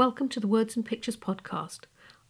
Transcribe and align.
Welcome 0.00 0.30
to 0.30 0.40
the 0.40 0.48
Words 0.48 0.76
and 0.76 0.84
Pictures 0.86 1.18
podcast. 1.18 1.80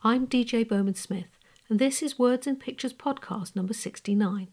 I'm 0.03 0.27
DJ 0.27 0.69
Bowman 0.69 0.97
Smith, 0.97 1.39
and 1.69 1.79
this 1.79 2.03
is 2.03 2.19
Words 2.19 2.49
and 2.49 2.59
Pictures 2.59 2.93
podcast 2.93 3.55
number 3.55 3.75
69. 3.75 4.49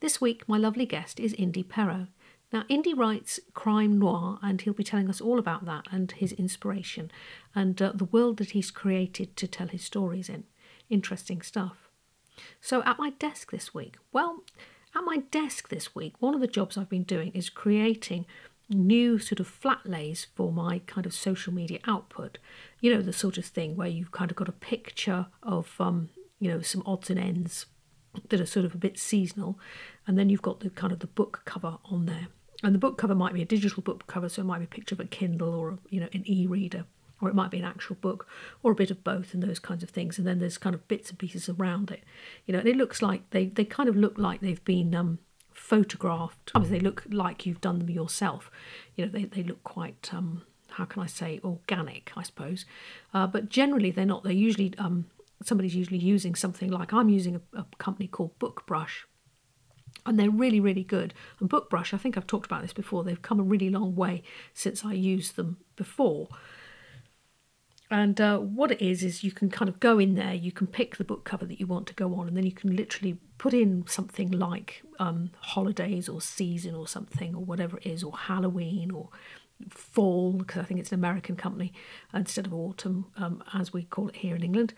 This 0.00 0.20
week, 0.20 0.48
my 0.48 0.58
lovely 0.58 0.84
guest 0.84 1.20
is 1.20 1.32
Indy 1.34 1.62
Perro. 1.62 2.08
Now, 2.52 2.64
Indy 2.68 2.92
writes 2.92 3.38
crime 3.54 4.00
noir, 4.00 4.40
and 4.42 4.60
he'll 4.60 4.74
be 4.74 4.82
telling 4.82 5.08
us 5.08 5.20
all 5.20 5.38
about 5.38 5.64
that 5.66 5.86
and 5.92 6.10
his 6.10 6.32
inspiration 6.32 7.12
and 7.54 7.80
uh, 7.80 7.92
the 7.94 8.06
world 8.06 8.38
that 8.38 8.50
he's 8.50 8.72
created 8.72 9.36
to 9.36 9.46
tell 9.46 9.68
his 9.68 9.84
stories 9.84 10.28
in. 10.28 10.42
Interesting 10.90 11.42
stuff. 11.42 11.88
So, 12.60 12.82
at 12.82 12.98
my 12.98 13.10
desk 13.10 13.52
this 13.52 13.74
week, 13.74 13.96
well, 14.10 14.42
at 14.92 15.04
my 15.04 15.18
desk 15.30 15.68
this 15.68 15.94
week, 15.94 16.14
one 16.18 16.34
of 16.34 16.40
the 16.40 16.48
jobs 16.48 16.76
I've 16.76 16.88
been 16.88 17.04
doing 17.04 17.30
is 17.30 17.48
creating 17.48 18.26
new 18.68 19.18
sort 19.18 19.40
of 19.40 19.46
flat 19.46 19.86
lays 19.86 20.26
for 20.34 20.52
my 20.52 20.80
kind 20.80 21.06
of 21.06 21.14
social 21.14 21.52
media 21.52 21.78
output. 21.86 22.38
You 22.80 22.94
know, 22.94 23.02
the 23.02 23.12
sort 23.12 23.38
of 23.38 23.44
thing 23.44 23.76
where 23.76 23.88
you've 23.88 24.12
kind 24.12 24.30
of 24.30 24.36
got 24.36 24.48
a 24.48 24.52
picture 24.52 25.26
of, 25.42 25.74
um, 25.80 26.10
you 26.40 26.50
know, 26.50 26.60
some 26.60 26.82
odds 26.84 27.10
and 27.10 27.18
ends 27.18 27.66
that 28.28 28.40
are 28.40 28.46
sort 28.46 28.66
of 28.66 28.74
a 28.74 28.78
bit 28.78 28.98
seasonal, 28.98 29.58
and 30.06 30.18
then 30.18 30.28
you've 30.28 30.42
got 30.42 30.60
the 30.60 30.70
kind 30.70 30.92
of 30.92 31.00
the 31.00 31.06
book 31.06 31.42
cover 31.44 31.78
on 31.84 32.06
there. 32.06 32.28
And 32.62 32.74
the 32.74 32.78
book 32.78 32.96
cover 32.96 33.14
might 33.14 33.34
be 33.34 33.42
a 33.42 33.46
digital 33.46 33.82
book 33.82 34.06
cover, 34.06 34.28
so 34.28 34.42
it 34.42 34.46
might 34.46 34.58
be 34.58 34.64
a 34.64 34.68
picture 34.68 34.94
of 34.94 35.00
a 35.00 35.04
Kindle 35.04 35.54
or 35.54 35.78
you 35.90 36.00
know 36.00 36.08
an 36.12 36.22
e-reader, 36.26 36.84
or 37.20 37.28
it 37.28 37.34
might 37.34 37.50
be 37.50 37.58
an 37.58 37.64
actual 37.64 37.96
book, 37.96 38.26
or 38.62 38.72
a 38.72 38.76
bit 38.76 38.90
of 38.90 39.04
both, 39.04 39.34
and 39.34 39.42
those 39.42 39.58
kinds 39.58 39.82
of 39.82 39.90
things. 39.90 40.18
And 40.18 40.26
then 40.26 40.38
there's 40.38 40.58
kind 40.58 40.74
of 40.74 40.88
bits 40.88 41.10
and 41.10 41.18
pieces 41.18 41.48
around 41.48 41.90
it, 41.90 42.02
you 42.46 42.52
know. 42.52 42.60
And 42.60 42.68
it 42.68 42.76
looks 42.76 43.02
like 43.02 43.28
they 43.30 43.46
they 43.46 43.64
kind 43.64 43.88
of 43.88 43.96
look 43.96 44.16
like 44.16 44.40
they've 44.40 44.64
been 44.64 44.94
um, 44.94 45.18
photographed. 45.66 46.52
I 46.54 46.60
mean, 46.60 46.70
they 46.70 46.80
look 46.80 47.04
like 47.10 47.44
you've 47.44 47.60
done 47.60 47.78
them 47.80 47.90
yourself. 47.90 48.50
You 48.94 49.06
know, 49.06 49.12
they, 49.12 49.24
they 49.24 49.42
look 49.42 49.62
quite, 49.64 50.10
um, 50.12 50.42
how 50.70 50.84
can 50.84 51.02
I 51.02 51.06
say, 51.06 51.40
organic, 51.42 52.12
I 52.16 52.22
suppose. 52.22 52.64
Uh, 53.12 53.26
but 53.26 53.48
generally, 53.48 53.90
they're 53.90 54.06
not. 54.06 54.22
They're 54.22 54.32
usually, 54.32 54.72
um, 54.78 55.06
somebody's 55.42 55.74
usually 55.74 55.98
using 55.98 56.34
something 56.36 56.70
like 56.70 56.92
I'm 56.92 57.08
using 57.08 57.34
a, 57.36 57.60
a 57.60 57.66
company 57.78 58.06
called 58.06 58.38
Bookbrush. 58.38 59.06
And 60.04 60.20
they're 60.20 60.30
really, 60.30 60.60
really 60.60 60.84
good. 60.84 61.12
And 61.40 61.48
Bookbrush, 61.48 61.92
I 61.92 61.96
think 61.96 62.16
I've 62.16 62.28
talked 62.28 62.46
about 62.46 62.62
this 62.62 62.72
before, 62.72 63.02
they've 63.02 63.20
come 63.20 63.40
a 63.40 63.42
really 63.42 63.70
long 63.70 63.96
way 63.96 64.22
since 64.54 64.84
I 64.84 64.92
used 64.92 65.34
them 65.34 65.56
before. 65.74 66.28
And 67.90 68.20
uh, 68.20 68.38
what 68.38 68.72
it 68.72 68.82
is, 68.82 69.04
is 69.04 69.22
you 69.22 69.30
can 69.30 69.48
kind 69.48 69.68
of 69.68 69.78
go 69.78 69.98
in 69.98 70.16
there, 70.16 70.34
you 70.34 70.50
can 70.50 70.66
pick 70.66 70.96
the 70.96 71.04
book 71.04 71.24
cover 71.24 71.46
that 71.46 71.60
you 71.60 71.66
want 71.66 71.86
to 71.86 71.94
go 71.94 72.14
on, 72.14 72.26
and 72.26 72.36
then 72.36 72.44
you 72.44 72.52
can 72.52 72.74
literally 72.74 73.18
put 73.38 73.54
in 73.54 73.84
something 73.86 74.30
like 74.30 74.82
um, 74.98 75.30
holidays 75.38 76.08
or 76.08 76.20
season 76.20 76.74
or 76.74 76.88
something, 76.88 77.34
or 77.34 77.44
whatever 77.44 77.76
it 77.78 77.86
is, 77.86 78.02
or 78.02 78.16
Halloween 78.16 78.90
or 78.90 79.10
fall, 79.70 80.32
because 80.32 80.62
I 80.62 80.64
think 80.64 80.80
it's 80.80 80.90
an 80.90 80.98
American 80.98 81.36
company 81.36 81.72
instead 82.12 82.46
of 82.46 82.54
autumn, 82.54 83.06
um, 83.16 83.42
as 83.54 83.72
we 83.72 83.84
call 83.84 84.08
it 84.08 84.16
here 84.16 84.34
in 84.34 84.42
England. 84.42 84.74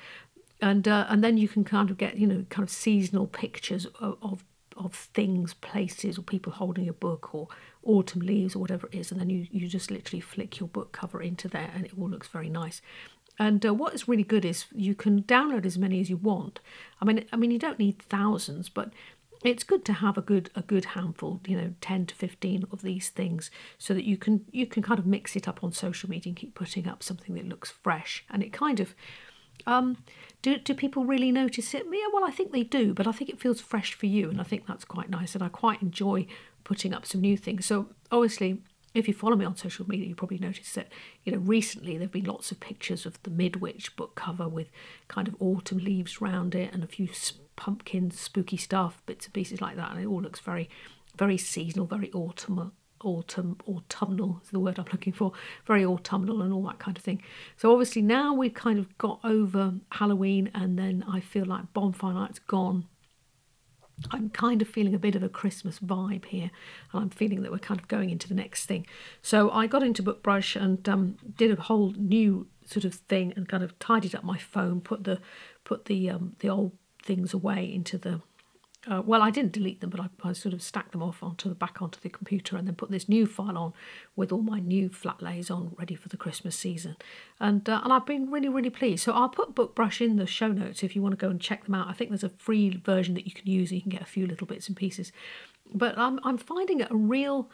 And 0.61 0.87
uh, 0.87 1.07
and 1.09 1.23
then 1.23 1.39
you 1.39 1.49
can 1.49 1.65
kind 1.65 1.89
of 1.91 1.97
get 1.97 2.19
you 2.19 2.27
know 2.27 2.45
kind 2.51 2.65
of 2.65 2.71
seasonal 2.71 3.27
pictures 3.27 3.87
of, 4.01 4.19
of 4.21 4.45
of 4.79 4.95
things, 4.95 5.55
places, 5.55 6.19
or 6.19 6.23
people 6.23 6.53
holding 6.53 6.89
a 6.89 6.93
book, 6.93 7.35
or 7.35 7.49
autumn 7.83 8.23
leaves, 8.23 8.55
or 8.55 8.61
whatever 8.61 8.89
it 8.89 8.99
is, 8.99 9.11
and 9.13 9.21
then 9.21 9.31
you, 9.31 9.47
you 9.51 9.69
just 9.69 9.91
literally 9.91 10.21
flick 10.21 10.61
your 10.61 10.69
book 10.69 10.93
cover 10.93 11.21
into 11.21 11.49
there, 11.49 11.71
and 11.75 11.85
it 11.85 11.93
all 11.99 12.09
looks 12.09 12.29
very 12.29 12.49
nice. 12.49 12.81
And 13.39 13.65
uh, 13.65 13.73
what 13.73 13.95
is 13.95 14.09
really 14.09 14.25
good 14.25 14.45
is 14.45 14.67
you 14.75 14.95
can 14.95 15.23
download 15.23 15.65
as 15.65 15.79
many 15.79 16.01
as 16.01 16.11
you 16.11 16.17
want. 16.17 16.61
I 17.01 17.05
mean, 17.05 17.25
I 17.33 17.37
mean, 17.37 17.51
you 17.51 17.59
don't 17.59 17.79
need 17.79 18.03
thousands, 18.03 18.69
but 18.69 18.93
it's 19.45 19.63
good 19.63 19.85
to 19.85 19.93
have 19.93 20.19
a 20.19 20.23
good 20.23 20.51
a 20.57 20.63
good 20.63 20.85
handful, 20.85 21.41
you 21.47 21.57
know, 21.57 21.75
ten 21.81 22.07
to 22.07 22.15
fifteen 22.15 22.65
of 22.73 22.83
these 22.83 23.11
things, 23.11 23.51
so 23.79 23.95
that 23.95 24.05
you 24.05 24.17
can 24.17 24.45
you 24.51 24.67
can 24.67 24.83
kind 24.83 24.99
of 24.99 25.07
mix 25.07 25.37
it 25.37 25.47
up 25.47 25.63
on 25.63 25.73
social 25.73 26.11
media 26.11 26.31
and 26.31 26.37
keep 26.37 26.55
putting 26.55 26.89
up 26.89 27.03
something 27.03 27.37
that 27.37 27.49
looks 27.49 27.71
fresh, 27.71 28.25
and 28.29 28.43
it 28.43 28.53
kind 28.53 28.81
of 28.81 28.95
um, 29.67 29.99
do, 30.43 30.59
do 30.59 30.75
people 30.75 31.05
really 31.05 31.33
notice 31.33 31.75
it? 31.75 31.87
Yeah, 31.91 32.07
well, 32.13 32.25
I 32.25 32.31
think 32.31 32.53
they 32.53 32.63
do, 32.63 32.95
but 32.95 33.07
I 33.07 33.13
think 33.13 33.31
it 33.31 33.41
feels 33.41 33.61
fresh 33.61 33.95
for 33.95 34.07
you, 34.07 34.31
and 34.31 34.41
I 34.41 34.45
think 34.45 34.67
that's 34.67 34.85
quite 34.85 35.11
nice. 35.11 35.35
And 35.35 35.43
I 35.43 35.49
quite 35.49 35.83
enjoy 35.83 36.27
putting 36.65 36.95
up 36.95 37.05
some 37.05 37.21
new 37.21 37.37
things. 37.37 37.67
So, 37.67 37.89
obviously, 38.13 38.63
if 38.95 39.09
you 39.09 39.15
follow 39.15 39.37
me 39.37 39.45
on 39.45 39.57
social 39.57 39.89
media, 39.89 40.07
you 40.07 40.15
probably 40.15 40.39
noticed 40.39 40.75
that 40.75 40.93
you 41.25 41.33
know 41.33 41.39
recently 41.39 41.99
there've 41.99 42.13
been 42.13 42.25
lots 42.25 42.53
of 42.53 42.61
pictures 42.61 43.05
of 43.05 43.23
the 43.25 43.31
Midwich 43.31 43.97
book 43.97 44.15
cover 44.15 44.49
with 44.49 44.71
kind 45.09 45.29
of 45.29 45.37
autumn 45.41 45.79
leaves 45.79 46.21
round 46.21 46.55
it 46.55 46.73
and 46.73 46.85
a 46.85 46.89
few 46.89 47.09
pumpkins, 47.57 48.19
spooky 48.19 48.57
stuff, 48.57 49.03
bits 49.07 49.27
and 49.27 49.35
pieces 49.35 49.61
like 49.61 49.77
that, 49.77 49.91
and 49.91 50.01
it 50.01 50.07
all 50.07 50.23
looks 50.23 50.41
very, 50.41 50.69
very 51.17 51.37
seasonal, 51.37 51.87
very 51.87 52.13
autumn 52.13 52.73
autumn 53.03 53.57
autumnal 53.69 54.41
is 54.43 54.51
the 54.51 54.61
word 54.61 54.79
I'm 54.79 54.87
looking 54.93 55.13
for 55.13 55.33
very 55.67 55.85
autumnal 55.85 56.43
and 56.43 56.53
all 56.53 56.63
that 56.65 56.79
kind 56.79 56.97
of 56.97 57.03
thing 57.03 57.23
so 57.57 57.73
obviously 57.73 58.03
now 58.03 58.35
we've 58.35 58.55
kind 58.55 58.79
of 58.79 58.97
got 58.99 59.21
over 59.25 59.75
Halloween 59.93 60.51
and 60.55 60.79
then 60.79 61.05
I 61.09 61.21
feel 61.21 61.45
like 61.45 61.73
bonfire 61.73 62.15
night's 62.15 62.39
gone 62.41 62.87
I'm 64.11 64.31
kind 64.31 64.63
of 64.63 64.69
feeling 64.69 64.95
a 64.95 64.99
bit 64.99 65.17
of 65.17 65.23
a 65.23 65.29
Christmas 65.29 65.79
vibe 65.81 66.27
here, 66.27 66.51
and 66.93 67.03
I'm 67.03 67.11
feeling 67.11 67.43
that 67.43 67.51
we're 67.51 67.59
kind 67.59 67.81
of 67.81 67.89
going 67.89 68.11
into 68.11 68.29
the 68.29 68.35
next 68.35 68.67
thing. 68.67 68.87
So 69.23 69.51
I 69.51 69.67
got 69.67 69.83
into 69.83 70.03
Bookbrush 70.03 70.57
and 70.57 70.89
um, 70.89 71.17
did 71.37 71.57
a 71.57 71.61
whole 71.61 71.93
new 71.97 72.47
sort 72.65 72.85
of 72.85 72.95
thing 72.95 73.33
and 73.35 73.49
kind 73.49 73.63
of 73.63 73.79
tidied 73.79 74.15
up 74.15 74.25
my 74.25 74.39
phone, 74.39 74.81
put 74.81 75.05
the 75.05 75.21
put 75.65 75.87
the 75.87 76.11
um, 76.11 76.37
the 76.41 76.49
old 76.49 76.73
things 77.03 77.35
away 77.35 77.73
into 77.73 77.99
the 77.99 78.21
uh, 78.87 79.03
well, 79.05 79.23
I 79.23 79.31
didn't 79.31 79.53
delete 79.53 79.81
them, 79.81 79.91
but 79.91 80.01
I, 80.01 80.09
I, 80.23 80.33
sort 80.33 80.55
of 80.55 80.63
stacked 80.63 80.93
them 80.93 81.03
off 81.03 81.21
onto 81.23 81.49
the 81.49 81.55
back 81.55 81.83
onto 81.83 81.99
the 82.01 82.09
computer 82.09 82.57
and 82.57 82.67
then 82.67 82.77
put 82.77 82.91
this 82.91 83.09
new 83.09 83.27
file 83.27 83.59
on 83.59 83.73
with 84.15 84.31
all 84.31 84.41
my 84.41 84.61
new 84.61 84.89
flat 84.89 85.21
lays 85.21 85.51
on, 85.51 85.75
ready 85.77 85.97
for 85.97 86.09
the 86.09 86.17
Christmas 86.17 86.55
season. 86.55 86.97
And 87.41 87.69
uh, 87.69 87.81
and 87.83 87.93
I've 87.93 88.07
been 88.07 88.31
really 88.31 88.49
really 88.49 88.71
pleased. 88.71 89.03
So 89.03 89.13
I'll 89.13 89.29
put 89.29 89.57
Bookbrush 89.57 90.01
in 90.01 90.17
the 90.17 90.27
show 90.27 90.49
notes 90.49 90.85
if 90.85 90.95
you 90.95 91.03
want 91.03 91.13
to 91.13 91.21
go 91.21 91.29
and 91.29 91.41
check 91.41 91.65
them 91.65 91.75
out. 91.75 91.89
I 91.89 91.93
think 91.93 92.11
there's 92.11 92.23
a 92.23 92.29
free 92.29 92.81
version 92.85 93.15
that 93.15 93.27
you 93.27 93.33
can 93.33 93.49
use. 93.49 93.73
You 93.73 93.83
can 93.83 93.91
get 93.91 94.03
a 94.03 94.07
few 94.07 94.27
little 94.27 94.47
bits 94.47 94.69
and 94.69 94.77
pieces. 94.77 95.11
But 95.75 95.99
I'm 95.99 96.21
I'm 96.23 96.39
finding 96.39 96.81
it 96.81 96.91
a 96.91 96.97
real 96.97 97.51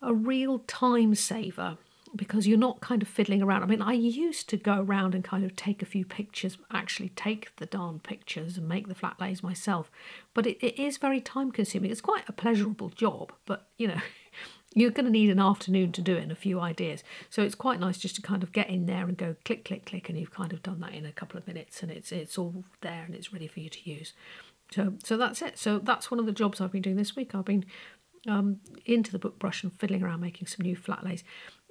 a 0.00 0.14
real 0.14 0.60
time 0.60 1.16
saver 1.16 1.78
because 2.14 2.46
you're 2.46 2.58
not 2.58 2.80
kind 2.80 3.02
of 3.02 3.08
fiddling 3.08 3.42
around. 3.42 3.62
I 3.62 3.66
mean, 3.66 3.82
I 3.82 3.92
used 3.92 4.48
to 4.50 4.56
go 4.56 4.80
around 4.80 5.14
and 5.14 5.24
kind 5.24 5.44
of 5.44 5.56
take 5.56 5.82
a 5.82 5.86
few 5.86 6.04
pictures, 6.04 6.58
actually 6.72 7.10
take 7.10 7.54
the 7.56 7.66
darn 7.66 8.00
pictures 8.00 8.56
and 8.56 8.68
make 8.68 8.88
the 8.88 8.94
flat 8.94 9.20
lays 9.20 9.42
myself. 9.42 9.90
But 10.34 10.46
it, 10.46 10.58
it 10.64 10.78
is 10.78 10.96
very 10.96 11.20
time 11.20 11.50
consuming. 11.50 11.90
It's 11.90 12.00
quite 12.00 12.28
a 12.28 12.32
pleasurable 12.32 12.90
job, 12.90 13.32
but 13.46 13.68
you 13.76 13.88
know, 13.88 14.00
you're 14.74 14.90
going 14.90 15.06
to 15.06 15.12
need 15.12 15.30
an 15.30 15.40
afternoon 15.40 15.92
to 15.92 16.02
do 16.02 16.16
it 16.16 16.22
and 16.22 16.32
a 16.32 16.36
few 16.36 16.60
ideas. 16.60 17.02
So 17.30 17.42
it's 17.42 17.54
quite 17.54 17.80
nice 17.80 17.98
just 17.98 18.16
to 18.16 18.22
kind 18.22 18.42
of 18.42 18.52
get 18.52 18.68
in 18.68 18.86
there 18.86 19.06
and 19.06 19.16
go 19.16 19.36
click, 19.44 19.64
click, 19.64 19.86
click, 19.86 20.08
and 20.08 20.18
you've 20.18 20.30
kind 20.30 20.52
of 20.52 20.62
done 20.62 20.80
that 20.80 20.94
in 20.94 21.06
a 21.06 21.12
couple 21.12 21.38
of 21.38 21.46
minutes 21.46 21.82
and 21.82 21.90
it's 21.90 22.12
it's 22.12 22.38
all 22.38 22.64
there 22.80 23.04
and 23.04 23.14
it's 23.14 23.32
ready 23.32 23.48
for 23.48 23.60
you 23.60 23.70
to 23.70 23.90
use. 23.90 24.12
So 24.70 24.94
so 25.02 25.16
that's 25.16 25.42
it. 25.42 25.58
So 25.58 25.78
that's 25.78 26.10
one 26.10 26.20
of 26.20 26.26
the 26.26 26.32
jobs 26.32 26.60
I've 26.60 26.72
been 26.72 26.82
doing 26.82 26.96
this 26.96 27.16
week. 27.16 27.34
I've 27.34 27.44
been 27.44 27.64
um, 28.26 28.60
into 28.84 29.12
the 29.12 29.18
Bookbrush 29.18 29.62
and 29.62 29.72
fiddling 29.72 30.02
around 30.02 30.20
making 30.20 30.48
some 30.48 30.64
new 30.64 30.76
flat 30.76 31.04
lays. 31.04 31.24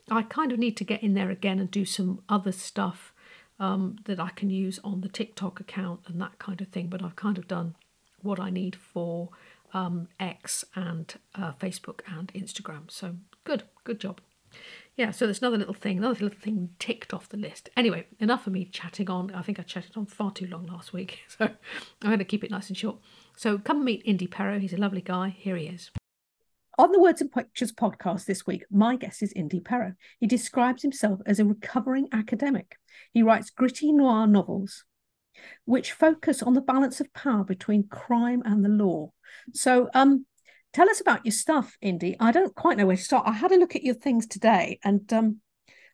I 0.10 0.22
kind 0.24 0.52
of 0.52 0.60
need 0.60 0.78
to 0.78 0.84
get 0.84 1.04
in 1.04 1.14
there 1.14 1.30
again 1.30 1.60
and 1.60 1.70
do 1.70 1.86
some 1.86 2.22
other 2.30 2.52
stuff 2.52 3.14
um, 3.60 3.98
that 4.06 4.20
I 4.20 4.30
can 4.30 4.50
use 4.50 4.80
on 4.84 5.02
the 5.02 5.10
TikTok 5.10 5.60
account 5.60 6.02
and 6.08 6.22
that 6.22 6.40
kind 6.40 6.62
of 6.62 6.70
thing. 6.70 6.88
But 6.88 7.04
I've 7.04 7.16
kind 7.16 7.38
of 7.38 7.48
done 7.48 7.76
what 8.22 8.40
I 8.40 8.50
need 8.50 8.76
for 8.76 9.30
um, 9.74 10.08
X 10.20 10.64
and 10.76 11.14
uh, 11.36 11.52
Facebook 11.54 12.02
and 12.08 12.32
Instagram. 12.34 12.90
So 12.90 13.16
good, 13.44 13.64
good 13.84 14.00
job. 14.00 14.22
Yeah, 14.96 15.12
so 15.12 15.26
there's 15.26 15.40
another 15.40 15.58
little 15.58 15.74
thing, 15.74 15.98
another 15.98 16.24
little 16.24 16.40
thing 16.40 16.70
ticked 16.80 17.14
off 17.14 17.30
the 17.30 17.38
list. 17.38 17.70
Anyway, 17.78 18.08
enough 18.20 18.48
of 18.48 18.54
me 18.54 18.66
chatting 18.66 19.10
on. 19.10 19.32
I 19.36 19.44
think 19.44 19.60
I 19.60 19.64
chatted 19.64 19.96
on 19.96 20.08
far 20.08 20.32
too 20.32 20.48
long 20.48 20.66
last 20.66 20.94
week, 20.94 21.20
so 21.28 21.46
I'm 21.46 21.58
going 22.02 22.20
to 22.20 22.26
keep 22.26 22.44
it 22.44 22.52
nice 22.52 22.70
and 22.70 22.78
short. 22.78 22.98
So 23.36 23.60
come 23.60 23.84
meet 23.84 24.02
Indy 24.06 24.26
Perro. 24.26 24.58
He's 24.58 24.74
a 24.74 24.78
lovely 24.78 25.02
guy. 25.02 25.30
Here 25.38 25.56
he 25.56 25.68
is. 25.68 25.92
On 26.80 26.92
the 26.92 27.00
Words 27.00 27.22
and 27.22 27.32
Pictures 27.32 27.72
podcast 27.72 28.26
this 28.26 28.46
week, 28.46 28.64
my 28.70 28.96
guest 28.96 29.24
is 29.24 29.34
Indy 29.34 29.60
Perro. 29.60 29.96
He 30.20 30.28
describes 30.28 30.84
himself 30.84 31.20
as 31.26 31.40
a 31.40 31.46
recovering 31.46 32.08
academic. 32.12 32.78
He 33.14 33.24
writes 33.24 33.50
gritty 33.50 33.92
noir 33.92 34.28
novels 34.28 34.86
which 35.66 35.92
focus 35.92 36.44
on 36.44 36.54
the 36.54 36.62
balance 36.62 37.00
of 37.00 37.14
power 37.14 37.44
between 37.44 37.88
crime 37.88 38.44
and 38.46 38.64
the 38.64 38.70
law. 38.70 39.12
So, 39.54 39.90
um, 39.96 40.26
tell 40.72 40.90
us 40.90 41.02
about 41.02 41.26
your 41.26 41.32
stuff, 41.32 41.78
Indy. 41.82 42.16
I 42.20 42.32
don't 42.32 42.54
quite 42.54 42.78
know 42.78 42.86
where 42.86 42.96
to 42.96 43.02
start. 43.02 43.28
I 43.28 43.34
had 43.34 43.52
a 43.52 43.58
look 43.58 43.76
at 43.76 43.84
your 43.84 43.96
things 43.96 44.28
today, 44.28 44.80
and 44.84 45.12
um, 45.12 45.38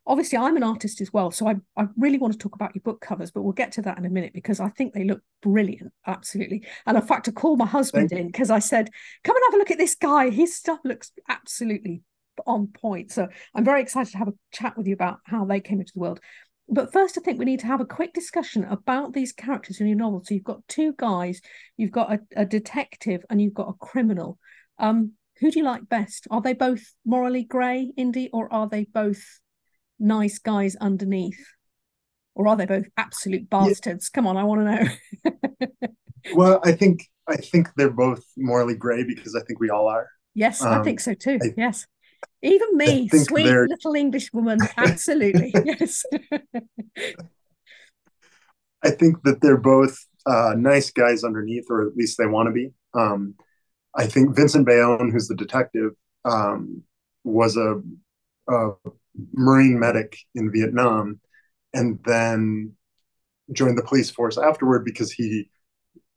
obviously 0.06 0.38
I'm 0.38 0.58
an 0.58 0.64
artist 0.64 1.02
as 1.02 1.14
well, 1.14 1.32
so 1.32 1.48
I, 1.48 1.56
I 1.78 1.88
really 1.98 2.18
want 2.18 2.34
to 2.34 2.40
talk 2.40 2.56
about 2.56 2.76
your 2.76 2.82
book 2.82 3.02
covers, 3.02 3.32
but 3.32 3.42
we'll 3.42 3.54
get 3.54 3.72
to 3.74 3.82
that 3.84 3.98
in 3.98 4.06
a 4.06 4.10
minute 4.10 4.34
because 4.34 4.60
I 4.60 4.70
think 4.70 4.94
they 4.94 5.06
look 5.06 5.22
brilliant, 5.42 5.94
absolutely. 6.06 6.66
And 6.86 6.98
in 6.98 7.04
fact, 7.04 7.28
I 7.28 7.32
called 7.32 7.60
my 7.60 7.66
husband 7.66 8.12
in 8.12 8.28
because 8.28 8.52
I 8.52 8.60
said, 8.60 8.90
"Come 9.24 9.36
and 9.36 9.44
have 9.48 9.56
a 9.56 9.58
look 9.58 9.72
at 9.72 9.78
this 9.78 9.96
guy. 9.96 10.30
His 10.30 10.56
stuff 10.56 10.80
looks 10.84 11.12
absolutely 11.30 12.02
on 12.46 12.68
point." 12.68 13.12
So 13.12 13.28
I'm 13.56 13.66
very 13.66 13.82
excited 13.82 14.12
to 14.12 14.18
have 14.18 14.28
a 14.28 14.34
chat 14.52 14.78
with 14.78 14.88
you 14.88 14.94
about 14.94 15.20
how 15.26 15.46
they 15.46 15.60
came 15.60 15.80
into 15.80 15.94
the 15.94 16.02
world. 16.02 16.20
But 16.70 16.94
first, 16.94 17.18
I 17.18 17.22
think 17.22 17.40
we 17.40 17.46
need 17.46 17.60
to 17.60 17.68
have 17.68 17.82
a 17.82 17.86
quick 17.86 18.14
discussion 18.14 18.64
about 18.64 19.14
these 19.14 19.34
characters 19.34 19.82
in 19.82 19.88
your 19.88 19.98
novel. 19.98 20.24
So 20.24 20.34
you've 20.34 20.44
got 20.44 20.68
two 20.68 20.94
guys, 20.98 21.42
you've 21.78 21.92
got 21.92 22.14
a, 22.14 22.20
a 22.36 22.46
detective, 22.46 23.24
and 23.30 23.42
you've 23.42 23.54
got 23.54 23.70
a 23.70 23.86
criminal. 23.86 24.38
Um, 24.80 25.14
who 25.40 25.52
do 25.52 25.60
you 25.60 25.66
like 25.66 25.90
best? 25.90 26.28
Are 26.32 26.42
they 26.42 26.54
both 26.54 26.94
morally 27.06 27.44
grey, 27.44 27.92
Indy, 27.98 28.30
or 28.32 28.52
are 28.52 28.70
they 28.70 28.86
both 28.86 29.42
nice 30.00 30.40
guys 30.40 30.76
underneath? 30.76 31.40
Or 32.36 32.48
are 32.48 32.56
they 32.56 32.66
both 32.66 32.86
absolute 32.98 33.50
bastards? 33.50 34.10
Yeah. 34.12 34.18
Come 34.18 34.28
on, 34.28 34.38
I 34.38 34.44
want 34.44 34.62
to 34.62 35.32
know. 35.46 35.90
well, 36.36 36.62
I 36.64 36.72
think 36.72 37.08
I 37.28 37.36
think 37.36 37.70
they're 37.76 37.90
both 37.90 38.24
morally 38.38 38.76
gray 38.76 39.04
because 39.04 39.36
I 39.36 39.44
think 39.46 39.60
we 39.60 39.70
all 39.70 39.88
are. 39.88 40.10
Yes, 40.34 40.62
um, 40.62 40.80
I 40.80 40.84
think 40.84 41.00
so 41.00 41.14
too. 41.14 41.40
I, 41.42 41.54
yes. 41.56 41.86
Even 42.42 42.76
me, 42.76 43.08
sweet 43.10 43.44
they're... 43.44 43.68
little 43.68 43.96
English 43.96 44.34
woman. 44.34 44.60
Absolutely. 44.78 45.54
yes. 45.64 46.04
I 48.84 48.90
think 48.90 49.24
that 49.24 49.42
they're 49.42 49.58
both 49.58 49.98
uh, 50.26 50.54
nice 50.58 50.92
guys 50.92 51.24
underneath, 51.24 51.66
or 51.70 51.88
at 51.88 51.96
least 51.96 52.18
they 52.18 52.26
want 52.26 52.48
to 52.48 52.52
be. 52.52 52.72
Um, 52.94 53.36
I 53.96 54.08
think 54.08 54.36
Vincent 54.36 54.66
Bayonne, 54.66 55.12
who's 55.12 55.28
the 55.28 55.36
detective, 55.36 55.92
um, 56.26 56.84
was 57.24 57.56
a, 57.58 57.82
a, 58.50 58.72
Marine 59.34 59.80
medic 59.80 60.18
in 60.36 60.52
Vietnam, 60.52 61.20
and 61.74 62.00
then 62.06 62.74
joined 63.52 63.78
the 63.78 63.84
police 63.84 64.10
force 64.10 64.38
afterward 64.38 64.86
because 64.86 65.12
he 65.12 65.50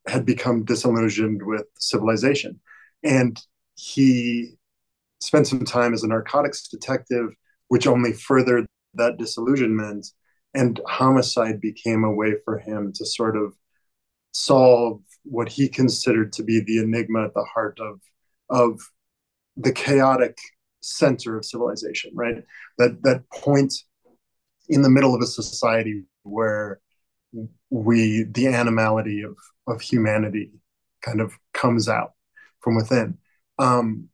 had 0.06 0.24
become 0.24 0.64
disillusioned 0.64 1.42
with 1.44 1.64
civilization, 1.78 2.60
and 3.02 3.40
he 3.74 4.56
spent 5.20 5.46
some 5.46 5.64
time 5.64 5.92
as 5.92 6.02
a 6.02 6.08
narcotics 6.08 6.68
detective, 6.68 7.30
which 7.68 7.86
only 7.86 8.12
furthered 8.12 8.66
that 8.94 9.18
disillusionment. 9.18 10.06
And 10.54 10.80
homicide 10.86 11.60
became 11.60 12.02
a 12.02 12.10
way 12.10 12.36
for 12.44 12.58
him 12.58 12.92
to 12.94 13.04
sort 13.04 13.36
of 13.36 13.52
solve 14.32 15.00
what 15.24 15.48
he 15.50 15.68
considered 15.68 16.32
to 16.34 16.42
be 16.42 16.60
the 16.60 16.78
enigma 16.78 17.24
at 17.24 17.34
the 17.34 17.44
heart 17.44 17.78
of 17.80 18.00
of 18.48 18.80
the 19.56 19.72
chaotic 19.72 20.38
center 20.86 21.36
of 21.36 21.44
civilization, 21.44 22.12
right? 22.14 22.44
That 22.78 23.02
that 23.02 23.28
point 23.30 23.74
in 24.68 24.82
the 24.82 24.90
middle 24.90 25.14
of 25.14 25.22
a 25.22 25.26
society 25.26 26.04
where 26.22 26.80
we 27.70 28.24
the 28.30 28.48
animality 28.48 29.22
of 29.22 29.36
of 29.66 29.80
humanity 29.80 30.52
kind 31.02 31.20
of 31.20 31.32
comes 31.52 31.88
out 31.88 32.12
from 32.60 32.76
within. 32.76 33.18
Um, 33.58 34.08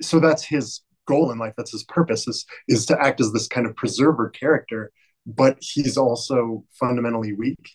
so 0.00 0.20
that's 0.20 0.44
his 0.44 0.82
goal 1.06 1.30
in 1.30 1.38
life. 1.38 1.54
That's 1.56 1.72
his 1.72 1.84
purpose 1.84 2.28
is 2.28 2.46
is 2.68 2.86
to 2.86 3.00
act 3.00 3.20
as 3.20 3.32
this 3.32 3.48
kind 3.48 3.66
of 3.66 3.76
preserver 3.76 4.30
character, 4.30 4.92
but 5.26 5.58
he's 5.60 5.96
also 5.96 6.64
fundamentally 6.78 7.32
weak 7.32 7.70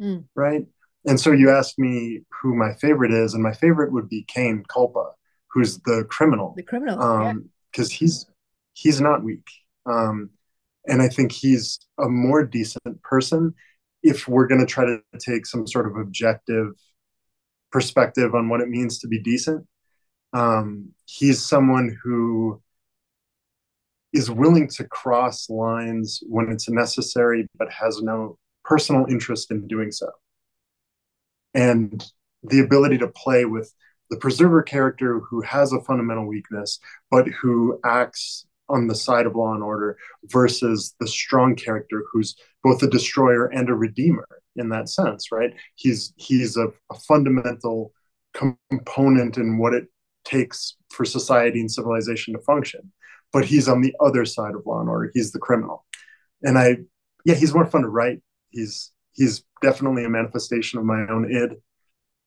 mm. 0.00 0.24
right? 0.34 0.66
And 1.06 1.20
so 1.20 1.32
you 1.32 1.50
asked 1.50 1.78
me 1.78 2.22
who 2.40 2.54
my 2.54 2.74
favorite 2.74 3.12
is, 3.12 3.34
and 3.34 3.42
my 3.42 3.52
favorite 3.52 3.92
would 3.92 4.08
be 4.08 4.24
Kane 4.26 4.64
Culpa, 4.68 5.10
who's 5.54 5.78
the 5.78 6.04
criminal. 6.10 6.52
The 6.56 6.64
criminal, 6.64 7.00
um, 7.00 7.48
because 7.70 7.92
yeah. 7.92 7.98
he's 7.98 8.26
he's 8.72 9.00
not 9.00 9.22
weak, 9.22 9.46
um, 9.86 10.30
and 10.86 11.00
I 11.00 11.08
think 11.08 11.32
he's 11.32 11.78
a 11.98 12.08
more 12.08 12.44
decent 12.44 13.00
person 13.02 13.54
if 14.02 14.28
we're 14.28 14.48
going 14.48 14.60
to 14.60 14.66
try 14.66 14.84
to 14.84 14.98
take 15.18 15.46
some 15.46 15.66
sort 15.66 15.86
of 15.86 15.96
objective 15.96 16.72
perspective 17.70 18.34
on 18.34 18.48
what 18.48 18.60
it 18.60 18.68
means 18.68 18.98
to 18.98 19.08
be 19.08 19.20
decent. 19.20 19.66
Um, 20.32 20.90
he's 21.06 21.40
someone 21.42 21.96
who 22.02 22.60
is 24.12 24.30
willing 24.30 24.68
to 24.68 24.84
cross 24.84 25.48
lines 25.48 26.20
when 26.28 26.50
it's 26.50 26.68
necessary, 26.68 27.46
but 27.56 27.70
has 27.70 28.02
no 28.02 28.38
personal 28.64 29.06
interest 29.06 29.50
in 29.50 29.66
doing 29.66 29.90
so. 29.90 30.08
And 31.54 32.04
the 32.42 32.60
ability 32.60 32.98
to 32.98 33.08
play 33.08 33.44
with 33.44 33.72
the 34.10 34.16
preserver 34.16 34.62
character 34.62 35.20
who 35.20 35.40
has 35.42 35.72
a 35.72 35.80
fundamental 35.80 36.26
weakness, 36.26 36.78
but 37.10 37.26
who 37.28 37.78
acts 37.84 38.46
on 38.68 38.86
the 38.86 38.94
side 38.94 39.26
of 39.26 39.34
law 39.34 39.52
and 39.54 39.62
order 39.62 39.96
versus 40.24 40.94
the 41.00 41.06
strong 41.06 41.54
character 41.54 42.02
who's 42.10 42.34
both 42.62 42.82
a 42.82 42.88
destroyer 42.88 43.46
and 43.46 43.68
a 43.68 43.74
redeemer 43.74 44.26
in 44.56 44.70
that 44.70 44.88
sense, 44.88 45.30
right? 45.30 45.52
He's 45.74 46.12
he's 46.16 46.56
a, 46.56 46.68
a 46.90 46.94
fundamental 47.06 47.92
component 48.34 49.36
in 49.36 49.58
what 49.58 49.74
it 49.74 49.86
takes 50.24 50.76
for 50.90 51.04
society 51.04 51.60
and 51.60 51.70
civilization 51.70 52.34
to 52.34 52.40
function. 52.40 52.92
But 53.32 53.44
he's 53.44 53.68
on 53.68 53.82
the 53.82 53.94
other 54.00 54.24
side 54.24 54.54
of 54.54 54.64
law 54.64 54.80
and 54.80 54.88
order. 54.88 55.10
He's 55.12 55.32
the 55.32 55.40
criminal. 55.40 55.84
And 56.42 56.58
I 56.58 56.78
yeah, 57.24 57.34
he's 57.34 57.54
more 57.54 57.66
fun 57.66 57.82
to 57.82 57.88
write 57.88 58.20
he's 58.54 58.92
he's 59.12 59.44
definitely 59.60 60.04
a 60.04 60.08
manifestation 60.08 60.78
of 60.78 60.84
my 60.84 61.06
own 61.08 61.30
id 61.30 61.56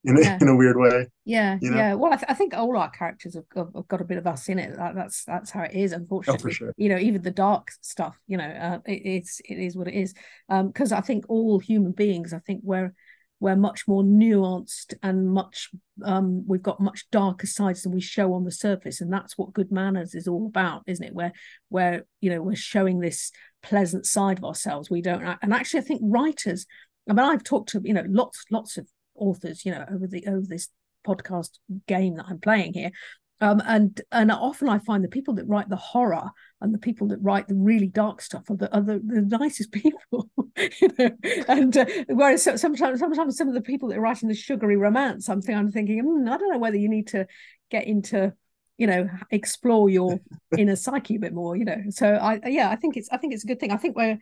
in 0.08 0.18
a, 0.18 0.22
yeah. 0.22 0.38
in 0.40 0.48
a 0.48 0.56
weird 0.56 0.78
way. 0.78 1.06
Yeah, 1.26 1.58
you 1.62 1.70
know? 1.70 1.78
yeah. 1.78 1.94
Well, 1.94 2.14
I, 2.14 2.16
th- 2.16 2.30
I, 2.30 2.34
think 2.34 2.54
all 2.54 2.78
our 2.78 2.90
characters 2.90 3.36
have, 3.36 3.44
have, 3.56 3.88
got 3.88 4.00
a 4.00 4.06
bit 4.06 4.18
of 4.18 4.26
us 4.26 4.48
in 4.48 4.58
it. 4.58 4.76
That, 4.78 4.96
that's 4.96 5.26
that's 5.26 5.52
how 5.52 5.64
it 5.64 5.74
is. 5.74 5.92
Unfortunately, 5.92 6.40
oh, 6.40 6.42
for 6.42 6.52
sure. 6.52 6.74
You 6.78 6.90
know, 6.90 6.98
even 6.98 7.22
the 7.22 7.32
dark 7.32 7.70
stuff. 7.82 8.18
You 8.26 8.38
know, 8.38 8.46
uh, 8.46 8.80
it, 8.86 9.02
it's 9.04 9.42
it 9.42 9.56
is 9.56 9.76
what 9.76 9.90
it 9.90 9.96
is. 9.96 10.14
Because 10.50 10.92
um, 10.94 10.98
I 10.98 11.02
think 11.02 11.26
all 11.28 11.60
human 11.60 11.92
beings, 11.92 12.34
I 12.34 12.40
think 12.40 12.62
we're 12.64 12.94
we're 13.40 13.56
much 13.56 13.88
more 13.88 14.02
nuanced 14.02 14.96
and 15.04 15.30
much 15.30 15.70
um, 16.04 16.44
we've 16.48 16.64
got 16.64 16.80
much 16.80 17.06
darker 17.12 17.46
sides 17.46 17.84
than 17.84 17.92
we 17.92 18.02
show 18.02 18.34
on 18.34 18.46
the 18.46 18.52
surface 18.52 19.02
and 19.02 19.14
that's 19.14 19.38
what 19.38 19.54
good 19.54 19.72
manners 19.72 20.16
is 20.16 20.28
all 20.28 20.48
about 20.48 20.82
isn't 20.88 21.06
it 21.06 21.14
where 21.14 21.34
where 21.70 22.06
you 22.20 22.32
know 22.32 22.42
we're 22.42 22.56
showing 22.56 23.00
this 23.00 23.32
pleasant 23.62 24.06
side 24.08 24.40
of 24.40 24.44
ourselves 24.44 24.90
we 24.90 25.02
don't 25.02 25.24
and 25.42 25.54
actually 25.54 25.80
i 25.80 25.84
think 25.84 26.02
writers 26.04 26.66
i 27.10 27.14
mean 27.14 27.26
i've 27.26 27.44
talked 27.44 27.70
to 27.70 27.82
you 27.84 27.94
know 27.94 28.06
lots 28.08 28.44
lots 28.50 28.78
of 28.78 28.88
authors 29.18 29.66
you 29.66 29.72
know 29.72 29.86
over 29.92 30.08
the 30.08 30.26
over 30.28 30.46
this 30.48 30.70
podcast 31.06 31.52
game 31.88 32.16
that 32.16 32.26
i'm 32.28 32.40
playing 32.40 32.74
here 32.74 32.92
um, 33.40 33.62
and 33.66 34.02
and 34.12 34.32
often 34.32 34.68
I 34.68 34.80
find 34.80 35.04
the 35.04 35.10
people 35.10 35.36
that 35.36 35.46
write 35.46 35.70
the 35.70 35.76
horror 35.76 36.32
and 36.60 36.74
the 36.74 36.80
people 36.80 37.08
that 37.10 37.22
write 37.22 37.48
the 37.48 37.56
really 37.56 37.88
dark 37.88 38.22
stuff 38.22 38.50
are 38.50 38.56
the 38.56 38.76
are 38.76 38.82
the, 38.82 39.00
the 39.06 39.38
nicest 39.38 39.72
people, 39.72 40.30
you 40.58 40.90
know. 40.98 41.10
And 41.48 41.78
uh, 41.78 41.86
whereas 42.08 42.44
sometimes 42.44 43.00
sometimes 43.00 43.38
some 43.38 43.48
of 43.48 43.54
the 43.54 43.62
people 43.62 43.90
that 43.90 43.98
are 43.98 44.02
writing 44.02 44.28
the 44.28 44.36
sugary 44.36 44.76
romance, 44.76 45.26
something 45.26 45.56
I'm 45.56 45.72
thinking, 45.72 46.04
mm, 46.04 46.30
I 46.32 46.38
don't 46.38 46.52
know 46.52 46.58
whether 46.58 46.78
you 46.78 46.90
need 46.90 47.08
to 47.10 47.28
get 47.70 47.86
into, 47.86 48.34
you 48.78 48.88
know, 48.88 49.08
explore 49.30 49.88
your 49.88 50.20
inner 50.58 50.76
psyche 50.76 51.18
a 51.18 51.20
bit 51.20 51.34
more, 51.34 51.56
you 51.56 51.66
know. 51.66 51.84
So 51.90 52.08
I 52.08 52.40
yeah, 52.48 52.72
I 52.72 52.76
think 52.76 52.98
it's 52.98 53.10
I 53.12 53.18
think 53.18 53.34
it's 53.34 53.44
a 53.44 53.48
good 53.48 53.60
thing. 53.60 53.72
I 53.72 53.78
think 53.78 53.96
we're 53.96 54.18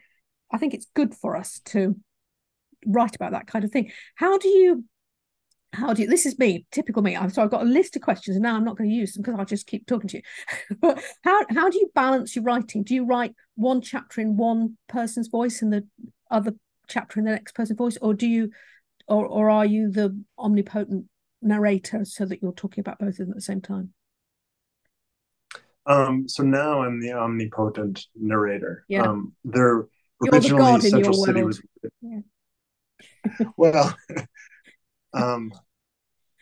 I 0.51 0.57
think 0.57 0.73
it's 0.73 0.87
good 0.93 1.15
for 1.15 1.37
us 1.37 1.61
to 1.67 1.95
write 2.85 3.15
about 3.15 3.31
that 3.31 3.47
kind 3.47 3.65
of 3.65 3.71
thing. 3.71 3.91
How 4.15 4.37
do 4.37 4.47
you 4.47 4.85
how 5.75 5.93
do 5.93 6.01
you 6.01 6.07
this 6.07 6.25
is 6.25 6.39
me 6.39 6.65
typical 6.71 7.01
me. 7.01 7.17
So 7.29 7.43
i've 7.43 7.51
got 7.51 7.61
a 7.61 7.65
list 7.65 7.95
of 7.95 8.01
questions 8.01 8.35
and 8.35 8.43
now 8.43 8.55
i'm 8.55 8.63
not 8.63 8.77
going 8.77 8.89
to 8.89 8.95
use 8.95 9.13
them 9.13 9.21
because 9.23 9.37
i'll 9.37 9.45
just 9.45 9.67
keep 9.67 9.85
talking 9.85 10.07
to 10.09 10.17
you. 10.17 10.23
But 10.81 11.03
how 11.23 11.41
how 11.49 11.69
do 11.69 11.77
you 11.77 11.91
balance 11.93 12.35
your 12.35 12.43
writing? 12.43 12.83
Do 12.83 12.95
you 12.95 13.05
write 13.05 13.33
one 13.55 13.81
chapter 13.81 14.21
in 14.21 14.37
one 14.37 14.77
person's 14.87 15.27
voice 15.27 15.61
and 15.61 15.71
the 15.71 15.87
other 16.31 16.53
chapter 16.87 17.19
in 17.19 17.25
the 17.25 17.31
next 17.31 17.53
person's 17.55 17.77
voice? 17.77 17.97
Or 18.01 18.13
do 18.13 18.27
you 18.27 18.51
or 19.07 19.25
or 19.25 19.49
are 19.49 19.65
you 19.65 19.91
the 19.91 20.19
omnipotent 20.39 21.05
narrator 21.41 22.05
so 22.05 22.25
that 22.25 22.41
you're 22.41 22.53
talking 22.53 22.81
about 22.81 22.99
both 22.99 23.19
of 23.19 23.27
them 23.27 23.31
at 23.31 23.35
the 23.35 23.41
same 23.41 23.61
time? 23.61 23.93
Um 25.85 26.27
so 26.27 26.43
now 26.43 26.81
i'm 26.81 26.99
the 26.99 27.13
omnipotent 27.13 28.05
narrator. 28.15 28.85
Yeah. 28.87 29.03
um 29.03 29.33
there 29.43 29.87
originally 30.31 30.79
the 30.79 30.89
central 30.89 31.13
city 31.13 31.43
was 31.43 31.61
yeah. 32.01 32.19
well 33.57 33.95
um 35.13 35.51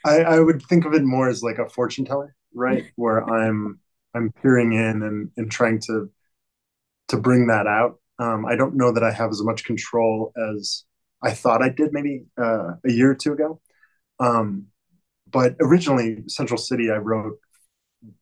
I, 0.05 0.21
I 0.21 0.39
would 0.39 0.61
think 0.63 0.85
of 0.85 0.93
it 0.93 1.03
more 1.03 1.29
as 1.29 1.43
like 1.43 1.59
a 1.59 1.69
fortune 1.69 2.05
teller, 2.05 2.35
right? 2.53 2.85
Where 2.95 3.23
I'm 3.23 3.79
I'm 4.13 4.31
peering 4.41 4.73
in 4.73 5.01
and, 5.01 5.31
and 5.37 5.51
trying 5.51 5.79
to 5.81 6.09
to 7.09 7.17
bring 7.17 7.47
that 7.47 7.67
out. 7.67 7.99
Um, 8.19 8.45
I 8.45 8.55
don't 8.55 8.75
know 8.75 8.91
that 8.91 9.03
I 9.03 9.11
have 9.11 9.31
as 9.31 9.41
much 9.43 9.63
control 9.63 10.31
as 10.53 10.83
I 11.21 11.31
thought 11.31 11.63
I 11.63 11.69
did 11.69 11.93
maybe 11.93 12.25
uh, 12.39 12.73
a 12.85 12.91
year 12.91 13.11
or 13.11 13.15
two 13.15 13.33
ago. 13.33 13.61
Um, 14.19 14.67
but 15.31 15.55
originally, 15.59 16.23
Central 16.27 16.57
City, 16.57 16.91
I 16.91 16.97
wrote 16.97 17.37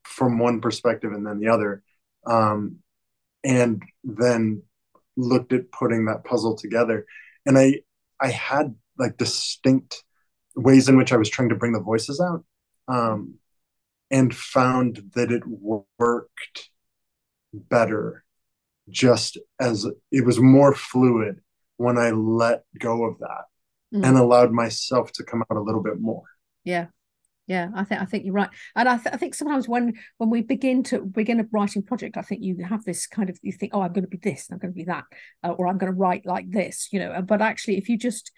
from 0.03 0.39
one 0.39 0.61
perspective 0.61 1.11
and 1.11 1.25
then 1.25 1.39
the 1.39 1.49
other, 1.49 1.83
um, 2.25 2.77
and 3.43 3.81
then 4.03 4.63
looked 5.17 5.51
at 5.51 5.71
putting 5.71 6.05
that 6.05 6.23
puzzle 6.23 6.55
together. 6.55 7.05
And 7.45 7.57
I 7.57 7.81
I 8.21 8.29
had 8.29 8.75
like 8.97 9.17
distinct 9.17 10.03
ways 10.55 10.87
in 10.87 10.97
which 10.97 11.11
I 11.11 11.17
was 11.17 11.29
trying 11.29 11.49
to 11.49 11.55
bring 11.55 11.73
the 11.73 11.79
voices 11.79 12.21
out, 12.21 12.43
um, 12.87 13.35
and 14.09 14.35
found 14.35 15.11
that 15.15 15.31
it 15.31 15.43
worked 15.47 16.69
better 17.53 18.23
just 18.89 19.37
as 19.59 19.85
it 20.11 20.25
was 20.25 20.39
more 20.39 20.73
fluid 20.73 21.41
when 21.77 21.97
I 21.97 22.11
let 22.11 22.63
go 22.77 23.05
of 23.05 23.19
that 23.19 23.45
mm. 23.93 24.05
and 24.05 24.17
allowed 24.17 24.51
myself 24.51 25.11
to 25.13 25.23
come 25.23 25.43
out 25.49 25.57
a 25.57 25.61
little 25.61 25.81
bit 25.81 25.99
more. 25.99 26.23
Yeah. 26.63 26.87
Yeah, 27.51 27.67
I 27.75 27.83
think 27.83 28.01
I 28.01 28.05
think 28.05 28.23
you're 28.23 28.33
right, 28.33 28.49
and 28.77 28.87
I, 28.87 28.95
th- 28.95 29.13
I 29.13 29.17
think 29.17 29.35
sometimes 29.35 29.67
when 29.67 29.95
when 30.19 30.29
we 30.29 30.41
begin 30.41 30.83
to 30.83 31.01
begin 31.01 31.41
a 31.41 31.45
writing 31.51 31.83
project, 31.83 32.15
I 32.15 32.21
think 32.21 32.41
you 32.41 32.63
have 32.63 32.85
this 32.85 33.07
kind 33.07 33.29
of 33.29 33.37
you 33.41 33.51
think, 33.51 33.73
oh, 33.75 33.81
I'm 33.81 33.91
going 33.91 34.05
to 34.05 34.09
be 34.09 34.15
this, 34.23 34.47
I'm 34.49 34.57
going 34.57 34.71
to 34.71 34.75
be 34.75 34.85
that, 34.85 35.03
uh, 35.43 35.49
or 35.49 35.67
I'm 35.67 35.77
going 35.77 35.91
to 35.91 35.97
write 35.97 36.25
like 36.25 36.49
this, 36.49 36.87
you 36.93 36.99
know. 36.99 37.21
But 37.21 37.41
actually, 37.41 37.77
if 37.77 37.89
you 37.89 37.97
just 37.97 38.31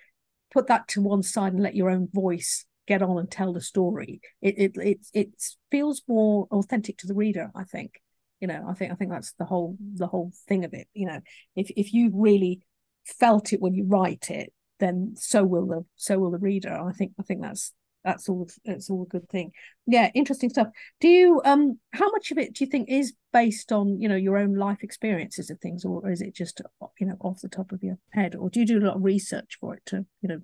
put 0.52 0.66
that 0.66 0.88
to 0.88 1.02
one 1.04 1.22
side 1.22 1.54
and 1.54 1.62
let 1.62 1.76
your 1.76 1.92
own 1.92 2.08
voice 2.12 2.66
get 2.88 3.04
on 3.04 3.20
and 3.20 3.30
tell 3.30 3.54
the 3.54 3.62
story 3.62 4.20
it 4.42 4.56
it 4.58 4.72
it, 4.78 4.98
it 5.14 5.30
feels 5.70 6.02
more 6.08 6.48
authentic 6.50 6.98
to 6.98 7.08
the 7.08 7.14
reader 7.14 7.52
i 7.56 7.64
think 7.64 8.02
you 8.42 8.48
know? 8.48 8.66
I 8.68 8.74
think 8.74 8.92
i 8.92 8.96
think 8.96 9.12
that's 9.12 9.34
the 9.34 9.46
whole 9.46 9.78
the 9.96 10.08
whole 10.08 10.32
thing 10.48 10.66
of 10.66 10.74
it 10.74 10.88
you 10.94 11.06
know? 11.06 11.20
If 11.56 11.70
if 11.78 11.94
you 11.94 12.10
really 12.12 12.62
felt 13.06 13.54
it 13.54 13.62
when 13.62 13.76
you 13.76 13.86
write 13.86 14.32
it 14.32 14.52
then 14.80 15.14
so 15.16 15.44
will 15.44 15.68
the 15.68 15.86
so 15.98 16.18
will 16.18 16.32
the 16.32 16.40
reader. 16.40 16.74
I 16.74 16.94
think 16.94 17.14
i 17.20 17.24
think 17.24 17.42
that's 17.44 17.72
that's 18.04 18.30
all 18.30 18.48
it's 18.66 18.90
all 18.90 19.04
a 19.04 19.08
good 19.08 19.28
thing. 19.30 19.52
Yeah 19.88 20.10
interesting 20.14 20.50
stuff. 20.50 20.68
Do 21.00 21.08
you 21.08 21.42
um 21.46 21.80
how 21.92 22.10
much 22.12 22.32
of 22.32 22.38
it 22.38 22.54
do 22.54 22.64
you 22.64 22.70
think 22.70 22.90
is 22.90 23.14
based 23.32 23.72
on 23.72 24.00
you 24.00 24.08
know 24.10 24.16
your 24.16 24.38
own 24.38 24.56
life 24.56 24.84
experiences 24.84 25.50
of 25.50 25.60
things 25.60 25.86
or 25.86 26.10
is 26.10 26.22
it 26.22 26.36
just 26.36 26.62
you 27.00 27.08
know 27.08 27.18
off 27.20 27.42
the 27.42 27.50
top 27.50 27.72
of 27.72 27.82
your 27.82 27.98
head 28.12 28.36
or 28.36 28.50
do 28.50 28.60
you 28.60 28.66
do 28.66 28.80
a 28.80 28.86
lot 28.86 28.96
of 28.96 29.04
research 29.04 29.58
for 29.60 29.76
it 29.76 29.82
to 29.86 30.06
you 30.22 30.30
know 30.30 30.42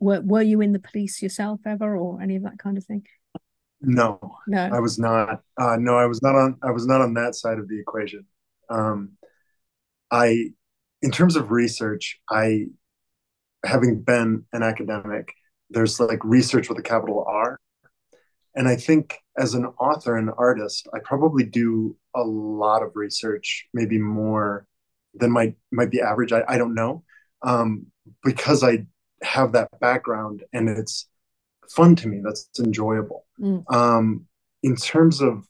were, 0.00 0.20
were 0.20 0.42
you 0.42 0.60
in 0.60 0.72
the 0.72 0.78
police 0.78 1.22
yourself 1.22 1.60
ever 1.66 1.96
or 1.96 2.20
any 2.20 2.36
of 2.36 2.42
that 2.42 2.58
kind 2.58 2.76
of 2.76 2.84
thing? 2.84 3.04
No 3.80 4.18
no. 4.46 4.70
I 4.72 4.80
was 4.80 4.98
not 4.98 5.40
uh 5.60 5.76
no 5.78 5.96
i 5.96 6.06
was 6.06 6.22
not 6.22 6.34
on 6.34 6.56
i 6.62 6.70
was 6.70 6.86
not 6.86 7.00
on 7.00 7.14
that 7.14 7.34
side 7.34 7.58
of 7.58 7.68
the 7.68 7.80
equation. 7.80 8.26
Um 8.70 9.12
i 10.10 10.50
in 11.02 11.10
terms 11.10 11.36
of 11.36 11.50
research 11.50 12.20
i 12.30 12.66
having 13.64 14.02
been 14.02 14.44
an 14.52 14.62
academic 14.62 15.34
there's 15.74 16.00
like 16.00 16.22
research 16.24 16.68
with 16.68 16.78
a 16.78 16.82
capital 16.82 17.24
R. 17.26 17.60
And 18.54 18.68
I 18.68 18.76
think 18.76 19.18
as 19.36 19.54
an 19.54 19.66
author 19.80 20.16
and 20.16 20.30
artist, 20.38 20.88
I 20.94 20.98
probably 21.04 21.44
do 21.44 21.96
a 22.14 22.22
lot 22.22 22.82
of 22.82 22.92
research, 22.94 23.66
maybe 23.74 23.98
more 23.98 24.66
than 25.14 25.30
might 25.30 25.56
might 25.72 25.90
be 25.90 26.00
average. 26.00 26.32
I, 26.32 26.42
I 26.48 26.56
don't 26.56 26.74
know. 26.74 27.02
Um, 27.42 27.86
because 28.22 28.62
I 28.62 28.86
have 29.22 29.52
that 29.52 29.68
background 29.80 30.44
and 30.52 30.68
it's 30.68 31.08
fun 31.68 31.96
to 31.96 32.08
me. 32.08 32.20
That's 32.24 32.48
enjoyable. 32.58 33.26
Mm. 33.40 33.64
Um, 33.72 34.26
in 34.62 34.76
terms 34.76 35.20
of 35.20 35.46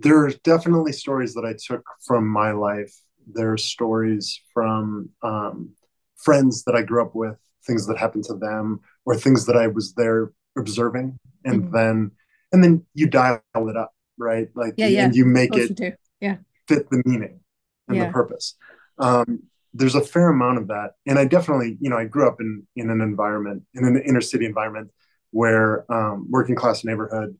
there 0.00 0.18
are 0.18 0.30
definitely 0.42 0.92
stories 0.92 1.34
that 1.34 1.44
I 1.44 1.54
took 1.54 1.84
from 2.06 2.26
my 2.26 2.52
life. 2.52 2.92
There 3.26 3.52
are 3.52 3.58
stories 3.58 4.40
from 4.52 5.10
um, 5.22 5.70
friends 6.16 6.64
that 6.64 6.74
I 6.74 6.82
grew 6.82 7.02
up 7.02 7.14
with, 7.14 7.38
things 7.66 7.86
that 7.86 7.98
happened 7.98 8.24
to 8.24 8.34
them, 8.34 8.80
or 9.04 9.16
things 9.16 9.46
that 9.46 9.56
I 9.56 9.66
was 9.66 9.94
there 9.94 10.32
observing, 10.56 11.18
and 11.44 11.64
mm-hmm. 11.64 11.76
then 11.76 12.10
and 12.52 12.62
then 12.62 12.86
you 12.94 13.08
dial 13.08 13.40
it 13.54 13.76
up, 13.76 13.92
right? 14.18 14.48
Like 14.54 14.74
yeah, 14.76 14.86
yeah. 14.86 15.04
and 15.04 15.14
you 15.14 15.24
make 15.24 15.54
it 15.54 15.78
you 15.78 15.92
yeah 16.20 16.36
fit 16.68 16.88
the 16.90 17.02
meaning 17.04 17.40
and 17.88 17.96
yeah. 17.96 18.06
the 18.06 18.12
purpose. 18.12 18.56
Um, 18.98 19.44
there's 19.72 19.96
a 19.96 20.00
fair 20.00 20.28
amount 20.28 20.58
of 20.58 20.68
that, 20.68 20.92
and 21.06 21.18
I 21.18 21.24
definitely, 21.24 21.76
you 21.80 21.90
know, 21.90 21.98
I 21.98 22.04
grew 22.04 22.28
up 22.28 22.40
in 22.40 22.66
in 22.76 22.90
an 22.90 23.00
environment 23.00 23.64
in 23.74 23.84
an 23.84 24.00
inner 24.02 24.20
city 24.20 24.46
environment 24.46 24.90
where 25.30 25.90
um, 25.92 26.28
working 26.30 26.54
class 26.54 26.84
neighborhood 26.84 27.36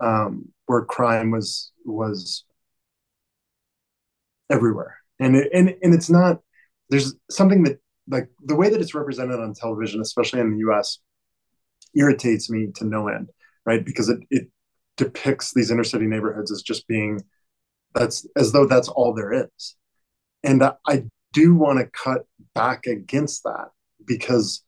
um, 0.00 0.48
where 0.66 0.84
crime 0.84 1.30
was 1.30 1.72
was 1.84 2.44
everywhere, 4.50 4.98
and 5.18 5.36
it, 5.36 5.48
and 5.52 5.74
and 5.82 5.94
it's 5.94 6.10
not. 6.10 6.40
There's 6.90 7.14
something 7.30 7.64
that 7.64 7.80
like 8.08 8.28
the 8.44 8.56
way 8.56 8.70
that 8.70 8.80
it's 8.80 8.94
represented 8.94 9.40
on 9.40 9.54
television, 9.54 10.00
especially 10.00 10.40
in 10.40 10.52
the 10.52 10.58
U.S 10.58 10.98
irritates 11.94 12.50
me 12.50 12.68
to 12.76 12.84
no 12.84 13.08
end, 13.08 13.30
right? 13.64 13.84
Because 13.84 14.08
it, 14.08 14.20
it 14.30 14.48
depicts 14.96 15.52
these 15.54 15.70
inner 15.70 15.84
city 15.84 16.06
neighborhoods 16.06 16.50
as 16.50 16.62
just 16.62 16.86
being 16.88 17.20
that's 17.94 18.26
as 18.36 18.52
though 18.52 18.66
that's 18.66 18.88
all 18.88 19.14
there 19.14 19.32
is. 19.32 19.76
And 20.44 20.62
I 20.62 21.04
do 21.32 21.54
want 21.54 21.78
to 21.78 21.86
cut 21.86 22.26
back 22.54 22.86
against 22.86 23.44
that 23.44 23.68
because 24.06 24.62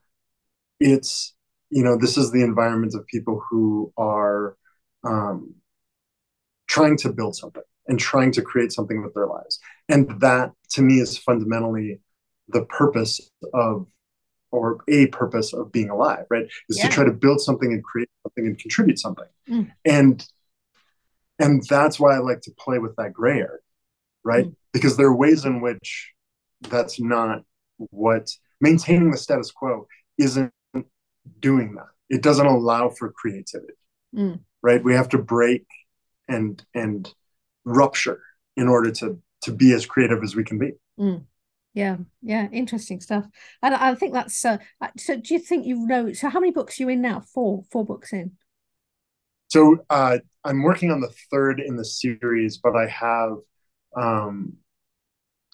it's, 0.80 1.34
you 1.68 1.84
know, 1.84 1.96
this 1.96 2.16
is 2.16 2.32
the 2.32 2.42
environment 2.42 2.94
of 2.94 3.06
people 3.06 3.42
who 3.48 3.92
are 3.96 4.56
um, 5.04 5.54
trying 6.66 6.96
to 6.98 7.12
build 7.12 7.36
something 7.36 7.62
and 7.86 8.00
trying 8.00 8.32
to 8.32 8.42
create 8.42 8.72
something 8.72 9.02
with 9.02 9.14
their 9.14 9.26
lives. 9.26 9.60
And 9.88 10.20
that 10.20 10.52
to 10.70 10.82
me 10.82 11.00
is 11.00 11.18
fundamentally 11.18 12.00
the 12.52 12.64
purpose 12.66 13.20
of 13.54 13.86
or 14.52 14.80
a 14.88 15.06
purpose 15.08 15.52
of 15.52 15.70
being 15.70 15.90
alive, 15.90 16.24
right? 16.28 16.46
Is 16.68 16.78
yeah. 16.78 16.88
to 16.88 16.92
try 16.92 17.04
to 17.04 17.12
build 17.12 17.40
something 17.40 17.72
and 17.72 17.82
create 17.84 18.10
something 18.24 18.46
and 18.46 18.58
contribute 18.58 18.98
something. 18.98 19.26
Mm. 19.48 19.70
And 19.84 20.26
and 21.38 21.62
that's 21.68 21.98
why 21.98 22.14
I 22.14 22.18
like 22.18 22.42
to 22.42 22.52
play 22.58 22.78
with 22.78 22.96
that 22.96 23.12
gray 23.12 23.38
area, 23.38 23.58
right? 24.24 24.46
Mm. 24.46 24.56
Because 24.72 24.96
there 24.96 25.06
are 25.06 25.16
ways 25.16 25.44
in 25.44 25.60
which 25.60 26.12
that's 26.68 27.00
not 27.00 27.44
what 27.78 28.30
maintaining 28.60 29.10
the 29.10 29.16
status 29.16 29.50
quo 29.50 29.86
isn't 30.18 30.52
doing 31.38 31.74
that. 31.76 31.88
It 32.08 32.22
doesn't 32.22 32.46
allow 32.46 32.90
for 32.90 33.10
creativity. 33.12 33.74
Mm. 34.14 34.40
Right? 34.62 34.82
We 34.82 34.94
have 34.94 35.08
to 35.10 35.18
break 35.18 35.64
and 36.28 36.62
and 36.74 37.12
rupture 37.64 38.22
in 38.56 38.68
order 38.68 38.90
to 38.90 39.18
to 39.42 39.52
be 39.52 39.72
as 39.72 39.86
creative 39.86 40.22
as 40.22 40.34
we 40.34 40.44
can 40.44 40.58
be. 40.58 40.72
Yeah 41.74 41.98
yeah 42.22 42.48
interesting 42.52 43.00
stuff. 43.00 43.26
And 43.62 43.74
i 43.74 43.94
think 43.94 44.12
that's 44.12 44.44
uh, 44.44 44.58
so 44.96 45.16
do 45.16 45.34
you 45.34 45.40
think 45.40 45.66
you 45.66 45.86
know 45.86 46.12
so 46.12 46.28
how 46.28 46.40
many 46.40 46.52
books 46.52 46.78
are 46.78 46.84
you 46.84 46.88
in 46.90 47.00
now? 47.00 47.20
Four 47.20 47.64
four 47.70 47.84
books 47.84 48.12
in. 48.12 48.32
So 49.48 49.78
uh, 49.88 50.18
i'm 50.44 50.62
working 50.62 50.90
on 50.90 51.00
the 51.00 51.12
third 51.30 51.60
in 51.60 51.76
the 51.76 51.84
series 51.84 52.58
but 52.58 52.76
i 52.76 52.86
have 52.86 53.32
um, 53.96 54.54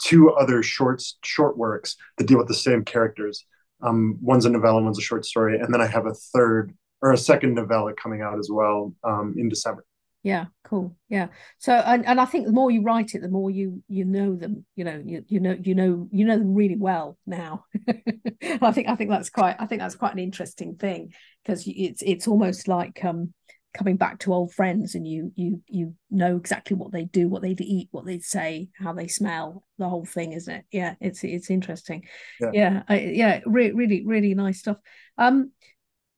two 0.00 0.30
other 0.30 0.62
shorts 0.62 1.18
short 1.24 1.56
works 1.56 1.96
that 2.18 2.26
deal 2.26 2.38
with 2.38 2.48
the 2.48 2.54
same 2.54 2.84
characters. 2.84 3.44
Um, 3.82 4.18
one's 4.20 4.46
a 4.46 4.50
novella 4.50 4.82
one's 4.82 4.98
a 4.98 5.02
short 5.02 5.26
story 5.26 5.58
and 5.58 5.72
then 5.72 5.82
i 5.82 5.86
have 5.86 6.06
a 6.06 6.14
third 6.14 6.74
or 7.02 7.12
a 7.12 7.18
second 7.18 7.54
novella 7.54 7.92
coming 7.92 8.22
out 8.22 8.38
as 8.38 8.48
well 8.50 8.94
um, 9.04 9.34
in 9.36 9.50
december 9.50 9.84
yeah 10.26 10.46
cool. 10.64 10.96
Yeah. 11.08 11.28
So 11.58 11.72
and, 11.72 12.04
and 12.04 12.20
i 12.20 12.24
think 12.24 12.46
the 12.46 12.52
more 12.52 12.72
you 12.72 12.82
write 12.82 13.14
it 13.14 13.22
the 13.22 13.28
more 13.28 13.48
you 13.48 13.84
you 13.86 14.04
know 14.04 14.34
them 14.34 14.66
you 14.74 14.82
know 14.82 15.00
you, 15.04 15.24
you 15.28 15.38
know 15.38 15.56
you 15.62 15.76
know 15.76 16.08
you 16.10 16.24
know 16.24 16.36
them 16.36 16.52
really 16.52 16.74
well 16.76 17.16
now. 17.24 17.64
I 17.88 18.72
think 18.72 18.88
i 18.88 18.96
think 18.96 19.08
that's 19.10 19.30
quite 19.30 19.54
i 19.60 19.66
think 19.66 19.80
that's 19.80 19.94
quite 19.94 20.12
an 20.12 20.18
interesting 20.18 20.74
thing 20.74 21.12
because 21.44 21.62
it's 21.66 22.02
it's 22.02 22.26
almost 22.26 22.66
like 22.66 23.04
um 23.04 23.32
coming 23.72 23.96
back 23.96 24.18
to 24.20 24.32
old 24.34 24.52
friends 24.52 24.96
and 24.96 25.06
you 25.06 25.30
you 25.36 25.62
you 25.68 25.94
know 26.10 26.36
exactly 26.36 26.76
what 26.76 26.90
they 26.90 27.04
do 27.04 27.28
what 27.28 27.42
they 27.42 27.54
eat 27.60 27.88
what 27.92 28.04
they 28.04 28.18
say 28.18 28.68
how 28.74 28.92
they 28.92 29.06
smell 29.06 29.64
the 29.78 29.88
whole 29.88 30.06
thing 30.06 30.32
isn't 30.32 30.54
it? 30.54 30.64
Yeah 30.72 30.94
it's 31.00 31.22
it's 31.22 31.50
interesting. 31.50 32.02
Yeah. 32.40 32.50
Yeah, 32.52 32.82
I, 32.88 32.98
yeah 33.00 33.40
re- 33.46 33.72
really 33.72 34.04
really 34.04 34.34
nice 34.34 34.58
stuff. 34.58 34.78
Um 35.18 35.52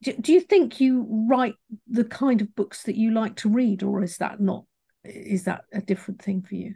do, 0.02 0.12
do 0.12 0.32
you 0.32 0.40
think 0.40 0.80
you 0.80 1.06
write 1.28 1.54
the 1.88 2.04
kind 2.04 2.40
of 2.40 2.54
books 2.54 2.84
that 2.84 2.96
you 2.96 3.10
like 3.10 3.36
to 3.36 3.48
read 3.48 3.82
or 3.82 4.02
is 4.02 4.18
that 4.18 4.40
not 4.40 4.64
is 5.04 5.44
that 5.44 5.62
a 5.72 5.80
different 5.80 6.20
thing 6.22 6.42
for 6.42 6.54
you? 6.54 6.74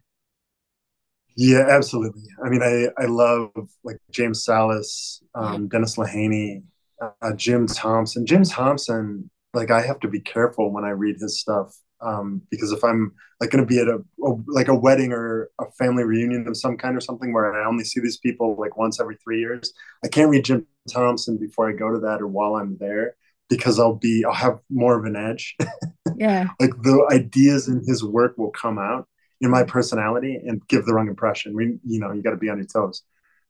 Yeah 1.36 1.66
absolutely. 1.68 2.22
I 2.44 2.48
mean 2.48 2.62
i 2.62 2.88
i 3.02 3.06
love 3.06 3.50
like 3.84 3.98
james 4.10 4.44
sallis 4.44 5.22
um, 5.34 5.68
dennis 5.68 5.96
lehane 5.96 6.62
uh, 7.00 7.32
jim 7.34 7.66
thompson. 7.66 8.26
Jim 8.26 8.44
thompson 8.44 9.30
like 9.54 9.70
i 9.70 9.80
have 9.80 10.00
to 10.00 10.08
be 10.08 10.20
careful 10.20 10.72
when 10.72 10.84
i 10.84 10.90
read 10.90 11.16
his 11.18 11.40
stuff 11.40 11.74
um, 12.02 12.42
because 12.50 12.72
if 12.72 12.82
i'm 12.84 13.12
like 13.40 13.50
going 13.50 13.64
to 13.64 13.68
be 13.68 13.80
at 13.80 13.88
a, 13.88 13.98
a, 14.24 14.30
like 14.46 14.68
a 14.68 14.74
wedding 14.74 15.12
or 15.12 15.50
a 15.60 15.70
family 15.72 16.04
reunion 16.04 16.46
of 16.46 16.56
some 16.56 16.76
kind 16.76 16.96
or 16.96 17.00
something 17.00 17.32
where 17.32 17.52
i 17.54 17.66
only 17.66 17.84
see 17.84 18.00
these 18.00 18.18
people 18.18 18.56
like 18.58 18.76
once 18.76 19.00
every 19.00 19.16
three 19.16 19.40
years 19.40 19.72
i 20.04 20.08
can't 20.08 20.30
read 20.30 20.44
jim 20.44 20.66
Thompson 20.88 21.36
before 21.36 21.68
I 21.68 21.72
go 21.72 21.90
to 21.92 22.00
that 22.00 22.20
or 22.20 22.26
while 22.26 22.56
I'm 22.56 22.76
there 22.78 23.16
because 23.48 23.78
I'll 23.78 23.94
be 23.94 24.24
I'll 24.24 24.32
have 24.32 24.58
more 24.70 24.98
of 24.98 25.04
an 25.04 25.16
edge. 25.16 25.56
Yeah. 26.14 26.48
like 26.60 26.70
the 26.82 27.08
ideas 27.10 27.68
in 27.68 27.82
his 27.86 28.04
work 28.04 28.36
will 28.36 28.50
come 28.50 28.78
out 28.78 29.08
in 29.40 29.50
my 29.50 29.64
personality 29.64 30.36
and 30.46 30.64
give 30.68 30.84
the 30.84 30.92
wrong 30.92 31.08
impression. 31.08 31.54
We 31.54 31.78
you 31.84 31.98
know, 31.98 32.12
you 32.12 32.22
got 32.22 32.30
to 32.30 32.36
be 32.36 32.50
on 32.50 32.58
your 32.58 32.66
toes. 32.66 33.02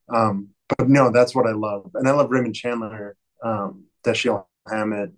Um, 0.08 0.50
but 0.68 0.88
no, 0.88 1.10
that's 1.10 1.34
what 1.34 1.46
I 1.46 1.52
love. 1.52 1.90
And 1.94 2.08
I 2.08 2.12
love 2.12 2.30
Raymond 2.30 2.54
Chandler, 2.54 3.16
um, 3.42 3.86
Dashiell 4.06 4.46
Hammett. 4.70 5.12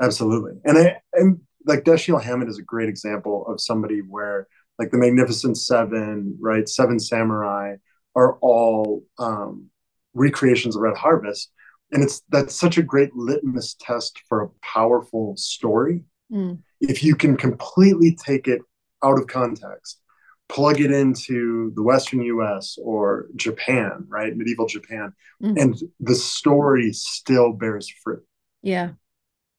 Absolutely. 0.00 0.58
And 0.64 0.78
I 0.78 0.96
and 1.12 1.40
like 1.68 1.84
Dashiell 1.84 2.22
Hammett 2.22 2.48
is 2.48 2.58
a 2.58 2.62
great 2.62 2.88
example 2.88 3.46
of 3.46 3.60
somebody 3.60 4.00
where 4.00 4.48
like 4.78 4.90
the 4.90 4.98
Magnificent 4.98 5.58
Seven, 5.58 6.36
right? 6.40 6.68
Seven 6.68 6.98
Samurai 6.98 7.76
are 8.16 8.38
all 8.40 9.04
um 9.18 9.70
recreations 10.14 10.74
of 10.74 10.82
Red 10.82 10.96
Harvest. 10.96 11.52
And 11.92 12.02
it's 12.02 12.22
that's 12.30 12.54
such 12.54 12.78
a 12.78 12.82
great 12.82 13.14
litmus 13.14 13.76
test 13.80 14.20
for 14.28 14.42
a 14.42 14.48
powerful 14.62 15.36
story. 15.36 16.02
Mm. 16.32 16.58
If 16.80 17.02
you 17.02 17.14
can 17.14 17.36
completely 17.36 18.16
take 18.16 18.48
it 18.48 18.60
out 19.04 19.18
of 19.18 19.26
context, 19.26 20.00
plug 20.48 20.80
it 20.80 20.90
into 20.90 21.72
the 21.74 21.82
Western 21.82 22.22
US 22.22 22.76
or 22.82 23.26
Japan, 23.36 24.04
right? 24.08 24.36
Medieval 24.36 24.66
Japan, 24.66 25.12
mm. 25.42 25.60
and 25.60 25.76
the 26.00 26.14
story 26.14 26.92
still 26.92 27.52
bears 27.52 27.88
fruit. 28.02 28.24
Yeah. 28.62 28.90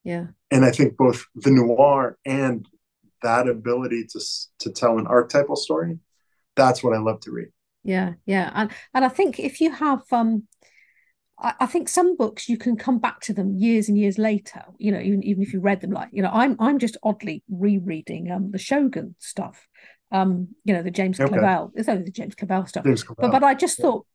Yeah. 0.04 0.28
And 0.52 0.66
I 0.66 0.72
think 0.72 0.98
both 0.98 1.26
the 1.36 1.52
noir 1.52 2.18
and 2.26 2.68
that 3.22 3.48
ability 3.48 4.06
to 4.12 4.20
to 4.60 4.72
tell 4.72 4.98
an 4.98 5.08
archetypal 5.08 5.56
story, 5.56 6.00
that's 6.56 6.84
what 6.84 6.96
I 6.96 7.00
love 7.00 7.22
to 7.22 7.32
read 7.32 7.50
yeah 7.84 8.14
yeah 8.26 8.52
and 8.56 8.72
and 8.94 9.06
i 9.06 9.10
think 9.10 9.40
if 9.40 9.62
you 9.62 9.72
have 9.72 10.02
um 10.12 10.44
I, 11.40 11.54
I 11.62 11.66
think 11.68 11.90
some 11.90 12.18
books 12.18 12.50
you 12.50 12.58
can 12.58 12.78
come 12.78 13.00
back 13.00 13.22
to 13.22 13.34
them 13.34 13.56
years 13.56 13.90
and 13.90 13.98
years 13.98 14.18
later 14.18 14.64
you 14.78 14.92
know 14.92 15.00
even, 15.00 15.24
even 15.24 15.44
if 15.44 15.54
you 15.54 15.62
read 15.62 15.82
them 15.82 15.92
like 15.92 16.10
you 16.12 16.22
know 16.22 16.32
i'm 16.34 16.56
i'm 16.60 16.80
just 16.80 16.98
oddly 17.04 17.44
rereading 17.50 18.32
um 18.32 18.52
the 18.52 18.60
shogun 18.60 19.16
stuff 19.20 19.68
Um, 20.12 20.50
you 20.66 20.74
know, 20.74 20.84
the 20.84 20.92
James 21.00 21.20
Okay. 21.20 21.30
Clavell. 21.30 21.72
It's 21.76 21.90
only 21.90 22.04
the 22.04 22.12
James 22.20 22.36
Clavell 22.36 22.68
stuff. 22.68 22.86
James 22.86 23.04
But 23.22 23.30
Clavell. 23.30 23.32
but 23.32 23.44
I 23.44 23.54
just 23.56 23.78
Yeah. 23.78 23.86
thought, 23.86 24.06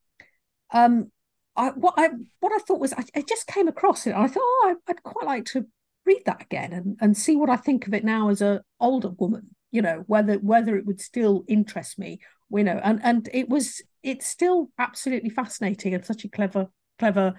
um, 0.73 1.11
I 1.57 1.71
what 1.71 1.95
I 1.97 2.09
what 2.41 2.53
I 2.53 2.59
thought 2.67 2.81
was 2.81 2.93
I, 2.93 3.05
I 3.17 3.23
just 3.23 3.47
came 3.47 3.69
across 3.69 4.07
it. 4.07 4.11
And 4.15 4.23
I 4.25 4.29
thought, 4.29 4.43
oh, 4.43 4.63
I, 4.89 4.91
I'd 4.91 5.03
quite 5.03 5.27
like 5.27 5.45
to 5.53 5.67
read 6.07 6.23
that 6.27 6.43
again 6.43 6.73
and, 6.73 6.97
and 7.01 7.17
see 7.17 7.37
what 7.37 7.51
I 7.51 7.57
think 7.57 7.87
of 7.87 7.95
it 7.95 8.05
now 8.05 8.29
as 8.29 8.43
a 8.43 8.63
older 8.81 9.11
woman. 9.11 9.55
You 9.71 9.83
know, 9.83 10.05
whether 10.07 10.35
whether 10.37 10.77
it 10.77 10.87
would 10.87 11.01
still 11.01 11.45
interest 11.49 11.99
me. 11.99 12.21
You 12.51 12.65
know, 12.65 12.81
and 12.83 13.01
and 13.03 13.29
it 13.33 13.49
was 13.49 13.83
it's 14.03 14.27
still 14.27 14.71
absolutely 14.79 15.31
fascinating 15.31 15.95
and 15.95 16.05
such 16.05 16.25
a 16.25 16.29
clever 16.29 16.69
clever 16.99 17.35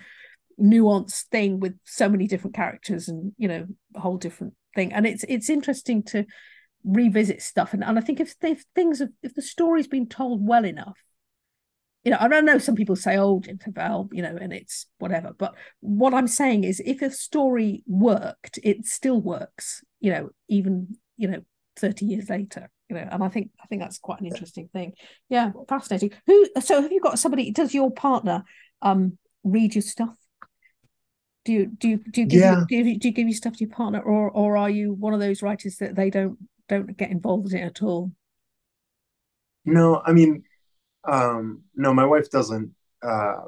nuanced 0.60 1.24
thing 1.32 1.60
with 1.60 1.78
so 1.86 2.10
many 2.10 2.28
different 2.28 2.56
characters 2.56 3.08
and 3.08 3.34
you 3.38 3.48
know 3.48 3.68
a 3.96 4.00
whole 4.00 4.18
different 4.18 4.54
thing 4.74 4.94
and 4.94 5.06
it's 5.06 5.26
it's 5.28 5.50
interesting 5.50 6.02
to 6.02 6.26
revisit 6.86 7.42
stuff 7.42 7.74
and, 7.74 7.84
and 7.84 7.98
i 7.98 8.02
think 8.02 8.20
if 8.20 8.36
if 8.42 8.64
things 8.74 9.00
have, 9.00 9.10
if 9.22 9.34
the 9.34 9.42
story's 9.42 9.88
been 9.88 10.08
told 10.08 10.46
well 10.48 10.64
enough 10.64 10.98
you 12.06 12.12
know 12.12 12.18
i 12.22 12.28
don't 12.28 12.46
know 12.46 12.58
some 12.58 12.76
people 12.76 12.96
say 12.96 13.18
oh 13.18 13.42
Clavell, 13.42 14.08
you 14.14 14.22
know 14.22 14.38
and 14.40 14.54
it's 14.54 14.86
whatever 15.00 15.34
but 15.38 15.56
what 15.82 16.14
i'm 16.14 16.28
saying 16.28 16.64
is 16.64 16.82
if 16.86 17.02
a 17.02 17.12
story 17.12 17.84
worked 17.88 18.60
it 18.64 18.86
still 18.86 19.20
works 19.20 19.84
you 20.00 20.12
know 20.12 20.30
even 20.48 20.96
you 21.18 21.28
know 21.28 21.42
30 21.78 22.06
years 22.06 22.30
later 22.30 22.70
you 22.90 22.96
know 22.96 23.08
and 23.12 23.24
i 23.24 23.28
think 23.28 23.50
i 23.62 23.66
think 23.68 23.82
that's 23.82 23.98
quite 23.98 24.22
an 24.22 24.28
interesting 24.28 24.70
thing. 24.72 24.94
Yeah 25.28 25.52
fascinating. 25.68 26.12
Who 26.28 26.48
so 26.62 26.82
have 26.82 26.92
you 26.92 27.02
got 27.02 27.20
somebody 27.20 27.52
does 27.52 27.74
your 27.74 27.92
partner 27.92 28.44
um 28.82 29.18
read 29.44 29.76
your 29.76 29.82
stuff? 29.82 30.16
Do 31.44 31.54
you 31.54 31.66
do 31.66 31.90
you 31.90 31.98
do 31.98 32.22
you 32.22 32.28
give 32.28 32.40
Yeah. 32.40 32.60
you, 32.70 32.84
do 32.84 32.90
you, 32.90 33.00
do 33.00 33.08
you 33.08 33.14
give 33.14 33.28
your 33.28 33.36
stuff 33.36 33.54
to 33.58 33.66
your 33.66 33.76
partner 33.76 34.00
or 34.00 34.30
or 34.30 34.58
are 34.58 34.70
you 34.70 34.94
one 34.94 35.14
of 35.14 35.20
those 35.20 35.42
writers 35.42 35.78
that 35.78 35.96
they 35.96 36.10
don't 36.10 36.38
don't 36.70 36.96
get 36.96 37.12
involved 37.12 37.52
in 37.54 37.60
it 37.60 37.66
at 37.66 37.84
all? 37.84 38.12
No, 39.66 40.02
I 40.06 40.14
mean, 40.14 40.44
um, 41.08 41.64
no, 41.76 41.94
my 41.94 42.06
wife 42.06 42.30
doesn't. 42.30 42.72
Uh, 43.02 43.46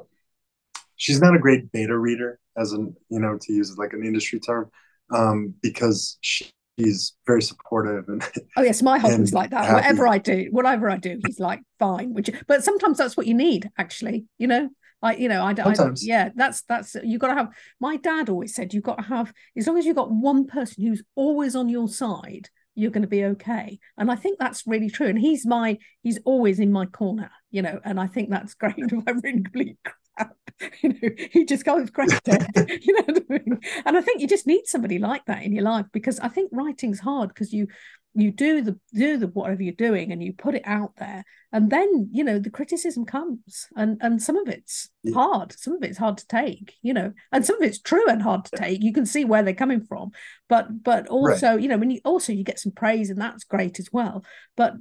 she's 0.96 1.20
not 1.20 1.34
a 1.34 1.38
great 1.38 1.72
beta 1.72 1.96
reader, 1.96 2.38
as 2.56 2.72
in, 2.72 2.94
you 3.08 3.20
know, 3.20 3.38
to 3.40 3.52
use 3.52 3.76
like 3.78 3.92
an 3.92 4.04
industry 4.04 4.40
term, 4.40 4.70
um, 5.10 5.54
because 5.62 6.18
she's 6.20 7.14
very 7.26 7.42
supportive 7.42 8.04
and 8.08 8.22
oh 8.56 8.62
yes 8.62 8.82
my 8.82 8.98
husband's 8.98 9.32
like 9.32 9.50
that 9.50 9.64
happy. 9.64 9.74
whatever 9.74 10.06
i 10.06 10.18
do 10.18 10.46
whatever 10.52 10.88
i 10.88 10.96
do 10.96 11.18
he's 11.26 11.40
like 11.40 11.60
fine 11.78 12.14
which 12.14 12.30
but 12.46 12.62
sometimes 12.62 12.98
that's 12.98 13.16
what 13.16 13.26
you 13.26 13.34
need 13.34 13.68
actually 13.78 14.26
you 14.38 14.46
know 14.46 14.68
like 15.02 15.18
you 15.18 15.28
know 15.28 15.42
I, 15.42 15.54
I 15.58 15.74
yeah 15.96 16.30
that's 16.34 16.62
that's 16.62 16.96
you 17.02 17.18
got 17.18 17.28
to 17.28 17.34
have 17.34 17.48
my 17.80 17.96
dad 17.96 18.28
always 18.28 18.54
said 18.54 18.72
you've 18.72 18.84
got 18.84 18.98
to 18.98 19.04
have 19.04 19.32
as 19.56 19.66
long 19.66 19.78
as 19.78 19.86
you've 19.86 19.96
got 19.96 20.10
one 20.10 20.46
person 20.46 20.84
who's 20.84 21.02
always 21.14 21.56
on 21.56 21.68
your 21.68 21.88
side 21.88 22.48
you're 22.74 22.90
going 22.92 23.02
to 23.02 23.08
be 23.08 23.24
okay 23.24 23.78
and 23.96 24.10
i 24.10 24.14
think 24.14 24.38
that's 24.38 24.66
really 24.66 24.90
true 24.90 25.08
and 25.08 25.18
he's 25.18 25.44
my 25.44 25.78
he's 26.02 26.18
always 26.24 26.60
in 26.60 26.70
my 26.70 26.86
corner 26.86 27.30
you 27.50 27.62
know 27.62 27.80
and 27.84 27.98
i 28.00 28.06
think 28.06 28.30
that's 28.30 28.54
great 28.54 28.74
i'm 29.06 29.20
complete 29.20 29.76
crap 29.84 30.36
you 30.82 30.88
know 30.90 31.08
he 31.30 31.44
just 31.44 31.64
goes 31.64 31.90
great 31.90 32.10
you 32.26 32.92
know 32.92 33.04
I 33.08 33.32
mean? 33.32 33.60
and 33.86 33.96
i 33.96 34.00
think 34.00 34.20
you 34.20 34.26
just 34.26 34.46
need 34.46 34.66
somebody 34.66 34.98
like 34.98 35.24
that 35.26 35.42
in 35.42 35.52
your 35.52 35.64
life 35.64 35.86
because 35.92 36.18
i 36.20 36.28
think 36.28 36.50
writing's 36.52 37.00
hard 37.00 37.28
because 37.28 37.52
you 37.52 37.68
you 38.14 38.32
do 38.32 38.62
the 38.62 38.76
do 38.94 39.16
the 39.18 39.28
whatever 39.28 39.62
you're 39.62 39.72
doing 39.74 40.10
and 40.10 40.22
you 40.22 40.32
put 40.32 40.54
it 40.56 40.62
out 40.64 40.92
there 40.96 41.24
and 41.52 41.70
then 41.70 42.08
you 42.10 42.24
know 42.24 42.38
the 42.38 42.50
criticism 42.50 43.04
comes 43.04 43.68
and 43.76 43.98
and 44.00 44.20
some 44.20 44.36
of 44.36 44.48
it's 44.48 44.88
Yeah. 45.04 45.14
hard 45.14 45.52
some 45.52 45.74
of 45.74 45.84
it's 45.84 45.98
hard 45.98 46.18
to 46.18 46.26
take 46.26 46.74
you 46.82 46.92
know 46.94 47.12
and 47.30 47.46
some 47.46 47.56
of 47.56 47.62
it's 47.62 47.78
true 47.78 48.08
and 48.08 48.22
hard 48.22 48.44
to 48.46 48.50
take 48.56 48.82
you 48.82 48.92
can 48.92 49.06
see 49.06 49.24
where 49.24 49.42
they're 49.44 49.54
coming 49.54 49.84
from 49.84 50.10
but 50.48 50.82
but 50.82 51.06
also 51.06 51.56
you 51.56 51.68
know 51.68 51.78
when 51.78 51.90
you 51.90 52.00
also 52.04 52.32
you 52.32 52.42
get 52.42 52.58
some 52.58 52.72
praise 52.72 53.10
and 53.10 53.20
that's 53.20 53.44
great 53.44 53.78
as 53.78 53.90
well 53.92 54.24
but 54.56 54.74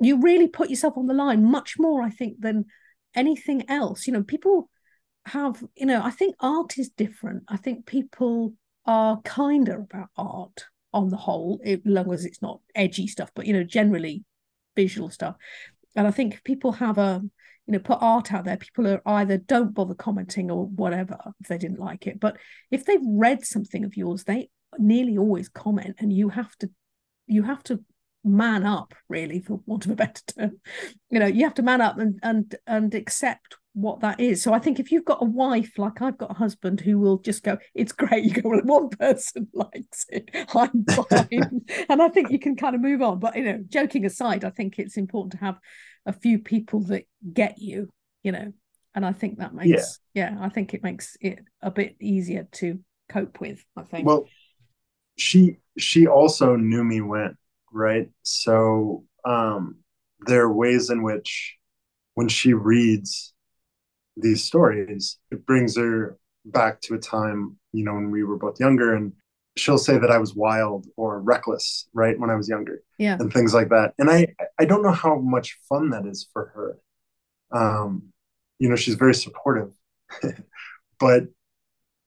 you 0.00 0.20
really 0.20 0.48
put 0.48 0.70
yourself 0.70 0.96
on 0.96 1.06
the 1.06 1.14
line 1.14 1.44
much 1.44 1.74
more 1.78 2.02
i 2.02 2.10
think 2.10 2.40
than 2.40 2.66
anything 3.16 3.68
else. 3.68 4.06
You 4.06 4.12
know 4.12 4.22
people 4.22 4.70
have 5.24 5.64
you 5.74 5.86
know 5.86 6.00
i 6.04 6.10
think 6.10 6.36
art 6.38 6.78
is 6.78 6.90
different. 6.90 7.42
I 7.48 7.56
think 7.56 7.86
people 7.86 8.54
are 8.84 9.20
kinder 9.22 9.80
about 9.80 10.10
art 10.16 10.66
on 10.92 11.08
the 11.08 11.16
whole 11.16 11.60
as 11.64 11.80
long 11.84 12.12
as 12.12 12.24
it's 12.24 12.40
not 12.40 12.60
edgy 12.74 13.08
stuff 13.08 13.30
but 13.34 13.44
you 13.46 13.52
know 13.52 13.64
generally 13.64 14.22
visual 14.76 15.10
stuff. 15.10 15.36
And 15.96 16.06
i 16.06 16.10
think 16.10 16.44
people 16.44 16.72
have 16.72 16.98
a 16.98 17.22
you 17.66 17.72
know 17.72 17.80
put 17.80 17.98
art 18.00 18.32
out 18.32 18.44
there 18.44 18.56
people 18.56 18.86
are 18.86 19.02
either 19.06 19.38
don't 19.38 19.74
bother 19.74 19.94
commenting 19.94 20.50
or 20.50 20.66
whatever 20.66 21.18
if 21.40 21.48
they 21.48 21.58
didn't 21.58 21.80
like 21.80 22.06
it. 22.06 22.20
But 22.20 22.36
if 22.70 22.84
they've 22.84 23.00
read 23.04 23.44
something 23.44 23.84
of 23.84 23.96
yours 23.96 24.24
they 24.24 24.50
nearly 24.78 25.18
always 25.18 25.48
comment 25.48 25.96
and 25.98 26.12
you 26.12 26.28
have 26.28 26.54
to 26.58 26.70
you 27.26 27.42
have 27.42 27.62
to 27.64 27.82
man 28.26 28.66
up 28.66 28.94
really 29.08 29.40
for 29.40 29.60
want 29.66 29.84
of 29.86 29.92
a 29.92 29.96
better 29.96 30.22
term. 30.36 30.60
You 31.10 31.20
know 31.20 31.26
you 31.26 31.44
have 31.44 31.54
to 31.54 31.62
man 31.62 31.80
up 31.80 31.98
and 31.98 32.18
and 32.22 32.54
and 32.66 32.94
accept 32.94 33.56
what 33.72 34.00
that 34.00 34.18
is. 34.20 34.42
So 34.42 34.52
i 34.52 34.58
think 34.58 34.80
if 34.80 34.90
you've 34.90 35.04
got 35.04 35.22
a 35.22 35.26
wife 35.26 35.78
like 35.78 36.00
i've 36.00 36.18
got 36.18 36.30
a 36.30 36.34
husband 36.34 36.80
who 36.80 36.98
will 36.98 37.18
just 37.18 37.42
go 37.42 37.58
it's 37.74 37.92
great 37.92 38.24
you 38.24 38.30
go 38.30 38.48
well 38.48 38.60
one 38.64 38.88
person 39.00 39.48
likes 39.52 40.06
it 40.08 40.30
i'm 40.54 40.84
fine. 40.84 41.60
And 41.88 42.02
i 42.02 42.08
think 42.08 42.30
you 42.30 42.38
can 42.38 42.56
kind 42.56 42.74
of 42.74 42.80
move 42.80 43.02
on. 43.02 43.18
But 43.18 43.36
you 43.36 43.44
know 43.44 43.62
joking 43.68 44.04
aside 44.04 44.44
i 44.44 44.50
think 44.50 44.78
it's 44.78 44.96
important 44.96 45.32
to 45.32 45.38
have 45.38 45.58
a 46.04 46.12
few 46.12 46.38
people 46.38 46.80
that 46.84 47.04
get 47.32 47.58
you 47.58 47.88
you 48.22 48.32
know 48.32 48.52
and 48.94 49.04
i 49.04 49.12
think 49.12 49.38
that 49.38 49.54
makes 49.54 50.00
yeah, 50.14 50.36
i 50.40 50.48
think 50.48 50.72
it 50.72 50.82
makes 50.82 51.16
it 51.20 51.40
a 51.60 51.70
bit 51.70 51.96
easier 52.00 52.48
to 52.52 52.80
cope 53.08 53.40
with 53.40 53.64
i 53.76 53.82
think. 53.82 54.06
Well, 54.06 54.26
she 55.16 55.56
she 55.78 56.06
also 56.06 56.56
knew 56.56 56.84
me 56.84 57.00
when, 57.00 57.36
right? 57.72 58.08
So 58.22 59.04
um, 59.24 59.76
there 60.26 60.42
are 60.42 60.52
ways 60.52 60.90
in 60.90 61.02
which 61.02 61.56
when 62.14 62.28
she 62.28 62.52
reads 62.54 63.34
these 64.16 64.44
stories, 64.44 65.18
it 65.30 65.44
brings 65.46 65.76
her 65.76 66.16
back 66.44 66.80
to 66.82 66.94
a 66.94 66.98
time, 66.98 67.56
you 67.72 67.84
know, 67.84 67.94
when 67.94 68.10
we 68.10 68.24
were 68.24 68.38
both 68.38 68.58
younger, 68.60 68.94
and 68.94 69.12
she'll 69.56 69.78
say 69.78 69.98
that 69.98 70.10
I 70.10 70.18
was 70.18 70.34
wild 70.34 70.86
or 70.96 71.20
reckless, 71.20 71.88
right, 71.92 72.18
when 72.18 72.30
I 72.30 72.34
was 72.34 72.48
younger, 72.48 72.82
yeah 72.98 73.16
and 73.18 73.32
things 73.32 73.52
like 73.52 73.68
that. 73.70 73.94
And 73.98 74.10
I 74.10 74.28
I 74.58 74.64
don't 74.64 74.82
know 74.82 74.92
how 74.92 75.16
much 75.18 75.58
fun 75.68 75.90
that 75.90 76.06
is 76.06 76.28
for 76.32 76.46
her. 76.54 76.78
Um, 77.52 78.12
you 78.58 78.68
know, 78.68 78.76
she's 78.76 78.94
very 78.94 79.14
supportive, 79.14 79.72
but 81.00 81.24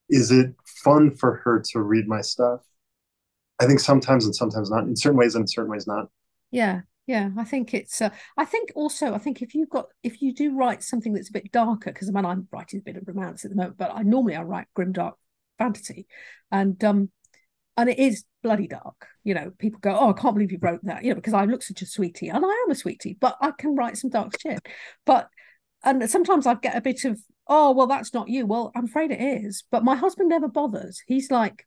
is 0.10 0.32
it 0.32 0.56
fun 0.84 1.16
for 1.16 1.36
her 1.44 1.62
to 1.72 1.82
read 1.82 2.08
my 2.08 2.22
stuff? 2.22 2.62
I 3.60 3.66
think 3.66 3.80
sometimes 3.80 4.26
and 4.26 4.36
sometimes 4.36 4.70
not. 4.70 4.84
In 4.84 4.96
certain 4.96 5.18
ways 5.18 5.36
and 5.36 5.44
in 5.44 5.48
certain 5.48 5.72
ways 5.72 5.88
not. 5.88 6.10
yeah 6.52 6.82
yeah 7.10 7.30
i 7.38 7.44
think 7.44 7.74
it's 7.74 8.02
uh, 8.02 8.10
i 8.38 8.46
think 8.46 8.72
also 8.76 9.16
i 9.16 9.18
think 9.18 9.42
if 9.42 9.56
you've 9.56 9.70
got 9.70 9.88
if 10.04 10.22
you 10.22 10.32
do 10.32 10.56
write 10.56 10.84
something 10.84 11.12
that's 11.12 11.30
a 11.30 11.34
bit 11.34 11.52
darker 11.52 11.92
because 11.92 12.08
i 12.08 12.12
mean 12.12 12.24
i'm 12.24 12.48
writing 12.52 12.80
a 12.80 12.84
bit 12.84 12.96
of 12.96 13.04
romance 13.08 13.44
at 13.44 13.50
the 13.50 13.58
moment 13.58 13.76
but 13.78 13.92
i 13.94 14.04
normally 14.04 14.36
i 14.36 14.44
write 14.44 14.68
grim 14.76 14.92
dark 14.92 15.16
fantasy 15.58 16.06
and 16.52 16.84
um 16.84 17.10
and 17.78 17.90
it 17.90 17.98
is 17.98 18.26
bloody 18.44 18.68
dark 18.68 19.08
you 19.24 19.34
know 19.34 19.52
people 19.58 19.80
go 19.80 19.98
oh 20.00 20.12
i 20.12 20.14
can't 20.14 20.36
believe 20.36 20.52
you 20.52 20.60
wrote 20.62 20.84
that 20.84 21.04
you 21.04 21.10
know 21.10 21.16
because 21.16 21.34
i 21.34 21.46
look 21.46 21.64
such 21.64 21.82
a 21.82 21.86
sweetie 21.86 22.30
and 22.30 22.46
i 22.46 22.64
am 22.66 22.72
a 22.72 22.76
sweetie 22.76 23.18
but 23.20 23.36
i 23.42 23.52
can 23.58 23.76
write 23.76 23.98
some 23.98 24.12
dark 24.12 24.40
shit 24.40 24.60
but 25.06 25.28
and 25.84 26.08
sometimes 26.10 26.46
i 26.46 26.54
get 26.54 26.78
a 26.78 26.82
bit 26.82 27.06
of 27.06 27.20
oh 27.48 27.72
well 27.72 27.88
that's 27.88 28.14
not 28.14 28.30
you 28.30 28.46
well 28.46 28.72
i'm 28.76 28.86
afraid 28.86 29.10
it 29.10 29.20
is 29.20 29.64
but 29.72 29.84
my 29.84 29.96
husband 29.96 30.30
never 30.30 30.48
bothers 30.48 31.02
he's 31.08 31.32
like 31.32 31.66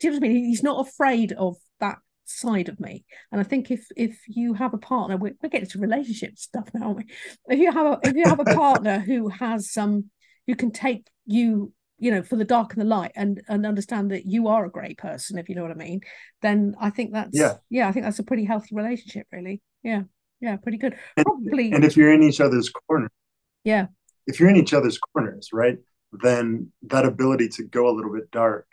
do 0.00 0.06
you 0.06 0.12
know 0.12 0.18
what 0.18 0.24
I 0.24 0.28
mean? 0.32 0.44
He's 0.44 0.62
not 0.62 0.86
afraid 0.86 1.32
of 1.32 1.56
that 1.80 1.98
side 2.24 2.68
of 2.68 2.78
me. 2.78 3.04
And 3.32 3.40
I 3.40 3.44
think 3.44 3.70
if 3.70 3.86
if 3.96 4.18
you 4.26 4.54
have 4.54 4.74
a 4.74 4.78
partner, 4.78 5.16
we're, 5.16 5.34
we're 5.42 5.48
getting 5.48 5.68
to 5.68 5.78
relationship 5.78 6.38
stuff 6.38 6.68
now, 6.74 6.88
aren't 6.88 6.98
we? 6.98 7.04
If 7.48 7.58
you 7.58 7.72
have 7.72 7.86
a 7.86 8.00
if 8.04 8.14
you 8.14 8.24
have 8.24 8.40
a 8.40 8.44
partner 8.54 8.98
who 8.98 9.28
has 9.28 9.72
some 9.72 9.90
um, 9.90 10.10
who 10.46 10.54
can 10.54 10.70
take 10.70 11.06
you, 11.26 11.72
you 11.98 12.10
know, 12.10 12.22
for 12.22 12.36
the 12.36 12.44
dark 12.44 12.72
and 12.72 12.80
the 12.82 12.86
light 12.86 13.12
and 13.16 13.42
and 13.48 13.66
understand 13.66 14.10
that 14.12 14.26
you 14.26 14.48
are 14.48 14.64
a 14.64 14.70
great 14.70 14.98
person, 14.98 15.38
if 15.38 15.48
you 15.48 15.54
know 15.54 15.62
what 15.62 15.72
I 15.72 15.74
mean, 15.74 16.00
then 16.42 16.74
I 16.80 16.90
think 16.90 17.12
that's 17.12 17.30
Yeah. 17.38 17.54
yeah, 17.70 17.88
I 17.88 17.92
think 17.92 18.04
that's 18.04 18.18
a 18.18 18.24
pretty 18.24 18.44
healthy 18.44 18.74
relationship, 18.74 19.26
really. 19.32 19.60
Yeah. 19.82 20.02
Yeah, 20.40 20.56
pretty 20.56 20.78
good. 20.78 20.96
And, 21.16 21.26
Probably 21.26 21.72
and 21.72 21.84
if 21.84 21.96
you're 21.96 22.12
in 22.12 22.22
each 22.22 22.40
other's 22.40 22.70
corner, 22.70 23.10
yeah, 23.64 23.86
if 24.28 24.38
you're 24.38 24.48
in 24.48 24.56
each 24.56 24.72
other's 24.72 24.96
corners, 24.96 25.48
right, 25.52 25.78
then 26.12 26.70
that 26.82 27.04
ability 27.04 27.48
to 27.48 27.64
go 27.64 27.88
a 27.88 27.94
little 27.94 28.12
bit 28.12 28.30
dark 28.30 28.66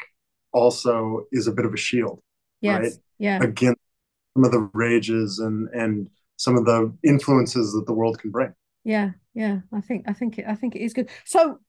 also 0.55 1.25
is 1.31 1.47
a 1.47 1.51
bit 1.51 1.65
of 1.65 1.73
a 1.73 1.77
shield 1.77 2.21
yes, 2.61 2.81
Right. 2.81 2.91
yeah. 3.19 3.43
against 3.43 3.79
some 4.35 4.45
of 4.45 4.51
the 4.51 4.69
rages 4.73 5.39
and 5.39 5.69
and 5.73 6.09
some 6.37 6.57
of 6.57 6.65
the 6.65 6.93
influences 7.03 7.73
that 7.73 7.85
the 7.85 7.93
world 7.93 8.19
can 8.19 8.31
bring. 8.31 8.53
Yeah, 8.83 9.11
yeah. 9.33 9.59
I 9.71 9.81
think 9.81 10.05
I 10.07 10.13
think 10.13 10.39
it 10.39 10.45
I 10.47 10.55
think 10.55 10.75
it 10.75 10.81
is 10.81 10.93
good. 10.93 11.09
So 11.25 11.59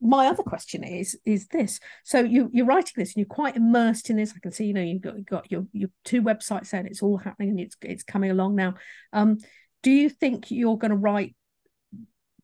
my 0.00 0.26
other 0.26 0.42
question 0.42 0.84
is 0.84 1.18
is 1.24 1.46
this. 1.48 1.80
So 2.04 2.20
you 2.20 2.50
you're 2.52 2.66
writing 2.66 2.92
this 2.96 3.14
and 3.14 3.20
you're 3.20 3.36
quite 3.40 3.56
immersed 3.56 4.10
in 4.10 4.16
this. 4.16 4.32
I 4.36 4.40
can 4.40 4.52
see, 4.52 4.66
you 4.66 4.74
know, 4.74 4.82
you've 4.82 5.02
got, 5.02 5.16
you've 5.16 5.26
got 5.26 5.50
your 5.50 5.66
your 5.72 5.90
two 6.04 6.22
websites 6.22 6.72
and 6.72 6.86
it's 6.86 7.02
all 7.02 7.18
happening 7.18 7.50
and 7.50 7.60
it's 7.60 7.76
it's 7.82 8.02
coming 8.04 8.30
along 8.30 8.56
now. 8.56 8.74
Um, 9.12 9.38
do 9.82 9.90
you 9.90 10.08
think 10.08 10.50
you're 10.50 10.78
going 10.78 10.90
to 10.90 10.96
write 10.96 11.34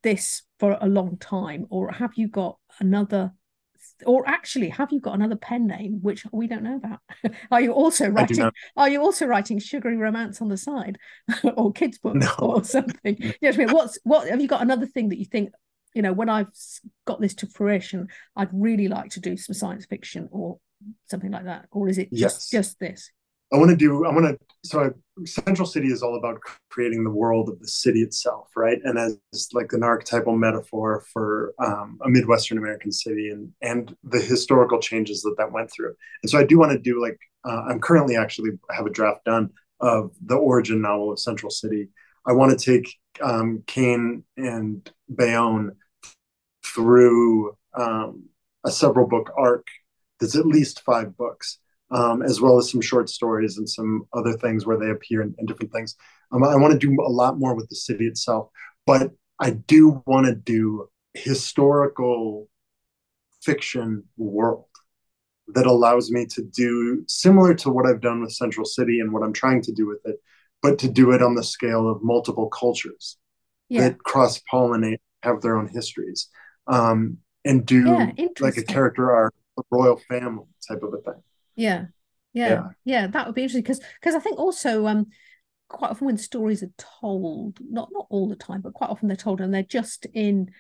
this 0.03 0.43
for 0.59 0.79
a 0.81 0.89
long 0.89 1.19
time 1.19 1.67
or 1.71 1.91
have 1.93 2.13
you 2.17 2.29
got 2.29 2.57
another 2.81 3.33
or 4.07 4.29
actually, 4.29 4.69
have 4.71 4.93
you 4.93 5.01
got 5.01 5.15
another 5.15 5.37
pen 5.37 5.67
name 5.67 5.99
which 6.03 6.25
we 6.33 6.47
don't 6.47 6.63
know 6.63 6.77
about? 6.77 7.01
are 7.51 7.61
you 7.61 7.73
also 7.73 8.09
writing? 8.09 8.51
Are 8.77 8.89
you 8.89 9.01
also 9.01 9.27
writing 9.27 9.59
sugary 9.59 9.97
romance 9.97 10.41
on 10.41 10.49
the 10.49 10.57
side, 10.57 10.99
or 11.57 11.73
kids 11.73 11.99
books 11.99 12.27
no. 12.27 12.35
or 12.39 12.65
something? 12.65 13.17
You 13.19 13.29
know 13.29 13.49
what 13.49 13.55
I 13.55 13.59
mean? 13.59 13.71
What's 13.73 13.99
what? 14.05 14.29
Have 14.29 14.41
you 14.41 14.49
got 14.49 14.63
another 14.63 14.87
thing 14.87 15.09
that 15.11 15.19
you 15.19 15.25
think? 15.25 15.51
You 15.95 16.03
know, 16.03 16.13
when 16.13 16.29
I've 16.29 16.51
got 17.07 17.21
this 17.21 17.35
to 17.37 17.47
fruition, 17.47 18.09
I'd 18.37 18.51
really 18.53 18.89
like 18.89 19.11
to 19.13 19.21
do 19.21 19.37
some 19.37 19.55
science 19.55 19.87
fiction 19.87 20.29
or 20.31 20.59
something 21.11 21.31
like 21.31 21.45
that, 21.45 21.67
or 21.71 21.89
is 21.89 21.99
it 21.99 22.13
just 22.13 22.21
yes. 22.21 22.51
just 22.51 22.79
this? 22.79 23.11
I 23.53 23.57
want 23.57 23.71
to 23.71 23.77
do. 23.77 24.05
I 24.05 24.13
want 24.13 24.27
to. 24.27 24.39
So 24.65 24.81
I, 24.81 24.89
Central 25.25 25.67
City 25.67 25.89
is 25.89 26.03
all 26.03 26.17
about 26.17 26.41
creating 26.71 27.05
the 27.05 27.11
world 27.11 27.49
of 27.49 27.59
the 27.61 27.69
city 27.69 28.03
itself, 28.03 28.49
right? 28.57 28.79
And 28.85 28.99
as 28.99 29.19
like 29.53 29.73
an 29.73 29.83
archetypal 29.83 30.37
metaphor 30.37 31.05
for 31.13 31.55
um, 31.59 31.99
a 32.05 32.09
Midwestern 32.09 32.59
American 32.59 32.93
city 32.93 33.31
and 33.31 33.51
and 33.63 33.97
the 34.05 34.21
historical 34.21 34.81
changes 34.81 35.23
that 35.23 35.37
that 35.39 35.53
went 35.53 35.71
through. 35.73 35.95
And 36.23 36.31
so 36.31 36.39
I 36.39 36.45
do 36.45 36.59
want 36.59 36.73
to 36.73 36.79
do 36.79 37.01
like 37.01 37.19
uh, 37.45 37.63
I'm 37.69 37.81
currently 37.81 38.17
actually 38.17 38.51
have 38.71 38.87
a 38.87 38.91
draft 38.91 39.25
done 39.25 39.51
of 39.81 40.11
the 40.25 40.37
origin 40.37 40.83
novel 40.83 41.13
of 41.13 41.19
Central 41.19 41.51
City. 41.51 41.89
I 42.27 42.33
want 42.33 42.59
to 42.59 42.65
take 42.65 42.93
um, 43.23 43.63
Kane 43.67 44.25
and 44.37 44.91
Bayonne 45.15 45.73
through 46.65 47.57
um, 47.75 48.25
a 48.65 48.71
several 48.71 49.07
book 49.07 49.33
arc 49.39 49.67
that's 50.21 50.37
at 50.37 50.47
least 50.47 50.83
five 50.85 51.17
books 51.17 51.59
um, 51.91 52.23
as 52.23 52.41
well 52.41 52.59
as 52.59 52.71
some 52.71 52.81
short 52.81 53.09
stories 53.09 53.59
and 53.59 53.69
some 53.69 54.07
other 54.13 54.35
things 54.35 54.67
where 54.67 54.79
they 54.79 54.91
appear 54.91 55.23
in, 55.23 55.35
different 55.47 55.73
things. 55.73 55.97
Um, 56.33 56.45
I 56.45 56.57
want 56.57 56.73
to 56.73 56.79
do 56.79 56.95
a 57.01 57.11
lot 57.11 57.39
more 57.39 57.55
with 57.55 57.69
the 57.69 57.77
city 57.77 58.07
itself, 58.07 58.51
but 58.87 59.13
I 59.41 59.51
do 59.51 60.03
want 60.07 60.27
to 60.27 60.35
do 60.35 60.89
historical 61.15 62.49
fiction 63.43 64.05
world 64.17 64.67
that 65.49 65.67
allows 65.67 66.11
me 66.11 66.27
to 66.27 66.43
do 66.43 67.05
similar 67.09 67.55
to 67.55 67.71
what 67.71 67.87
I've 67.87 68.01
done 68.01 68.21
with 68.21 68.33
Central 68.33 68.67
City 68.67 69.01
and 69.01 69.13
what 69.13 69.23
I'm 69.23 69.33
trying 69.33 69.63
to 69.63 69.73
do 69.73 69.87
with 69.87 70.01
it, 70.05 70.17
but 70.61 70.79
to 70.81 70.89
do 70.89 71.13
it 71.13 71.23
on 71.23 71.35
the 71.35 71.43
scale 71.43 71.89
of 71.89 72.03
multiple 72.03 72.49
cultures 72.49 73.17
yeah. 73.69 73.83
that 73.83 73.99
cross 73.99 74.41
pollinate, 74.53 74.99
have 75.23 75.41
their 75.41 75.57
own 75.57 75.69
histories, 75.69 76.29
um, 76.67 77.19
and 77.45 77.65
do 77.65 77.85
yeah, 77.85 78.27
like 78.41 78.57
a 78.57 78.63
character 78.63 79.11
arc, 79.11 79.35
a 79.59 79.63
royal 79.71 79.97
family 80.09 80.45
type 80.69 80.83
of 80.83 80.93
a 80.93 80.99
thing. 80.99 81.23
Yeah. 81.59 81.87
Yeah. 82.33 82.49
Yeah. 82.49 82.63
yeah 82.85 83.07
that 83.09 83.27
would 83.27 83.35
be 83.35 83.43
interesting 83.43 83.63
because 83.63 83.81
because 84.01 84.15
I 84.15 84.21
think 84.21 84.39
also 84.39 84.87
um 84.87 85.07
quite 85.69 85.91
often 85.91 86.07
when 86.07 86.17
stories 86.17 86.63
are 86.63 86.73
told, 87.01 87.59
not 87.61 87.91
not 87.93 88.07
all 88.11 88.29
the 88.29 88.37
time, 88.37 88.61
but 88.61 88.75
quite 88.75 88.91
often 88.91 89.09
they're 89.09 89.17
told 89.17 89.41
and 89.41 89.53
they're 89.53 89.63
just 89.63 90.07
in 90.15 90.51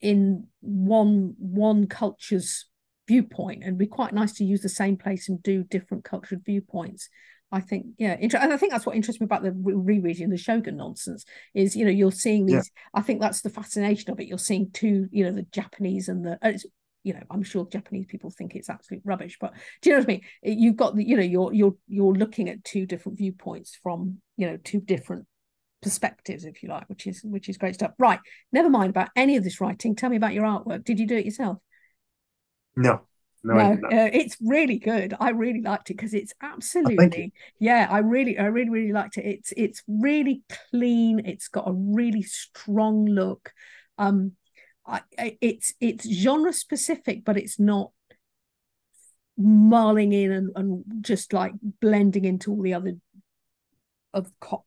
in 0.00 0.46
one 0.60 1.34
one 1.38 1.86
culture's 1.86 2.66
viewpoint 3.06 3.62
and 3.64 3.76
be 3.76 3.86
quite 3.86 4.14
nice 4.14 4.32
to 4.34 4.44
use 4.44 4.62
the 4.62 4.68
same 4.68 4.96
place 4.96 5.28
and 5.28 5.42
do 5.42 5.62
different 5.64 6.04
cultural 6.04 6.40
viewpoints 6.44 7.08
I 7.54 7.60
think, 7.60 7.86
yeah, 7.98 8.16
inter- 8.18 8.38
and 8.38 8.52
I 8.52 8.56
think 8.56 8.72
that's 8.72 8.84
what 8.84 8.96
interests 8.96 9.20
me 9.20 9.26
about 9.26 9.44
the 9.44 9.52
re- 9.52 9.74
rereading 10.00 10.28
the 10.28 10.36
Shogun 10.36 10.76
nonsense 10.76 11.24
is, 11.54 11.76
you 11.76 11.84
know, 11.84 11.90
you're 11.90 12.10
seeing 12.10 12.46
these. 12.46 12.54
Yeah. 12.54 13.00
I 13.00 13.02
think 13.02 13.20
that's 13.20 13.42
the 13.42 13.48
fascination 13.50 14.10
of 14.10 14.18
it. 14.18 14.26
You're 14.26 14.38
seeing 14.38 14.72
two, 14.72 15.06
you 15.12 15.24
know, 15.24 15.30
the 15.30 15.46
Japanese 15.52 16.08
and 16.08 16.24
the 16.24 16.36
you 17.04 17.12
know 17.12 17.22
i'm 17.30 17.42
sure 17.42 17.68
japanese 17.70 18.06
people 18.06 18.30
think 18.30 18.56
it's 18.56 18.68
absolute 18.68 19.02
rubbish 19.04 19.36
but 19.40 19.52
do 19.80 19.90
you 19.90 19.94
know 19.94 20.00
what 20.00 20.08
i 20.08 20.12
mean? 20.12 20.22
You've 20.42 20.76
got 20.76 20.96
the 20.96 21.04
you 21.04 21.16
know 21.16 21.22
you're 21.22 21.52
you're 21.52 21.76
you're 21.86 22.14
looking 22.14 22.48
at 22.48 22.64
two 22.64 22.86
different 22.86 23.18
viewpoints 23.18 23.78
from 23.80 24.18
you 24.36 24.48
know 24.48 24.58
two 24.64 24.80
different 24.80 25.26
perspectives 25.82 26.44
if 26.46 26.62
you 26.62 26.68
like 26.70 26.88
which 26.88 27.06
is 27.06 27.20
which 27.22 27.48
is 27.48 27.58
great 27.58 27.74
stuff. 27.74 27.92
Right 27.98 28.18
never 28.50 28.70
mind 28.70 28.90
about 28.90 29.10
any 29.14 29.36
of 29.36 29.44
this 29.44 29.60
writing. 29.60 29.94
Tell 29.94 30.10
me 30.10 30.16
about 30.16 30.32
your 30.32 30.44
artwork. 30.44 30.82
Did 30.84 30.98
you 30.98 31.06
do 31.06 31.16
it 31.16 31.26
yourself? 31.26 31.58
No 32.74 33.02
no, 33.44 33.74
no 33.74 33.88
uh, 33.88 34.10
it's 34.10 34.38
really 34.40 34.78
good. 34.78 35.14
I 35.20 35.30
really 35.30 35.60
liked 35.60 35.90
it 35.90 35.98
because 35.98 36.14
it's 36.14 36.32
oh, 36.42 36.48
absolutely 36.54 37.32
oh, 37.34 37.38
yeah 37.60 37.86
i 37.90 37.98
really 37.98 38.38
i 38.38 38.46
really 38.46 38.70
really 38.70 38.92
liked 38.92 39.18
it. 39.18 39.26
It's 39.26 39.52
it's 39.56 39.82
really 39.86 40.42
clean. 40.70 41.20
It's 41.26 41.48
got 41.48 41.68
a 41.68 41.72
really 41.72 42.22
strong 42.22 43.04
look. 43.04 43.52
Um 43.98 44.32
I, 44.86 45.00
it's 45.40 45.74
it's 45.80 46.08
genre 46.10 46.52
specific, 46.52 47.24
but 47.24 47.36
it's 47.36 47.58
not 47.58 47.90
marling 49.36 50.12
in 50.12 50.30
and, 50.30 50.50
and 50.54 50.84
just 51.00 51.32
like 51.32 51.52
blending 51.80 52.24
into 52.24 52.52
all 52.52 52.62
the 52.62 52.74
other 52.74 52.92
of 54.12 54.30
cop 54.40 54.64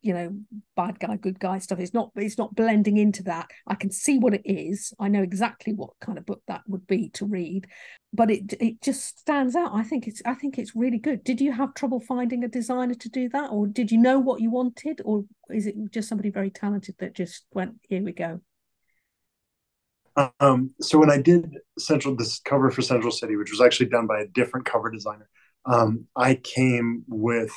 you 0.00 0.14
know 0.14 0.30
bad 0.76 0.98
guy 1.00 1.16
good 1.16 1.40
guy 1.40 1.58
stuff. 1.58 1.80
It's 1.80 1.92
not 1.92 2.10
it's 2.16 2.38
not 2.38 2.54
blending 2.54 2.96
into 2.96 3.22
that. 3.24 3.48
I 3.66 3.74
can 3.74 3.90
see 3.90 4.18
what 4.18 4.34
it 4.34 4.42
is. 4.44 4.92
I 4.98 5.08
know 5.08 5.22
exactly 5.22 5.72
what 5.72 5.90
kind 6.00 6.18
of 6.18 6.26
book 6.26 6.42
that 6.46 6.62
would 6.68 6.86
be 6.86 7.10
to 7.10 7.26
read. 7.26 7.66
But 8.12 8.30
it 8.30 8.54
it 8.60 8.80
just 8.80 9.18
stands 9.18 9.56
out. 9.56 9.72
I 9.74 9.82
think 9.82 10.06
it's 10.06 10.22
i 10.24 10.34
think 10.34 10.58
it's 10.58 10.76
really 10.76 10.98
good. 10.98 11.24
Did 11.24 11.40
you 11.40 11.52
have 11.52 11.74
trouble 11.74 12.00
finding 12.00 12.44
a 12.44 12.48
designer 12.48 12.94
to 12.94 13.08
do 13.08 13.28
that? 13.30 13.50
Or 13.50 13.66
did 13.66 13.90
you 13.90 13.98
know 13.98 14.18
what 14.18 14.40
you 14.40 14.50
wanted? 14.50 15.02
Or 15.04 15.24
is 15.50 15.66
it 15.66 15.74
just 15.90 16.08
somebody 16.08 16.30
very 16.30 16.50
talented 16.50 16.94
that 17.00 17.14
just 17.14 17.44
went 17.52 17.74
here 17.88 18.02
we 18.02 18.12
go 18.12 18.40
um, 20.40 20.74
so 20.80 20.98
when 20.98 21.10
I 21.10 21.20
did 21.20 21.58
Central, 21.78 22.16
this 22.16 22.40
cover 22.40 22.70
for 22.70 22.82
Central 22.82 23.12
City, 23.12 23.36
which 23.36 23.50
was 23.50 23.60
actually 23.60 23.88
done 23.88 24.06
by 24.06 24.20
a 24.20 24.26
different 24.26 24.66
cover 24.66 24.90
designer, 24.90 25.28
um, 25.66 26.06
I 26.16 26.36
came 26.36 27.04
with 27.08 27.52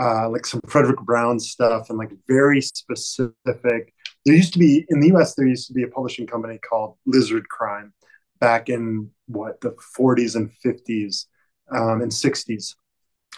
uh, 0.00 0.28
like 0.28 0.46
some 0.46 0.60
Fredric 0.62 1.02
Brown 1.04 1.38
stuff 1.38 1.90
and 1.90 1.98
like 1.98 2.10
very 2.26 2.60
specific. 2.60 3.94
There 4.24 4.34
used 4.34 4.52
to 4.54 4.58
be 4.58 4.86
in 4.88 5.00
the 5.00 5.08
U.S. 5.08 5.34
There 5.34 5.46
used 5.46 5.68
to 5.68 5.74
be 5.74 5.82
a 5.82 5.88
publishing 5.88 6.26
company 6.26 6.58
called 6.58 6.96
Lizard 7.06 7.48
Crime 7.48 7.92
back 8.40 8.68
in 8.68 9.10
what 9.26 9.60
the 9.60 9.74
40s 9.96 10.36
and 10.36 10.50
50s 10.64 11.26
um, 11.70 12.02
and 12.02 12.10
60s, 12.10 12.74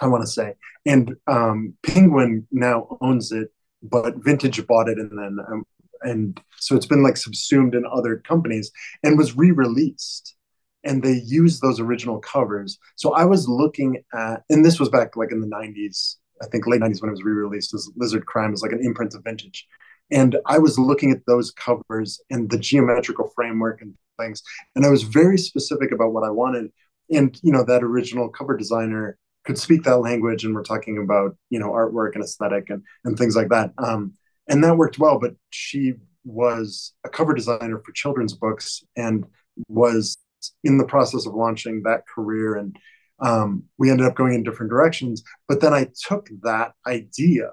I 0.00 0.06
want 0.06 0.22
to 0.22 0.26
say. 0.26 0.54
And 0.86 1.14
um, 1.26 1.74
Penguin 1.82 2.46
now 2.50 2.96
owns 3.00 3.32
it, 3.32 3.48
but 3.82 4.16
Vintage 4.16 4.66
bought 4.66 4.88
it 4.88 4.98
and 4.98 5.10
then 5.18 5.38
um, 5.46 5.64
and 6.04 6.40
so 6.58 6.76
it's 6.76 6.86
been 6.86 7.02
like 7.02 7.16
subsumed 7.16 7.74
in 7.74 7.84
other 7.90 8.16
companies 8.16 8.70
and 9.02 9.18
was 9.18 9.36
re-released. 9.36 10.36
And 10.84 11.02
they 11.02 11.22
used 11.24 11.62
those 11.62 11.80
original 11.80 12.20
covers. 12.20 12.78
So 12.96 13.14
i 13.14 13.24
was 13.24 13.48
looking 13.48 14.04
at 14.14 14.42
and 14.50 14.64
this 14.64 14.78
was 14.78 14.88
back 14.88 15.16
like 15.16 15.32
in 15.32 15.40
the 15.40 15.46
90s 15.46 16.16
i 16.42 16.46
think 16.46 16.66
late 16.66 16.80
90s 16.80 17.00
when 17.00 17.08
it 17.08 17.18
was 17.18 17.22
re-released 17.22 17.74
as 17.74 17.90
lizard 17.96 18.26
crime 18.26 18.52
as 18.52 18.62
like 18.62 18.72
an 18.72 18.84
imprint 18.84 19.14
of 19.14 19.24
vintage. 19.24 19.66
And 20.10 20.36
i 20.46 20.58
was 20.58 20.78
looking 20.78 21.10
at 21.10 21.26
those 21.26 21.50
covers 21.50 22.20
and 22.30 22.50
the 22.50 22.58
geometrical 22.58 23.30
framework 23.34 23.80
and 23.80 23.94
things. 24.20 24.42
And 24.76 24.84
i 24.86 24.90
was 24.90 25.02
very 25.02 25.38
specific 25.38 25.90
about 25.92 26.12
what 26.12 26.24
i 26.24 26.30
wanted. 26.30 26.70
And 27.10 27.38
you 27.42 27.52
know 27.52 27.64
that 27.64 27.82
original 27.82 28.28
cover 28.28 28.56
designer 28.56 29.18
could 29.44 29.58
speak 29.58 29.82
that 29.84 29.98
language 29.98 30.44
and 30.44 30.54
we're 30.54 30.62
talking 30.62 30.98
about 30.98 31.36
you 31.50 31.58
know 31.58 31.70
artwork 31.70 32.14
and 32.14 32.24
aesthetic 32.24 32.70
and, 32.70 32.82
and 33.04 33.16
things 33.16 33.36
like 33.36 33.48
that. 33.50 33.72
Um, 33.78 34.14
and 34.48 34.62
that 34.64 34.76
worked 34.76 34.98
well. 34.98 35.18
But 35.18 35.34
she 35.50 35.94
was 36.24 36.92
a 37.04 37.08
cover 37.08 37.34
designer 37.34 37.80
for 37.84 37.92
children's 37.92 38.34
books 38.34 38.82
and 38.96 39.24
was 39.68 40.16
in 40.62 40.78
the 40.78 40.86
process 40.86 41.26
of 41.26 41.34
launching 41.34 41.82
that 41.82 42.06
career. 42.06 42.56
And 42.56 42.76
um, 43.20 43.64
we 43.78 43.90
ended 43.90 44.06
up 44.06 44.14
going 44.14 44.34
in 44.34 44.42
different 44.42 44.70
directions. 44.70 45.22
But 45.48 45.60
then 45.60 45.72
I 45.72 45.88
took 46.06 46.28
that 46.42 46.72
idea 46.86 47.50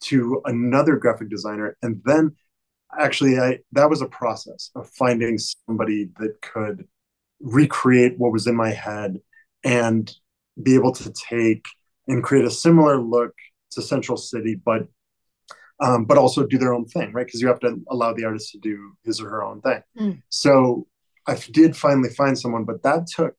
to 0.00 0.40
another 0.44 0.96
graphic 0.96 1.28
designer, 1.28 1.76
and 1.82 2.00
then 2.04 2.36
actually 2.98 3.38
I 3.38 3.58
that 3.72 3.90
was 3.90 4.00
a 4.00 4.06
process 4.06 4.70
of 4.74 4.88
finding 4.90 5.38
somebody 5.38 6.10
that 6.18 6.40
could 6.40 6.86
recreate 7.40 8.18
what 8.18 8.32
was 8.32 8.46
in 8.46 8.56
my 8.56 8.70
head 8.70 9.18
and 9.64 10.12
be 10.62 10.74
able 10.74 10.92
to 10.92 11.12
take 11.12 11.66
and 12.06 12.22
create 12.22 12.44
a 12.44 12.50
similar 12.50 13.00
look 13.00 13.32
to 13.72 13.82
Central 13.82 14.16
City, 14.16 14.54
but 14.54 14.88
um, 15.80 16.04
but 16.04 16.18
also 16.18 16.46
do 16.46 16.58
their 16.58 16.72
own 16.72 16.86
thing, 16.86 17.12
right? 17.12 17.26
Because 17.26 17.40
you 17.40 17.48
have 17.48 17.60
to 17.60 17.80
allow 17.88 18.12
the 18.12 18.24
artist 18.24 18.52
to 18.52 18.58
do 18.58 18.96
his 19.04 19.20
or 19.20 19.28
her 19.30 19.44
own 19.44 19.60
thing. 19.60 19.82
Mm. 19.98 20.22
So 20.28 20.86
I 21.26 21.36
did 21.52 21.76
finally 21.76 22.10
find 22.10 22.38
someone, 22.38 22.64
but 22.64 22.82
that 22.82 23.06
took 23.06 23.34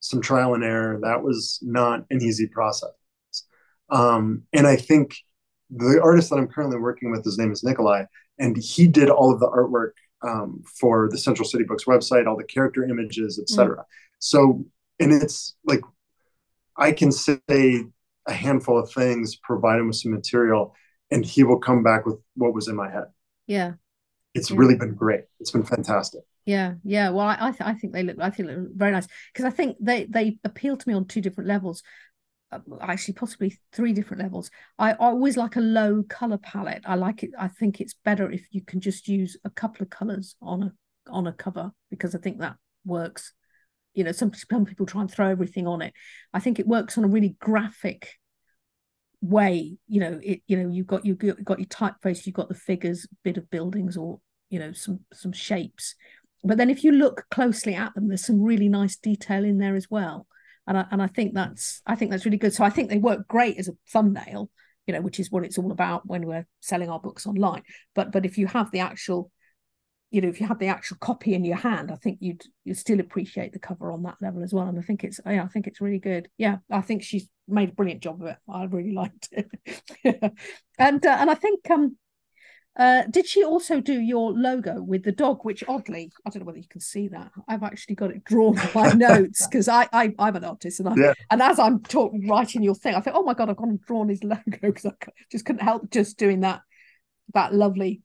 some 0.00 0.20
trial 0.20 0.54
and 0.54 0.64
error. 0.64 0.98
That 1.02 1.22
was 1.22 1.58
not 1.62 2.04
an 2.10 2.22
easy 2.22 2.46
process. 2.46 2.90
Um, 3.90 4.42
and 4.52 4.66
I 4.66 4.76
think 4.76 5.16
the 5.70 6.00
artist 6.02 6.30
that 6.30 6.36
I'm 6.36 6.48
currently 6.48 6.78
working 6.78 7.10
with, 7.10 7.24
his 7.24 7.38
name 7.38 7.52
is 7.52 7.62
Nicolae, 7.62 8.06
and 8.38 8.56
he 8.56 8.86
did 8.86 9.10
all 9.10 9.32
of 9.32 9.40
the 9.40 9.48
artwork 9.48 9.92
um, 10.22 10.62
for 10.78 11.08
the 11.10 11.18
Central 11.18 11.46
City 11.46 11.64
Books 11.64 11.84
website, 11.84 12.26
all 12.26 12.36
the 12.36 12.44
character 12.44 12.84
images, 12.84 13.38
etc. 13.38 13.76
Mm. 13.76 13.84
So, 14.18 14.64
and 14.98 15.12
it's 15.12 15.54
like 15.64 15.80
I 16.76 16.92
can 16.92 17.12
say 17.12 17.38
a 18.26 18.32
handful 18.32 18.78
of 18.78 18.90
things, 18.90 19.36
provide 19.36 19.78
him 19.78 19.88
with 19.88 19.96
some 19.96 20.12
material, 20.12 20.74
and 21.10 21.24
he 21.24 21.44
will 21.44 21.58
come 21.58 21.82
back 21.82 22.06
with 22.06 22.18
what 22.34 22.54
was 22.54 22.68
in 22.68 22.76
my 22.76 22.90
head. 22.90 23.04
Yeah. 23.46 23.72
It's 24.34 24.50
yeah. 24.50 24.56
really 24.58 24.76
been 24.76 24.94
great. 24.94 25.24
It's 25.40 25.50
been 25.50 25.64
fantastic. 25.64 26.22
Yeah, 26.46 26.74
yeah. 26.82 27.08
Well, 27.08 27.26
I 27.26 27.36
I, 27.40 27.50
th- 27.50 27.62
I 27.62 27.74
think 27.74 27.92
they 27.92 28.02
look 28.02 28.16
I 28.20 28.30
think 28.30 28.48
they 28.48 28.56
look 28.56 28.74
very 28.74 28.92
nice 28.92 29.06
because 29.32 29.46
I 29.46 29.50
think 29.50 29.76
they 29.80 30.04
they 30.04 30.38
appeal 30.44 30.76
to 30.76 30.88
me 30.88 30.94
on 30.94 31.06
two 31.06 31.22
different 31.22 31.48
levels. 31.48 31.82
Uh, 32.52 32.58
actually, 32.82 33.14
possibly 33.14 33.58
three 33.72 33.94
different 33.94 34.22
levels. 34.22 34.50
I, 34.78 34.92
I 34.92 34.96
always 34.96 35.38
like 35.38 35.56
a 35.56 35.60
low 35.60 36.02
color 36.02 36.36
palette. 36.36 36.82
I 36.84 36.96
like 36.96 37.22
it. 37.22 37.30
I 37.38 37.48
think 37.48 37.80
it's 37.80 37.94
better 37.94 38.30
if 38.30 38.46
you 38.50 38.60
can 38.60 38.80
just 38.80 39.08
use 39.08 39.38
a 39.44 39.50
couple 39.50 39.82
of 39.82 39.90
colors 39.90 40.36
on 40.42 40.64
a 40.64 40.72
on 41.10 41.26
a 41.26 41.32
cover 41.32 41.72
because 41.90 42.14
I 42.14 42.18
think 42.18 42.40
that 42.40 42.56
works 42.84 43.32
you 43.94 44.04
know 44.04 44.12
some 44.12 44.32
some 44.34 44.64
people 44.64 44.86
try 44.86 45.00
and 45.00 45.10
throw 45.10 45.28
everything 45.28 45.66
on 45.66 45.80
it 45.80 45.94
i 46.32 46.40
think 46.40 46.58
it 46.58 46.66
works 46.66 46.98
on 46.98 47.04
a 47.04 47.08
really 47.08 47.36
graphic 47.38 48.10
way 49.24 49.74
you 49.88 50.00
know 50.00 50.20
it 50.22 50.42
you 50.46 50.56
know 50.56 50.68
you've 50.68 50.86
got 50.86 51.04
you 51.06 51.14
got 51.14 51.58
your 51.58 51.68
typeface 51.68 52.26
you've 52.26 52.34
got 52.34 52.48
the 52.50 52.54
figures 52.54 53.06
bit 53.22 53.38
of 53.38 53.50
buildings 53.50 53.96
or 53.96 54.20
you 54.50 54.58
know 54.58 54.72
some 54.72 55.00
some 55.12 55.32
shapes. 55.32 55.94
But 56.46 56.58
then 56.58 56.68
if 56.68 56.84
you 56.84 56.92
look 56.92 57.24
closely 57.30 57.74
at 57.74 57.94
them 57.94 58.08
there's 58.08 58.26
some 58.26 58.42
really 58.42 58.68
nice 58.68 58.96
detail 58.96 59.44
in 59.44 59.58
there 59.58 59.76
as 59.76 59.90
well. 59.90 60.26
And 60.66 60.78
I, 60.78 60.86
and 60.90 61.02
I 61.02 61.06
think 61.06 61.34
that's 61.34 61.80
I 61.86 61.94
think 61.94 62.10
that's 62.10 62.24
really 62.24 62.36
good. 62.36 62.54
So 62.54 62.64
I 62.64 62.70
think 62.70 62.90
they 62.90 62.98
work 62.98 63.26
great 63.26 63.58
as 63.58 63.68
a 63.68 63.76
thumbnail 63.90 64.50
you 64.86 64.92
know 64.92 65.00
which 65.00 65.18
is 65.18 65.30
what 65.30 65.44
it's 65.44 65.56
all 65.56 65.72
about 65.72 66.06
when 66.06 66.26
we're 66.26 66.46
selling 66.60 66.90
our 66.90 67.00
books 67.00 67.26
online. 67.26 67.62
But 67.94 68.12
but 68.12 68.26
if 68.26 68.36
you 68.36 68.46
have 68.46 68.70
the 68.70 68.80
actual 68.80 69.30
you 70.10 70.20
know 70.20 70.28
if 70.28 70.40
you 70.40 70.46
have 70.46 70.58
the 70.58 70.68
actual 70.68 70.98
copy 71.00 71.34
in 71.34 71.44
your 71.44 71.56
hand 71.56 71.90
i 71.90 71.96
think 71.96 72.18
you'd 72.20 72.44
you'd 72.64 72.76
still 72.76 73.00
appreciate 73.00 73.52
the 73.52 73.58
cover 73.58 73.90
on 73.90 74.02
that 74.02 74.16
level 74.20 74.42
as 74.42 74.52
well. 74.52 74.68
And 74.68 74.78
i 74.78 74.82
think 74.82 75.02
it's 75.02 75.18
yeah 75.26 75.44
i 75.44 75.48
think 75.48 75.66
it's 75.66 75.80
really 75.80 75.98
good. 75.98 76.28
Yeah 76.36 76.58
i 76.70 76.82
think 76.82 77.02
she's 77.02 77.28
made 77.46 77.70
a 77.70 77.72
brilliant 77.72 78.02
job 78.02 78.20
of 78.20 78.28
it 78.28 78.36
i 78.48 78.64
really 78.64 78.92
liked 78.94 79.28
it 79.32 79.50
and 80.78 81.06
uh, 81.06 81.16
and 81.20 81.30
i 81.30 81.34
think 81.34 81.70
um 81.70 81.96
uh, 82.76 83.02
did 83.08 83.26
she 83.26 83.44
also 83.44 83.80
do 83.80 84.00
your 84.00 84.32
logo 84.32 84.82
with 84.82 85.04
the 85.04 85.12
dog? 85.12 85.44
Which 85.44 85.62
oddly, 85.68 86.10
I 86.26 86.30
don't 86.30 86.40
know 86.40 86.46
whether 86.46 86.58
you 86.58 86.68
can 86.68 86.80
see 86.80 87.06
that. 87.08 87.30
I've 87.46 87.62
actually 87.62 87.94
got 87.94 88.10
it 88.10 88.24
drawn 88.24 88.58
on 88.58 88.68
my 88.74 88.92
notes 88.96 89.46
because 89.46 89.68
I, 89.68 89.88
I 89.92 90.12
am 90.18 90.36
an 90.36 90.44
artist, 90.44 90.80
and 90.80 90.88
I, 90.88 90.94
yeah. 90.96 91.12
and 91.30 91.40
as 91.40 91.60
I'm 91.60 91.82
talking, 91.82 92.26
writing 92.26 92.64
your 92.64 92.74
thing, 92.74 92.96
I 92.96 93.00
think, 93.00 93.14
oh 93.16 93.22
my 93.22 93.34
god, 93.34 93.48
I've 93.48 93.56
gone 93.56 93.70
and 93.70 93.80
drawn 93.82 94.08
his 94.08 94.24
logo 94.24 94.42
because 94.60 94.86
I 94.86 94.92
just 95.30 95.44
couldn't 95.44 95.62
help 95.62 95.88
just 95.90 96.18
doing 96.18 96.40
that 96.40 96.62
that 97.32 97.54
lovely 97.54 98.02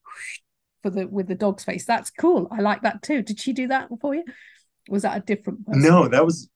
for 0.83 0.91
the 0.91 1.07
with 1.07 1.27
the 1.27 1.35
dog's 1.35 1.63
face. 1.63 1.85
That's 1.85 2.11
cool. 2.11 2.47
I 2.51 2.61
like 2.61 2.83
that 2.83 3.01
too. 3.01 3.23
Did 3.23 3.39
she 3.39 3.53
do 3.53 3.69
that 3.69 3.89
for 3.99 4.13
you? 4.13 4.23
Was 4.87 5.01
that 5.01 5.17
a 5.17 5.21
different 5.21 5.65
person? 5.65 5.81
No, 5.81 6.07
that 6.07 6.23
was 6.23 6.47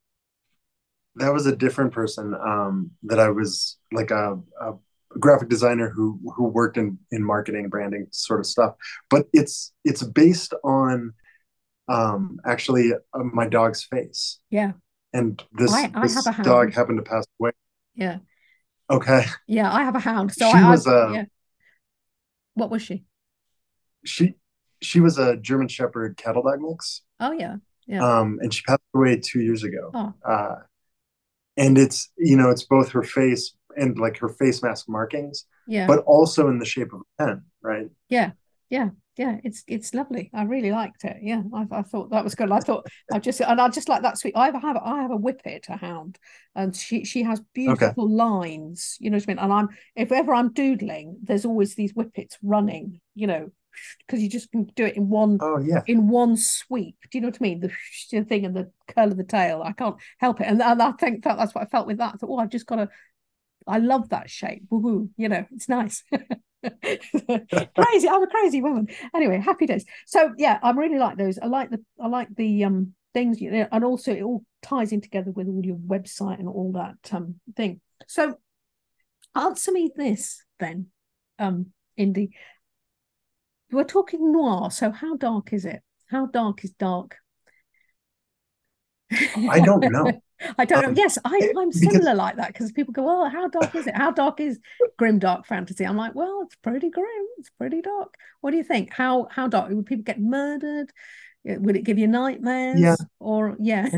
that 1.15 1.34
was 1.34 1.45
a 1.45 1.56
different 1.56 1.93
person. 1.93 2.34
Um, 2.34 2.91
that 3.04 3.19
I 3.19 3.30
was 3.30 3.78
like 3.91 4.12
a, 4.12 4.39
a 4.62 4.73
graphic 5.19 5.49
designer 5.49 5.89
who 5.89 6.19
who 6.36 6.45
worked 6.45 6.78
in 6.78 6.97
in 7.12 7.23
marketing, 7.23 7.69
branding 7.69 8.08
sort 8.12 8.39
of 8.39 8.45
stuff. 8.45 8.76
But 9.10 9.28
it's 9.34 9.73
it's 9.84 10.04
based 10.04 10.54
on 10.63 11.13
um 11.88 12.39
actually 12.45 12.91
uh, 12.93 13.23
my 13.23 13.47
dog's 13.47 13.84
face. 13.84 14.39
Yeah. 14.49 14.73
And 15.15 15.43
this, 15.52 15.71
I, 15.71 15.91
I 15.93 16.02
this 16.08 16.28
dog 16.41 16.73
happened 16.73 16.97
to 16.97 17.04
pass 17.04 17.26
away. 17.39 17.52
Yeah. 17.93 18.17
Okay. 18.89 19.26
Yeah, 19.47 19.71
I 19.71 19.84
have 19.84 19.95
a 19.95 19.99
hound. 19.99 20.34
So 20.34 20.49
she 20.49 20.58
I 20.58 20.71
was 20.71 20.88
uh, 20.88 21.12
yeah. 21.12 21.26
What 22.56 22.71
was 22.71 22.82
she? 22.82 23.06
she 24.04 24.36
she 24.82 24.99
was 24.99 25.17
a 25.17 25.38
German 25.38 25.67
Shepherd 25.67 26.17
cattle 26.17 26.43
dog 26.43 26.60
mix. 26.62 27.02
Oh 27.19 27.32
yeah, 27.32 27.58
yeah. 27.88 28.04
Um, 28.04 28.39
and 28.41 28.54
she 28.54 28.62
passed 28.63 28.82
away 28.93 29.17
two 29.17 29.41
years 29.41 29.63
ago. 29.63 29.91
Oh. 29.93 30.13
Uh, 30.26 30.56
and 31.57 31.77
it's 31.77 32.09
you 32.17 32.35
know 32.37 32.49
it's 32.49 32.63
both 32.63 32.91
her 32.91 33.03
face 33.03 33.55
and 33.75 33.97
like 33.97 34.17
her 34.17 34.29
face 34.29 34.61
mask 34.63 34.87
markings. 34.87 35.45
Yeah. 35.67 35.87
But 35.87 35.99
also 35.99 36.49
in 36.49 36.59
the 36.59 36.65
shape 36.65 36.93
of 36.93 37.01
a 37.01 37.23
pen, 37.23 37.43
right? 37.61 37.87
Yeah, 38.09 38.31
yeah, 38.69 38.89
yeah. 39.17 39.37
It's 39.43 39.63
it's 39.67 39.93
lovely. 39.93 40.29
I 40.33 40.43
really 40.43 40.71
liked 40.71 41.05
it. 41.05 41.17
Yeah, 41.21 41.41
I, 41.53 41.65
I 41.71 41.81
thought 41.83 42.09
that 42.11 42.23
was 42.23 42.35
good. 42.35 42.51
I 42.51 42.59
thought 42.59 42.87
I 43.11 43.19
just 43.19 43.39
and 43.41 43.61
I 43.61 43.69
just 43.69 43.89
like 43.89 44.01
that 44.01 44.17
sweet. 44.17 44.35
I 44.35 44.45
have 44.47 44.77
I 44.77 45.01
have 45.01 45.11
a 45.11 45.17
whippet, 45.17 45.65
a 45.69 45.77
hound, 45.77 46.17
and 46.55 46.75
she 46.75 47.05
she 47.05 47.23
has 47.23 47.41
beautiful 47.53 48.05
okay. 48.05 48.13
lines. 48.13 48.97
You 48.99 49.09
know 49.09 49.17
what 49.17 49.25
I 49.27 49.31
mean? 49.31 49.39
And 49.39 49.53
I'm 49.53 49.69
if 49.95 50.11
ever 50.11 50.33
I'm 50.33 50.53
doodling, 50.53 51.17
there's 51.23 51.45
always 51.45 51.75
these 51.75 51.93
whippets 51.93 52.37
running. 52.41 52.99
You 53.15 53.27
know, 53.27 53.51
because 54.05 54.21
you 54.21 54.29
just 54.29 54.51
can 54.51 54.65
do 54.75 54.86
it 54.86 54.95
in 54.95 55.09
one 55.09 55.38
oh 55.41 55.59
yeah. 55.59 55.81
in 55.88 56.07
one 56.07 56.38
sweep. 56.38 56.95
Do 57.12 57.17
you 57.17 57.21
know 57.21 57.27
what 57.27 57.38
i 57.39 57.43
mean? 57.43 57.59
The 57.59 58.23
thing 58.23 58.45
and 58.45 58.55
the 58.55 58.71
curl 58.88 59.12
of 59.12 59.17
the 59.17 59.23
tail. 59.23 59.62
I 59.63 59.73
can't 59.73 59.95
help 60.17 60.41
it. 60.41 60.47
And, 60.47 60.62
and 60.62 60.81
i 60.81 60.91
think 60.93 61.23
that 61.23 61.38
that's 61.38 61.53
what 61.53 61.63
i 61.63 61.67
felt 61.67 61.88
with 61.88 61.97
that. 61.97 62.15
I 62.15 62.17
thought 62.17 62.29
oh 62.29 62.39
i've 62.39 62.49
just 62.49 62.67
got 62.67 62.77
to 62.77 62.89
i 63.67 63.77
love 63.79 64.09
that 64.09 64.29
shape. 64.29 64.63
Woo 64.69 65.09
you 65.17 65.29
know 65.29 65.45
it's 65.51 65.69
nice. 65.69 66.03
Crazy. 66.63 68.07
I'm 68.07 68.23
a 68.23 68.27
crazy 68.27 68.62
woman. 68.62 68.88
Anyway 69.13 69.39
happy 69.39 69.65
days. 69.65 69.86
So 70.05 70.33
yeah 70.38 70.59
i 70.62 70.71
really 70.71 70.99
like 70.99 71.17
those. 71.17 71.38
I 71.39 71.47
like 71.47 71.69
the 71.69 71.83
i 71.99 72.07
like 72.07 72.29
the 72.36 72.63
um 72.63 72.93
things 73.13 73.39
you 73.39 73.51
know 73.51 73.67
and 73.71 73.83
also 73.83 74.12
it 74.12 74.23
all 74.23 74.43
ties 74.63 74.91
in 74.91 74.99
together 74.99 75.29
with 75.29 75.47
all 75.47 75.63
your 75.63 75.75
website 75.75 76.39
and 76.39 76.47
all 76.47 76.71
that 76.73 77.13
um 77.13 77.36
thing. 77.55 77.81
So 78.07 78.38
answer 79.36 79.71
me 79.71 79.91
this 79.95 80.43
then 80.59 80.88
um 81.39 81.67
Indy 81.97 82.31
we're 83.73 83.83
talking 83.83 84.31
noir, 84.31 84.71
so 84.71 84.91
how 84.91 85.15
dark 85.15 85.53
is 85.53 85.65
it? 85.65 85.81
How 86.09 86.27
dark 86.27 86.63
is 86.63 86.71
dark? 86.71 87.17
I 89.12 89.59
don't 89.59 89.91
know. 89.91 90.12
I 90.57 90.65
don't 90.65 90.86
um, 90.86 90.93
know. 90.93 91.01
Yes, 91.01 91.17
I, 91.23 91.51
am 91.57 91.71
similar 91.71 91.99
because... 91.99 92.17
like 92.17 92.36
that 92.36 92.47
because 92.47 92.71
people 92.71 92.91
go, 92.91 93.03
"Well, 93.03 93.29
how 93.29 93.47
dark 93.47 93.73
is 93.75 93.88
it? 93.88 93.95
How 93.95 94.12
dark 94.12 94.39
is 94.39 94.59
grim 94.97 95.19
dark 95.19 95.45
fantasy?" 95.45 95.86
I'm 95.86 95.95
like, 95.95 96.15
"Well, 96.15 96.41
it's 96.45 96.55
pretty 96.57 96.89
grim. 96.89 97.25
It's 97.38 97.49
pretty 97.51 97.81
dark." 97.81 98.13
What 98.41 98.51
do 98.51 98.57
you 98.57 98.63
think? 98.63 98.91
How 98.91 99.27
how 99.31 99.47
dark 99.47 99.69
would 99.69 99.86
people 99.86 100.03
get 100.03 100.19
murdered? 100.19 100.91
Would 101.45 101.75
it 101.75 101.83
give 101.83 101.97
you 101.97 102.07
nightmares? 102.07 102.79
Yeah. 102.79 102.95
Or 103.19 103.55
yeah. 103.59 103.89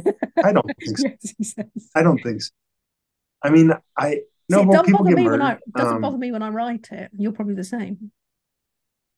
I 0.43 0.51
don't 0.51 0.65
think 0.65 0.97
so. 0.97 1.07
yes, 1.39 1.55
I 1.95 2.03
don't 2.03 2.21
think 2.21 2.41
so. 2.41 2.51
I 3.41 3.49
mean, 3.49 3.71
I 3.97 4.21
no. 4.49 4.57
See, 4.57 4.63
it 4.63 4.71
doesn't 4.71 4.93
bother 4.93 5.15
me 5.15 5.23
murdered. 5.23 5.31
when 5.31 5.41
I 5.41 5.57
doesn't 5.75 5.95
um, 5.95 6.01
bother 6.01 6.17
me 6.17 6.31
when 6.31 6.43
I 6.43 6.49
write 6.49 6.89
it. 6.91 7.11
You're 7.17 7.31
probably 7.31 7.55
the 7.55 7.63
same 7.63 8.11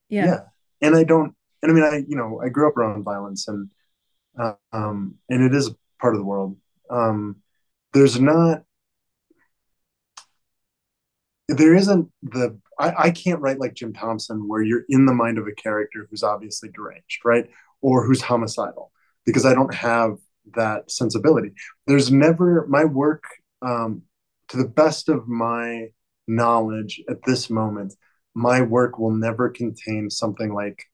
yeah. 0.08 0.24
Yeah. 0.26 0.40
And 0.80 0.96
i 0.96 1.04
don't 1.04 1.34
and 1.62 1.70
i 1.70 1.74
mean 1.74 1.84
i 1.84 2.04
you 2.06 2.16
know 2.16 2.40
i 2.44 2.48
grew 2.48 2.68
up 2.68 2.76
around 2.76 3.02
violence 3.02 3.48
and 3.48 3.68
uh, 4.38 4.52
um 4.72 5.16
and 5.28 5.42
it 5.42 5.54
is 5.54 5.70
part 6.00 6.14
of 6.14 6.20
the 6.20 6.24
world. 6.24 6.56
Um 6.90 7.36
there's 7.92 8.20
not 8.20 8.62
there 11.48 11.74
isn't 11.74 12.10
the 12.22 12.58
I, 12.78 12.92
I 13.06 13.10
can't 13.10 13.40
write 13.40 13.58
like 13.58 13.74
jim 13.74 13.92
thompson 13.92 14.46
where 14.48 14.62
you're 14.62 14.84
in 14.88 15.06
the 15.06 15.14
mind 15.14 15.38
of 15.38 15.46
a 15.46 15.52
character 15.52 16.06
who's 16.08 16.22
obviously 16.22 16.68
deranged 16.70 17.20
right? 17.24 17.46
Or 17.80 18.04
who's 18.04 18.22
homicidal 18.22 18.92
because 19.24 19.44
i 19.46 19.54
don't 19.54 19.74
have 19.74 20.18
that 20.54 20.90
sensibility. 20.90 21.52
There's 21.86 22.10
never 22.10 22.66
my 22.68 22.84
work 22.84 23.24
um 23.62 24.02
to 24.48 24.56
the 24.56 24.68
best 24.68 25.08
of 25.08 25.28
my 25.28 25.88
knowledge 26.26 27.02
at 27.08 27.18
this 27.26 27.50
moment 27.50 27.94
my 28.38 28.62
work 28.62 28.98
will 28.98 29.10
never 29.10 29.48
contain 29.48 30.08
something 30.08 30.54
like 30.54 30.84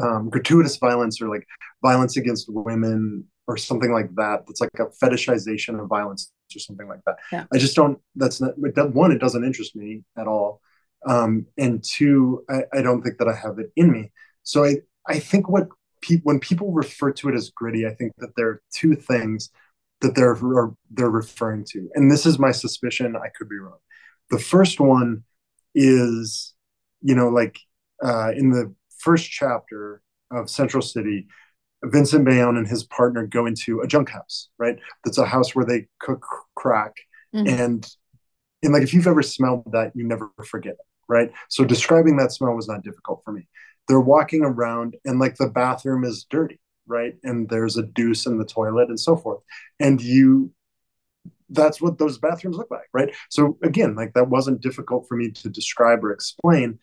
um, 0.00 0.30
gratuitous 0.30 0.76
violence 0.76 1.20
or 1.20 1.28
like 1.28 1.46
violence 1.82 2.16
against 2.16 2.46
women 2.48 3.24
or 3.48 3.56
something 3.56 3.92
like 3.92 4.14
that. 4.14 4.44
That's 4.46 4.60
like 4.60 4.70
a 4.78 4.86
fetishization 5.04 5.80
of 5.82 5.88
violence 5.88 6.30
or 6.54 6.60
something 6.60 6.86
like 6.86 7.00
that. 7.06 7.16
Yeah. 7.32 7.44
I 7.52 7.58
just 7.58 7.74
don't. 7.74 7.98
That's 8.14 8.40
not 8.40 8.54
one. 8.94 9.10
It 9.10 9.18
doesn't 9.18 9.44
interest 9.44 9.74
me 9.74 10.04
at 10.16 10.28
all. 10.28 10.60
Um, 11.04 11.46
and 11.58 11.82
two, 11.82 12.44
I, 12.48 12.62
I 12.72 12.82
don't 12.82 13.02
think 13.02 13.18
that 13.18 13.28
I 13.28 13.34
have 13.34 13.58
it 13.58 13.72
in 13.74 13.90
me. 13.90 14.12
So 14.44 14.64
I 14.64 14.76
I 15.08 15.18
think 15.18 15.48
what 15.48 15.68
people 16.00 16.22
when 16.24 16.38
people 16.38 16.72
refer 16.72 17.10
to 17.12 17.28
it 17.28 17.34
as 17.34 17.50
gritty, 17.50 17.86
I 17.86 17.94
think 17.94 18.12
that 18.18 18.36
there 18.36 18.48
are 18.48 18.62
two 18.72 18.94
things 18.94 19.50
that 20.00 20.14
they're 20.14 20.38
they're 20.92 21.10
referring 21.10 21.64
to, 21.72 21.88
and 21.96 22.08
this 22.08 22.24
is 22.24 22.38
my 22.38 22.52
suspicion. 22.52 23.16
I 23.16 23.30
could 23.36 23.48
be 23.48 23.58
wrong. 23.58 23.78
The 24.30 24.38
first 24.38 24.78
one 24.78 25.24
is, 25.74 26.54
you 27.00 27.14
know, 27.14 27.28
like 27.28 27.58
uh, 28.04 28.32
in 28.34 28.50
the 28.50 28.74
first 28.98 29.30
chapter 29.30 30.02
of 30.30 30.48
Central 30.48 30.82
City, 30.82 31.26
Vincent 31.84 32.24
Bayonne 32.24 32.56
and 32.56 32.66
his 32.66 32.84
partner 32.84 33.26
go 33.26 33.46
into 33.46 33.80
a 33.80 33.86
junk 33.86 34.10
house, 34.10 34.48
right? 34.58 34.78
That's 35.04 35.18
a 35.18 35.26
house 35.26 35.54
where 35.54 35.64
they 35.64 35.86
cook 36.00 36.24
crack. 36.54 36.94
Mm-hmm. 37.34 37.48
And 37.48 37.96
and 38.62 38.72
like 38.72 38.82
if 38.82 38.94
you've 38.94 39.08
ever 39.08 39.22
smelled 39.22 39.72
that, 39.72 39.92
you 39.94 40.06
never 40.06 40.30
forget 40.44 40.74
it, 40.74 40.86
right? 41.08 41.32
So 41.48 41.64
describing 41.64 42.16
that 42.16 42.32
smell 42.32 42.54
was 42.54 42.68
not 42.68 42.84
difficult 42.84 43.22
for 43.24 43.32
me. 43.32 43.48
They're 43.88 44.00
walking 44.00 44.44
around 44.44 44.96
and 45.04 45.18
like 45.18 45.36
the 45.36 45.48
bathroom 45.48 46.04
is 46.04 46.24
dirty, 46.30 46.60
right? 46.86 47.14
And 47.24 47.48
there's 47.48 47.76
a 47.76 47.82
deuce 47.82 48.26
in 48.26 48.38
the 48.38 48.44
toilet 48.44 48.88
and 48.88 49.00
so 49.00 49.16
forth. 49.16 49.40
And 49.80 50.00
you 50.00 50.52
that's 51.52 51.80
what 51.80 51.98
those 51.98 52.18
bathrooms 52.18 52.56
look 52.56 52.70
like, 52.70 52.88
right? 52.92 53.14
So 53.30 53.58
again, 53.62 53.94
like 53.94 54.14
that 54.14 54.28
wasn't 54.28 54.60
difficult 54.60 55.06
for 55.08 55.16
me 55.16 55.30
to 55.30 55.48
describe 55.48 56.04
or 56.04 56.12
explain. 56.12 56.78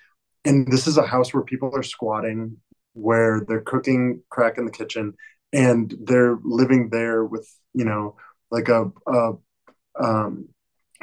And 0.45 0.71
this 0.71 0.87
is 0.87 0.97
a 0.97 1.05
house 1.05 1.33
where 1.33 1.43
people 1.43 1.75
are 1.75 1.83
squatting, 1.83 2.57
where 2.93 3.41
they're 3.47 3.61
cooking 3.61 4.21
crack 4.29 4.57
in 4.57 4.65
the 4.65 4.71
kitchen, 4.71 5.13
and 5.51 5.93
they're 6.01 6.37
living 6.43 6.89
there 6.89 7.25
with 7.25 7.49
you 7.73 7.85
know 7.85 8.15
like 8.51 8.69
a, 8.69 8.91
a 9.07 9.33
um, 9.99 10.47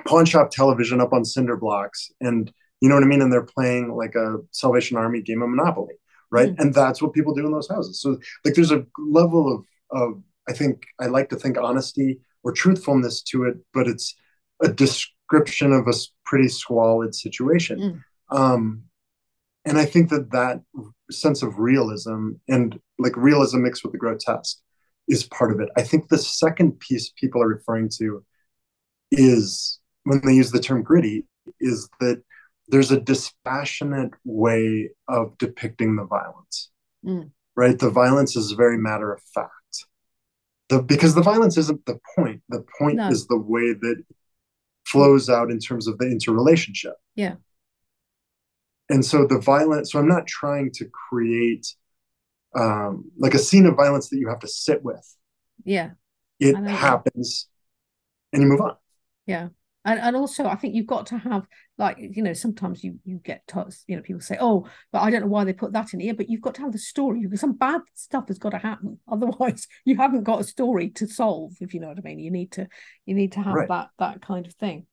pawn 0.07 0.25
shop 0.25 0.51
television 0.51 1.01
up 1.01 1.13
on 1.13 1.25
cinder 1.25 1.57
blocks, 1.57 2.11
and 2.21 2.53
you 2.81 2.89
know 2.89 2.95
what 2.95 3.05
I 3.05 3.09
mean. 3.09 3.23
And 3.23 3.33
they're 3.33 3.43
playing 3.43 3.95
like 3.95 4.15
a 4.15 4.39
Salvation 4.53 4.97
Army 4.97 5.21
game 5.21 5.43
of 5.43 5.51
Monopoly, 5.51 5.95
right? 6.31 6.51
Mm-hmm. 6.51 6.63
And 6.63 6.75
that's 6.75 7.03
what 7.03 7.13
people 7.13 7.35
do 7.35 7.47
in 7.47 7.53
those 7.53 7.69
houses. 7.69 8.01
So 8.01 8.19
like, 8.45 8.55
there's 8.55 8.73
a 8.73 8.87
level 8.99 9.53
of 9.55 9.65
of 9.91 10.23
I 10.49 10.53
think 10.53 10.87
I 11.01 11.07
like 11.07 11.29
to 11.31 11.37
think 11.37 11.59
honesty 11.59 12.21
or 12.47 12.53
truthfulness 12.53 13.23
to 13.23 13.43
it, 13.43 13.57
but 13.75 13.89
it's 13.89 14.15
a 14.63 14.69
description 14.69 15.73
of 15.73 15.89
a 15.89 15.93
pretty 16.25 16.47
squalid 16.47 17.13
situation. 17.13 18.03
Mm. 18.31 18.37
Um, 18.37 18.83
and 19.65 19.77
I 19.79 19.85
think 19.85 20.11
that 20.11 20.31
that 20.31 20.63
sense 21.11 21.43
of 21.43 21.59
realism 21.59 22.35
and 22.49 22.79
like 23.01 23.17
realism 23.17 23.63
mixed 23.63 23.83
with 23.83 23.91
the 23.91 23.99
grotesque 23.99 24.59
is 25.09 25.25
part 25.25 25.51
of 25.51 25.59
it. 25.59 25.71
I 25.77 25.83
think 25.83 26.09
the 26.09 26.19
second 26.19 26.79
piece 26.79 27.13
people 27.21 27.43
are 27.43 27.49
referring 27.49 27.91
to 27.99 28.25
is 29.11 29.81
when 30.05 30.21
they 30.25 30.35
use 30.35 30.53
the 30.53 30.61
term 30.61 30.85
gritty 30.85 31.27
is 31.61 31.89
that 31.99 32.23
there's 32.69 32.93
a 32.93 33.01
dispassionate 33.01 34.13
way 34.25 34.91
of 35.09 35.37
depicting 35.39 35.97
the 35.97 36.05
violence. 36.05 36.71
Mm. 37.05 37.31
Right? 37.57 37.77
The 37.77 37.91
violence 37.91 38.37
is 38.37 38.53
very 38.53 38.79
matter 38.79 39.13
of 39.13 39.21
fact. 39.35 39.51
The, 40.69 40.83
because 40.83 41.15
the 41.15 41.23
violence 41.23 41.57
isn't 41.57 41.87
the 41.87 41.99
point. 42.17 42.43
The 42.49 42.65
point 42.79 42.97
no. 42.97 43.09
is 43.09 43.27
the 43.27 43.39
way 43.39 43.73
that 43.73 44.03
flows 44.85 45.29
out 45.29 45.51
in 45.51 45.59
terms 45.59 45.87
of 45.87 45.99
the 45.99 46.07
interrelationship. 46.07 46.95
Yeah. 47.15 47.35
And 48.89 49.05
so 49.05 49.27
the 49.27 49.39
violence, 49.39 49.93
so 49.93 49.99
I'm 49.99 50.09
not 50.09 50.27
trying 50.27 50.71
to 50.75 50.87
create 50.87 51.67
um, 52.55 53.11
like 53.19 53.35
a 53.35 53.39
scene 53.39 53.67
of 53.67 53.77
violence 53.77 54.09
that 54.09 54.19
you 54.19 54.29
have 54.29 54.41
to 54.41 54.49
sit 54.49 54.83
with. 54.83 55.17
Yeah. 55.65 55.91
It 56.39 56.55
happens 56.57 57.49
and 58.33 58.43
you 58.43 58.49
move 58.49 58.61
on. 58.61 58.77
Yeah. 59.27 59.49
And, 59.87 60.01
and 60.01 60.17
also 60.17 60.47
I 60.47 60.57
think 60.57 60.75
you've 60.75 60.87
got 60.87 61.07
to 61.07 61.19
have 61.19 61.47
like 61.79 61.97
you 61.99 62.23
know 62.23 62.33
sometimes 62.33 62.83
you 62.83 62.99
you 63.05 63.21
get 63.23 63.47
taught 63.47 63.73
you 63.87 63.95
know 63.95 64.03
people 64.03 64.21
say 64.21 64.37
oh 64.41 64.67
but 64.91 65.01
I 65.01 65.11
don't 65.11 65.21
know 65.21 65.29
why 65.29 65.45
they 65.45 65.53
put 65.53 65.73
that 65.75 65.95
in 65.95 66.01
here 66.01 66.13
but 66.13 66.29
you've 66.29 66.41
got 66.41 66.57
to 66.57 66.63
have 66.63 66.73
the 66.73 66.79
story 66.79 67.21
because 67.23 67.41
some 67.41 67.53
bad 67.53 67.83
stuff 67.95 68.27
has 68.27 68.39
got 68.39 68.51
to 68.51 68.59
happen 68.59 68.99
otherwise 69.09 69.69
you 69.85 69.97
haven't 69.97 70.25
got 70.25 70.41
a 70.41 70.45
story 70.45 70.91
to 70.91 71.07
solve 71.07 71.53
if 71.61 71.73
you 71.73 71.79
know 71.79 71.89
what 71.89 71.99
I 71.99 72.03
mean 72.03 72.19
you 72.19 72.33
need 72.33 72.51
to 72.53 72.67
you 73.07 73.15
need 73.15 73.33
to 73.33 73.41
have 73.41 73.55
right. 73.55 73.69
that 73.69 73.89
that 74.01 74.21
kind 74.21 74.45
of 74.45 74.55
thing 74.55 74.87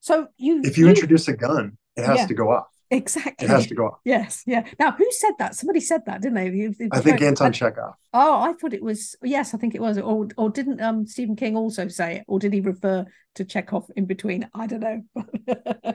so 0.00 0.28
you 0.36 0.60
if 0.64 0.76
you, 0.76 0.84
you 0.84 0.90
introduce 0.90 1.26
a 1.28 1.32
gun 1.34 1.78
it 1.96 2.04
has 2.04 2.18
yeah. 2.18 2.26
to 2.26 2.34
go 2.34 2.50
off 2.50 2.68
Exactly. 2.92 3.46
It 3.46 3.50
has 3.50 3.68
to 3.68 3.74
go. 3.74 3.98
Yes. 4.04 4.42
Yeah. 4.46 4.64
Now, 4.78 4.90
who 4.92 5.06
said 5.10 5.32
that? 5.38 5.54
Somebody 5.54 5.80
said 5.80 6.02
that, 6.06 6.22
didn't 6.22 6.34
they? 6.34 6.88
I 6.90 7.00
think 7.00 7.22
Anton 7.22 7.52
Chekhov. 7.52 7.94
Oh, 8.12 8.40
I 8.40 8.52
thought 8.54 8.74
it 8.74 8.82
was. 8.82 9.14
Yes, 9.22 9.54
I 9.54 9.58
think 9.58 9.76
it 9.76 9.80
was. 9.80 9.96
Or, 9.98 10.26
or 10.36 10.50
didn't 10.50 10.80
um, 10.80 11.06
Stephen 11.06 11.36
King 11.36 11.56
also 11.56 11.86
say 11.86 12.16
it? 12.16 12.24
Or 12.26 12.40
did 12.40 12.52
he 12.52 12.60
refer 12.60 13.06
to 13.36 13.44
Chekhov 13.44 13.88
in 13.94 14.06
between? 14.06 14.48
I 14.54 14.66
don't 14.66 14.80
know. 14.80 15.02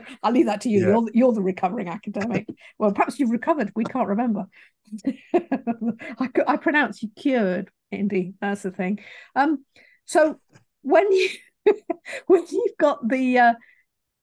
I'll 0.22 0.32
leave 0.32 0.46
that 0.46 0.62
to 0.62 0.70
you. 0.70 0.80
Yeah. 0.80 0.86
You're, 0.88 1.10
you're 1.12 1.32
the 1.32 1.42
recovering 1.42 1.88
academic. 1.88 2.48
well, 2.78 2.92
perhaps 2.92 3.18
you've 3.18 3.30
recovered. 3.30 3.72
We 3.76 3.84
can't 3.84 4.08
remember. 4.08 4.46
I, 5.34 6.30
I 6.46 6.56
pronounce 6.56 7.02
you 7.02 7.10
cured, 7.14 7.70
Indy. 7.90 8.34
That's 8.40 8.62
the 8.62 8.70
thing. 8.70 9.00
Um. 9.34 9.64
So 10.06 10.40
when 10.80 11.10
you 11.12 11.28
when 12.26 12.44
you've 12.50 12.76
got 12.78 13.06
the 13.06 13.38
uh, 13.38 13.54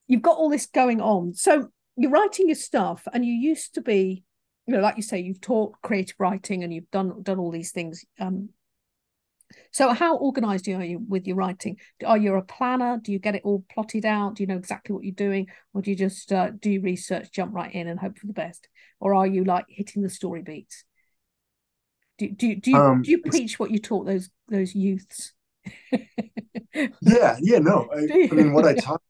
you've 0.08 0.22
got 0.22 0.38
all 0.38 0.50
this 0.50 0.66
going 0.66 1.00
on. 1.00 1.34
So 1.34 1.68
you're 1.96 2.10
writing 2.10 2.48
your 2.48 2.56
stuff 2.56 3.06
and 3.12 3.24
you 3.24 3.32
used 3.32 3.74
to 3.74 3.80
be 3.80 4.24
you 4.66 4.74
know 4.74 4.80
like 4.80 4.96
you 4.96 5.02
say 5.02 5.20
you've 5.20 5.40
taught 5.40 5.80
creative 5.82 6.16
writing 6.18 6.64
and 6.64 6.72
you've 6.72 6.90
done 6.90 7.22
done 7.22 7.38
all 7.38 7.50
these 7.50 7.70
things 7.70 8.04
um 8.20 8.48
so 9.70 9.92
how 9.92 10.16
organized 10.16 10.68
are 10.68 10.84
you 10.84 11.04
with 11.08 11.26
your 11.26 11.36
writing? 11.36 11.76
Are 12.04 12.18
you 12.18 12.34
a 12.34 12.42
planner? 12.42 12.98
Do 13.02 13.12
you 13.12 13.18
get 13.18 13.34
it 13.34 13.42
all 13.44 13.64
plotted 13.72 14.04
out? 14.04 14.34
Do 14.34 14.42
you 14.42 14.46
know 14.46 14.56
exactly 14.56 14.94
what 14.94 15.04
you're 15.04 15.12
doing? 15.12 15.48
Or 15.72 15.82
do 15.82 15.90
you 15.90 15.96
just 15.96 16.32
uh, 16.32 16.50
do 16.50 16.80
research 16.80 17.30
jump 17.32 17.54
right 17.54 17.72
in 17.72 17.88
and 17.88 17.98
hope 17.98 18.18
for 18.18 18.26
the 18.26 18.32
best? 18.32 18.68
Or 19.00 19.14
are 19.14 19.26
you 19.26 19.44
like 19.44 19.66
hitting 19.68 20.02
the 20.02 20.08
story 20.08 20.42
beats? 20.42 20.84
Do, 22.18 22.30
do, 22.30 22.54
do 22.54 22.70
you 22.70 22.76
um, 22.76 23.02
do 23.02 23.10
you 23.10 23.18
preach 23.18 23.58
what 23.58 23.70
you 23.70 23.78
taught 23.78 24.06
those 24.06 24.30
those 24.48 24.74
youths? 24.74 25.32
Yeah 27.02 27.36
yeah 27.40 27.60
no 27.60 27.88
I, 27.94 28.28
I 28.30 28.34
mean 28.34 28.52
what 28.52 28.66
i 28.66 28.74
taught 28.74 29.00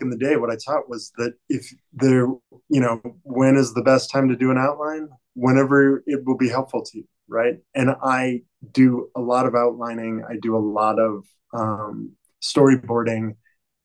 in 0.00 0.10
the 0.10 0.16
day, 0.16 0.36
what 0.36 0.50
I 0.50 0.56
taught 0.56 0.88
was 0.88 1.12
that 1.16 1.34
if 1.48 1.72
there, 1.92 2.26
you 2.68 2.80
know, 2.80 3.00
when 3.22 3.56
is 3.56 3.72
the 3.72 3.82
best 3.82 4.10
time 4.10 4.28
to 4.28 4.36
do 4.36 4.50
an 4.50 4.58
outline? 4.58 5.08
Whenever 5.34 6.02
it 6.06 6.24
will 6.24 6.36
be 6.36 6.48
helpful 6.48 6.84
to 6.84 6.98
you, 6.98 7.04
right? 7.28 7.54
And 7.74 7.90
I 8.02 8.42
do 8.72 9.08
a 9.14 9.20
lot 9.20 9.46
of 9.46 9.54
outlining. 9.54 10.24
I 10.28 10.36
do 10.40 10.56
a 10.56 10.58
lot 10.58 10.98
of 10.98 11.24
um, 11.54 12.12
storyboarding, 12.42 13.36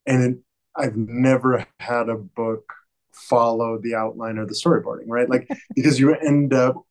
and 0.05 0.23
it, 0.23 0.37
I've 0.75 0.97
never 0.97 1.65
had 1.79 2.09
a 2.09 2.15
book 2.15 2.73
follow 3.13 3.79
the 3.81 3.93
outline 3.93 4.39
or 4.39 4.45
the 4.45 4.55
storyboarding, 4.55 5.07
right? 5.07 5.29
Like 5.29 5.47
because 5.75 5.99
you 5.99 6.15
end 6.15 6.53
up 6.53 6.83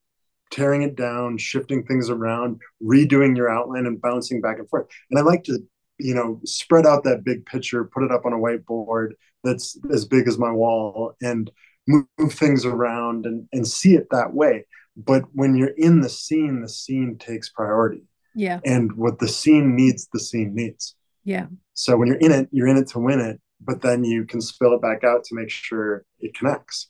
tearing 0.52 0.82
it 0.82 0.94
down, 0.94 1.38
shifting 1.38 1.84
things 1.84 2.08
around, 2.08 2.60
redoing 2.82 3.36
your 3.36 3.50
outline, 3.50 3.86
and 3.86 4.00
bouncing 4.00 4.40
back 4.40 4.58
and 4.58 4.68
forth. 4.68 4.86
And 5.10 5.18
I 5.18 5.22
like 5.22 5.44
to 5.44 5.58
you 6.02 6.14
know 6.14 6.40
spread 6.44 6.86
out 6.86 7.04
that 7.04 7.24
big 7.24 7.46
picture 7.46 7.84
put 7.84 8.02
it 8.02 8.10
up 8.10 8.26
on 8.26 8.32
a 8.32 8.36
whiteboard 8.36 9.10
that's 9.44 9.78
as 9.92 10.04
big 10.04 10.28
as 10.28 10.38
my 10.38 10.50
wall 10.50 11.14
and 11.20 11.50
move, 11.86 12.04
move 12.18 12.32
things 12.32 12.64
around 12.64 13.26
and, 13.26 13.48
and 13.52 13.66
see 13.66 13.94
it 13.94 14.06
that 14.10 14.32
way. 14.32 14.64
But 14.96 15.24
when 15.32 15.56
you're 15.56 15.74
in 15.76 16.00
the 16.00 16.08
scene 16.08 16.60
the 16.60 16.68
scene 16.68 17.16
takes 17.18 17.48
priority. 17.48 18.04
Yeah. 18.34 18.60
And 18.64 18.92
what 18.96 19.18
the 19.18 19.28
scene 19.28 19.76
needs 19.76 20.08
the 20.12 20.20
scene 20.20 20.54
needs. 20.54 20.94
Yeah. 21.24 21.46
So 21.74 21.96
when 21.96 22.08
you're 22.08 22.18
in 22.18 22.32
it 22.32 22.48
you're 22.52 22.68
in 22.68 22.76
it 22.76 22.88
to 22.88 22.98
win 22.98 23.20
it 23.20 23.40
but 23.64 23.80
then 23.80 24.04
you 24.04 24.24
can 24.24 24.40
spill 24.40 24.74
it 24.74 24.82
back 24.82 25.04
out 25.04 25.24
to 25.24 25.34
make 25.34 25.50
sure 25.50 26.04
it 26.20 26.34
connects. 26.34 26.88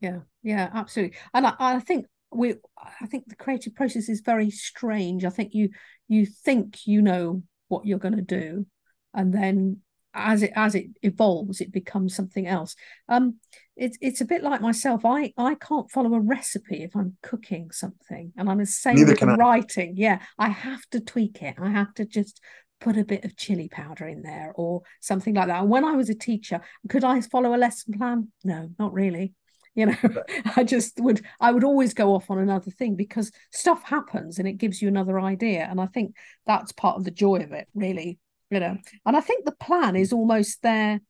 Yeah. 0.00 0.20
Yeah 0.42 0.70
absolutely. 0.72 1.16
And 1.34 1.46
I, 1.46 1.54
I 1.58 1.80
think 1.80 2.06
we 2.30 2.54
i 3.00 3.06
think 3.06 3.26
the 3.26 3.34
creative 3.34 3.74
process 3.74 4.08
is 4.08 4.20
very 4.20 4.50
strange. 4.50 5.24
I 5.24 5.30
think 5.30 5.54
you 5.54 5.70
you 6.08 6.26
think 6.26 6.86
you 6.86 7.02
know 7.02 7.42
what 7.68 7.86
you're 7.86 7.98
going 7.98 8.16
to 8.16 8.22
do. 8.22 8.66
And 9.14 9.32
then 9.32 9.80
as 10.14 10.42
it 10.42 10.52
as 10.56 10.74
it 10.74 10.86
evolves 11.02 11.60
it 11.60 11.70
becomes 11.70 12.14
something 12.14 12.46
else. 12.46 12.74
Um 13.08 13.36
it's 13.76 13.96
it's 14.00 14.20
a 14.20 14.24
bit 14.24 14.42
like 14.42 14.60
myself. 14.60 15.04
I 15.04 15.32
i 15.36 15.54
can't 15.54 15.90
follow 15.90 16.14
a 16.14 16.20
recipe 16.20 16.82
if 16.82 16.96
i'm 16.96 17.16
cooking 17.22 17.70
something 17.70 18.32
and 18.36 18.48
i'm 18.50 18.58
the 18.58 18.66
same 18.66 18.96
Neither 18.96 19.12
with 19.12 19.38
writing. 19.38 19.94
Yeah 19.96 20.20
i 20.38 20.48
have 20.48 20.82
to 20.90 21.00
tweak 21.00 21.42
it. 21.42 21.56
I 21.58 21.70
have 21.70 21.94
to 21.94 22.04
just 22.06 22.40
put 22.80 22.96
a 22.96 23.04
bit 23.04 23.24
of 23.24 23.36
chili 23.36 23.68
powder 23.68 24.06
in 24.06 24.22
there 24.22 24.52
or 24.54 24.82
something 25.00 25.34
like 25.34 25.48
that. 25.48 25.60
And 25.60 25.70
when 25.70 25.84
i 25.84 25.92
was 25.92 26.08
a 26.08 26.14
teacher 26.14 26.60
could 26.88 27.04
i 27.04 27.20
follow 27.20 27.54
a 27.54 27.58
lesson 27.58 27.94
plan? 27.96 28.32
No 28.44 28.70
not 28.78 28.92
really 28.92 29.34
you 29.78 29.86
know 29.86 29.96
i 30.56 30.64
just 30.64 31.00
would 31.00 31.24
i 31.40 31.52
would 31.52 31.62
always 31.62 31.94
go 31.94 32.14
off 32.14 32.30
on 32.30 32.38
another 32.38 32.70
thing 32.70 32.96
because 32.96 33.30
stuff 33.52 33.82
happens 33.84 34.38
and 34.38 34.48
it 34.48 34.54
gives 34.54 34.82
you 34.82 34.88
another 34.88 35.20
idea. 35.20 35.66
And 35.70 35.80
i 35.80 35.86
think 35.86 36.14
that's 36.46 36.72
part 36.72 36.96
of 36.96 37.04
the 37.04 37.12
joy 37.12 37.36
of 37.36 37.52
it 37.52 37.68
really 37.74 38.18
you 38.50 38.60
know. 38.60 38.76
And 39.06 39.16
i 39.16 39.20
think 39.20 39.44
the 39.44 39.52
plan 39.52 39.94
is 39.94 40.12
almost 40.12 40.62
there 40.62 41.00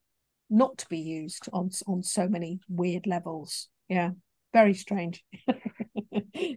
not 0.51 0.77
to 0.79 0.89
be 0.89 0.99
used 0.99 1.49
on 1.53 1.71
on 1.87 2.03
so 2.03 2.29
many 2.29 2.61
weird 2.69 3.07
levels. 3.07 3.69
Yeah 3.89 4.11
very 4.53 4.75
strange. 4.75 5.25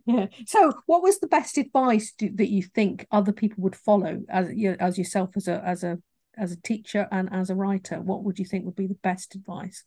Yeah. 0.05 0.27
So 0.45 0.73
what 0.85 1.01
was 1.01 1.19
the 1.19 1.27
best 1.27 1.57
advice 1.57 2.13
do, 2.17 2.29
that 2.35 2.49
you 2.49 2.61
think 2.61 3.07
other 3.11 3.31
people 3.31 3.63
would 3.63 3.75
follow 3.75 4.21
as 4.29 4.53
you 4.53 4.75
as 4.79 4.97
yourself 4.97 5.31
as 5.35 5.47
a 5.47 5.61
as 5.65 5.83
a 5.83 5.97
as 6.37 6.51
a 6.51 6.61
teacher 6.61 7.07
and 7.11 7.27
as 7.31 7.49
a 7.49 7.55
writer? 7.55 7.99
What 7.99 8.23
would 8.23 8.37
you 8.37 8.45
think 8.45 8.65
would 8.65 8.75
be 8.75 8.87
the 8.87 8.93
best 8.95 9.33
advice 9.35 9.83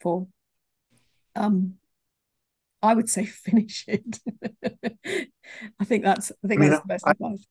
for 0.00 0.26
um 1.34 1.74
I 2.82 2.94
would 2.94 3.08
say 3.08 3.24
finish 3.26 3.84
it. 3.86 4.18
I 5.80 5.84
think 5.84 6.04
that's 6.04 6.32
I 6.44 6.48
think 6.48 6.60
I 6.60 6.62
mean, 6.62 6.70
that's 6.70 6.82
the 6.82 6.88
best 6.88 7.06
I, 7.06 7.10
advice. 7.12 7.46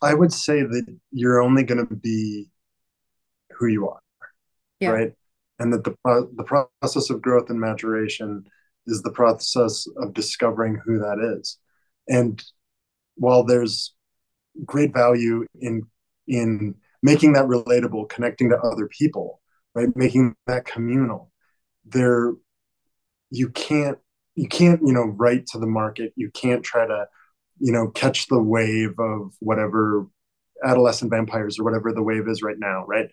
I 0.00 0.14
would 0.14 0.32
say 0.32 0.62
that 0.62 0.98
you're 1.10 1.42
only 1.42 1.62
going 1.62 1.86
to 1.86 1.94
be 1.94 2.50
who 3.52 3.66
you 3.66 3.88
are, 3.88 4.00
yeah. 4.80 4.90
right? 4.90 5.12
And 5.58 5.72
that 5.72 5.84
the 5.84 5.94
the 6.36 6.44
process 6.44 7.10
of 7.10 7.22
growth 7.22 7.50
and 7.50 7.60
maturation 7.60 8.44
is 8.86 9.02
the 9.02 9.12
process 9.12 9.86
of 9.96 10.14
discovering 10.14 10.80
who 10.84 10.98
that 10.98 11.18
is. 11.38 11.58
And 12.08 12.42
while 13.14 13.44
there's 13.44 13.94
great 14.64 14.92
value 14.92 15.46
in 15.60 15.82
in 16.26 16.74
making 17.02 17.32
that 17.32 17.46
relatable, 17.46 18.08
connecting 18.08 18.50
to 18.50 18.58
other 18.58 18.88
people, 18.88 19.40
right, 19.74 19.94
making 19.96 20.34
that 20.46 20.64
communal, 20.64 21.31
there 21.84 22.32
you 23.30 23.48
can't 23.48 23.98
you 24.34 24.48
can't 24.48 24.80
you 24.84 24.92
know 24.92 25.04
write 25.04 25.46
to 25.48 25.58
the 25.58 25.66
market. 25.66 26.12
You 26.16 26.30
can't 26.30 26.62
try 26.62 26.86
to 26.86 27.06
you 27.58 27.72
know 27.72 27.88
catch 27.88 28.28
the 28.28 28.42
wave 28.42 28.98
of 28.98 29.34
whatever 29.40 30.06
adolescent 30.64 31.10
vampires 31.10 31.58
or 31.58 31.64
whatever 31.64 31.92
the 31.92 32.02
wave 32.02 32.28
is 32.28 32.42
right 32.42 32.58
now 32.58 32.84
right? 32.86 33.08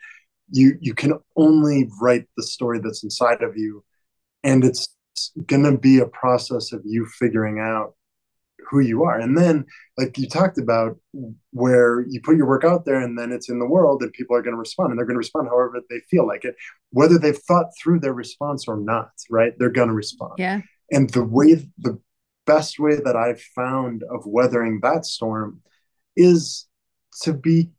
You 0.52 0.78
you 0.82 0.94
can 0.94 1.14
only 1.36 1.90
write 2.02 2.26
the 2.38 2.44
story 2.44 2.80
that's 2.80 3.04
inside 3.04 3.42
of 3.42 3.58
you 3.58 3.84
and 4.44 4.64
it's 4.64 4.96
going 5.46 5.64
to 5.64 5.78
be 5.78 6.00
a 6.00 6.08
process 6.08 6.72
of 6.72 6.82
you 6.86 7.06
figuring 7.06 7.60
out 7.60 7.96
who 8.70 8.80
you 8.80 9.04
are. 9.04 9.20
And 9.20 9.38
then, 9.38 9.66
like 9.98 10.18
you 10.18 10.28
talked 10.28 10.58
about, 10.58 10.98
where 11.52 12.06
you 12.08 12.22
put 12.22 12.38
your 12.38 12.48
work 12.48 12.64
out 12.64 12.86
there 12.86 13.00
and 13.00 13.18
then 13.18 13.32
it's 13.32 13.50
in 13.50 13.60
the 13.60 13.66
world 13.66 14.02
and 14.02 14.14
people 14.14 14.36
are 14.36 14.42
going 14.42 14.54
to 14.54 14.60
respond 14.60 14.92
and 14.92 15.00
they're 15.00 15.06
going 15.06 15.16
to 15.16 15.20
respond 15.20 15.48
however 15.48 15.82
they 15.90 16.00
feel 16.10 16.28
like 16.28 16.46
it, 16.46 16.56
whether 16.92 17.18
they've 17.18 17.38
thought 17.38 17.68
through 17.82 18.00
their 18.00 18.14
response 18.14 18.66
or 18.68 18.78
not, 18.78 19.10
right? 19.30 19.54
They're 19.58 19.70
going 19.70 19.88
to 19.88 19.94
respond. 19.94 20.34
Yeah. 20.38 20.62
And 20.92 21.10
the 21.10 21.24
way, 21.24 21.68
the 21.80 22.00
best 22.46 22.80
way 22.80 22.96
that 22.96 23.16
I've 23.16 23.42
found 23.56 24.04
of 24.04 24.26
weathering 24.26 24.80
that 24.84 25.06
storm 25.06 25.62
is 26.16 26.68
to 27.24 27.34
be 27.34 27.72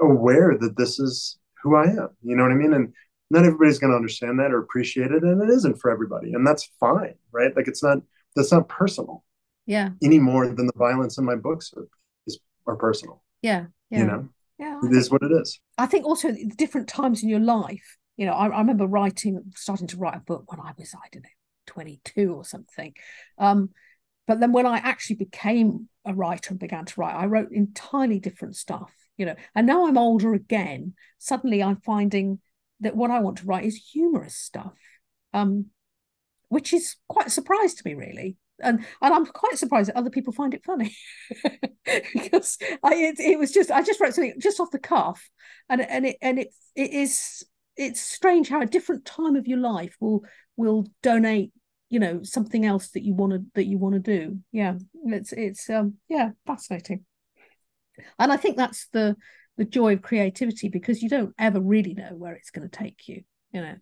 aware 0.00 0.56
that 0.58 0.76
this 0.76 0.98
is 0.98 1.38
who 1.62 1.76
I 1.76 1.84
am. 1.84 2.08
You 2.22 2.36
know 2.36 2.42
what 2.42 2.52
I 2.52 2.56
mean? 2.56 2.72
And 2.72 2.92
not 3.30 3.44
everybody's 3.44 3.78
going 3.78 3.90
to 3.90 3.96
understand 3.96 4.38
that 4.38 4.52
or 4.52 4.58
appreciate 4.58 5.10
it. 5.10 5.22
And 5.22 5.42
it 5.42 5.52
isn't 5.52 5.80
for 5.80 5.90
everybody. 5.90 6.32
And 6.32 6.46
that's 6.46 6.70
fine, 6.78 7.14
right? 7.32 7.54
Like 7.56 7.68
it's 7.68 7.82
not, 7.82 7.98
that's 8.36 8.52
not 8.52 8.68
personal 8.68 9.24
Yeah. 9.66 9.90
Any 10.02 10.18
more 10.18 10.46
than 10.46 10.66
the 10.66 10.72
violence 10.76 11.18
in 11.18 11.24
my 11.24 11.36
books 11.36 11.72
are, 11.76 11.86
is 12.26 12.38
are 12.66 12.76
personal. 12.76 13.22
Yeah. 13.42 13.66
Yeah. 13.90 13.98
You 13.98 14.06
know. 14.06 14.28
Yeah. 14.58 14.80
It 14.82 14.92
is 14.92 15.10
what 15.10 15.22
it 15.22 15.32
is. 15.32 15.60
I 15.78 15.86
think 15.86 16.04
also 16.04 16.30
the 16.30 16.52
different 16.56 16.88
times 16.88 17.22
in 17.22 17.28
your 17.28 17.40
life. 17.40 17.96
You 18.16 18.26
know, 18.26 18.32
I, 18.32 18.46
I 18.46 18.58
remember 18.58 18.86
writing, 18.86 19.42
starting 19.56 19.88
to 19.88 19.96
write 19.96 20.16
a 20.16 20.20
book 20.20 20.50
when 20.50 20.60
I 20.60 20.72
was, 20.78 20.94
I 20.94 21.08
don't 21.10 21.22
know, 21.22 21.28
22 21.66 22.32
or 22.32 22.44
something. 22.44 22.94
Um, 23.38 23.70
but 24.26 24.40
then 24.40 24.52
when 24.52 24.66
I 24.66 24.78
actually 24.78 25.16
became 25.16 25.88
a 26.04 26.14
writer 26.14 26.50
and 26.50 26.58
began 26.58 26.84
to 26.84 27.00
write, 27.00 27.14
I 27.14 27.26
wrote 27.26 27.50
entirely 27.50 28.20
different 28.20 28.56
stuff, 28.56 28.92
you 29.16 29.26
know. 29.26 29.34
And 29.54 29.66
now 29.66 29.86
I'm 29.86 29.98
older 29.98 30.32
again. 30.32 30.94
Suddenly 31.18 31.62
I'm 31.62 31.80
finding 31.80 32.38
that 32.80 32.96
what 32.96 33.10
I 33.10 33.20
want 33.20 33.38
to 33.38 33.46
write 33.46 33.64
is 33.64 33.90
humorous 33.92 34.36
stuff, 34.36 34.74
um, 35.32 35.66
which 36.48 36.72
is 36.72 36.96
quite 37.08 37.26
a 37.26 37.30
surprise 37.30 37.74
to 37.74 37.82
me, 37.84 37.94
really. 37.94 38.36
And 38.60 38.84
and 39.02 39.14
I'm 39.14 39.26
quite 39.26 39.58
surprised 39.58 39.88
that 39.88 39.96
other 39.96 40.10
people 40.10 40.32
find 40.32 40.54
it 40.54 40.64
funny. 40.64 40.96
Because 42.14 42.56
I 42.82 42.94
it, 42.94 43.20
it 43.20 43.38
was 43.38 43.52
just 43.52 43.70
I 43.70 43.82
just 43.82 44.00
wrote 44.00 44.14
something 44.14 44.34
just 44.40 44.58
off 44.58 44.70
the 44.70 44.78
cuff, 44.78 45.28
and 45.68 45.82
and 45.82 46.06
it 46.06 46.16
and 46.22 46.38
it 46.38 46.48
it 46.74 46.90
is 46.92 47.44
it's 47.76 48.00
strange 48.00 48.48
how 48.48 48.62
a 48.62 48.66
different 48.66 49.04
time 49.04 49.36
of 49.36 49.46
your 49.46 49.58
life 49.58 49.94
will 50.00 50.24
will 50.56 50.86
donate 51.02 51.52
you 51.90 51.98
know 52.00 52.22
something 52.22 52.64
else 52.64 52.90
that 52.90 53.02
you 53.02 53.12
want 53.12 53.32
to 53.32 53.44
that 53.54 53.66
you 53.66 53.76
want 53.76 53.94
to 53.94 54.00
do. 54.00 54.38
Yeah 54.50 54.74
it's 55.06 55.32
it's 55.32 55.68
um 55.68 55.94
yeah 56.08 56.30
fascinating. 56.46 57.04
And 58.18 58.32
i 58.32 58.36
think 58.36 58.56
that's 58.56 58.88
the 58.88 59.16
the 59.56 59.64
joy 59.64 59.92
of 59.94 60.02
creativity 60.02 60.68
because 60.68 61.02
you 61.02 61.08
don't 61.08 61.34
ever 61.38 61.60
really 61.60 61.94
know 61.94 62.10
where 62.16 62.34
it's 62.34 62.50
going 62.50 62.68
to 62.68 62.76
take 62.76 63.06
you 63.06 63.22
you 63.52 63.60
know 63.60 63.74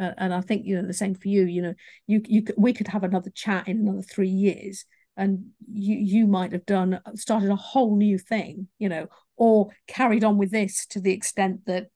uh, 0.00 0.12
and 0.18 0.34
i 0.34 0.40
think 0.40 0.66
you 0.66 0.76
know 0.76 0.86
the 0.86 0.92
same 0.92 1.14
for 1.14 1.28
you 1.28 1.44
you 1.44 1.62
know 1.62 1.74
you 2.06 2.20
you 2.26 2.44
we 2.56 2.72
could 2.72 2.88
have 2.88 3.04
another 3.04 3.30
chat 3.30 3.68
in 3.68 3.78
another 3.78 4.02
3 4.02 4.28
years 4.28 4.84
and 5.16 5.46
you 5.70 5.96
you 5.96 6.26
might 6.26 6.52
have 6.52 6.66
done 6.66 7.00
started 7.14 7.50
a 7.50 7.56
whole 7.56 7.96
new 7.96 8.18
thing 8.18 8.68
you 8.78 8.88
know 8.88 9.06
or 9.36 9.68
carried 9.86 10.24
on 10.24 10.38
with 10.38 10.50
this 10.50 10.86
to 10.86 11.00
the 11.00 11.12
extent 11.12 11.60
that 11.66 11.88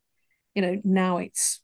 you 0.54 0.62
know 0.62 0.80
now 0.84 1.18
it's 1.18 1.60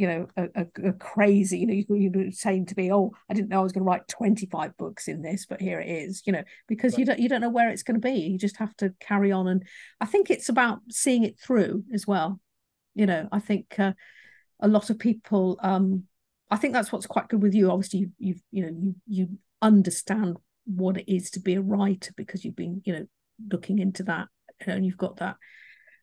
you 0.00 0.06
know 0.06 0.26
a, 0.38 0.44
a, 0.54 0.88
a 0.88 0.92
crazy 0.94 1.58
you 1.58 1.66
know 1.66 1.74
you, 1.74 1.84
you 1.90 2.10
were 2.10 2.30
saying 2.30 2.64
to 2.64 2.74
me 2.74 2.90
oh 2.90 3.12
i 3.28 3.34
didn't 3.34 3.50
know 3.50 3.60
i 3.60 3.62
was 3.62 3.70
going 3.70 3.84
to 3.84 3.86
write 3.86 4.08
25 4.08 4.74
books 4.78 5.08
in 5.08 5.20
this 5.20 5.44
but 5.44 5.60
here 5.60 5.78
it 5.78 5.90
is 5.90 6.22
you 6.24 6.32
know 6.32 6.42
because 6.68 6.94
right. 6.94 7.00
you 7.00 7.04
don't 7.04 7.18
you 7.18 7.28
don't 7.28 7.42
know 7.42 7.50
where 7.50 7.68
it's 7.68 7.82
going 7.82 8.00
to 8.00 8.08
be. 8.08 8.14
You 8.14 8.38
just 8.38 8.56
have 8.56 8.74
to 8.76 8.94
carry 8.98 9.30
on. 9.30 9.46
And 9.46 9.62
i 10.00 10.06
think 10.06 10.30
it's 10.30 10.48
about 10.48 10.78
seeing 10.88 11.22
it 11.22 11.38
through 11.38 11.84
as 11.92 12.06
well. 12.06 12.40
You 12.94 13.06
know 13.06 13.28
i 13.30 13.38
think 13.38 13.78
uh, 13.78 13.92
a 14.60 14.68
lot 14.68 14.90
of 14.90 14.98
people 14.98 15.58
um 15.62 16.04
i 16.50 16.56
think 16.56 16.72
that's 16.72 16.92
what's 16.92 17.06
quite 17.06 17.28
good 17.28 17.42
with 17.42 17.54
you 17.54 17.70
obviously 17.70 18.00
you, 18.00 18.10
you've 18.18 18.42
you 18.50 18.62
know 18.62 18.72
you 18.80 18.94
you 19.06 19.28
understand 19.62 20.36
what 20.66 20.96
it 20.96 21.12
is 21.12 21.30
to 21.30 21.40
be 21.40 21.54
a 21.54 21.60
writer 21.60 22.12
because 22.16 22.44
you've 22.44 22.56
been 22.56 22.80
you 22.84 22.92
know 22.92 23.06
looking 23.50 23.78
into 23.78 24.02
that 24.02 24.28
and 24.66 24.84
you've 24.84 24.96
got 24.96 25.16
that 25.16 25.36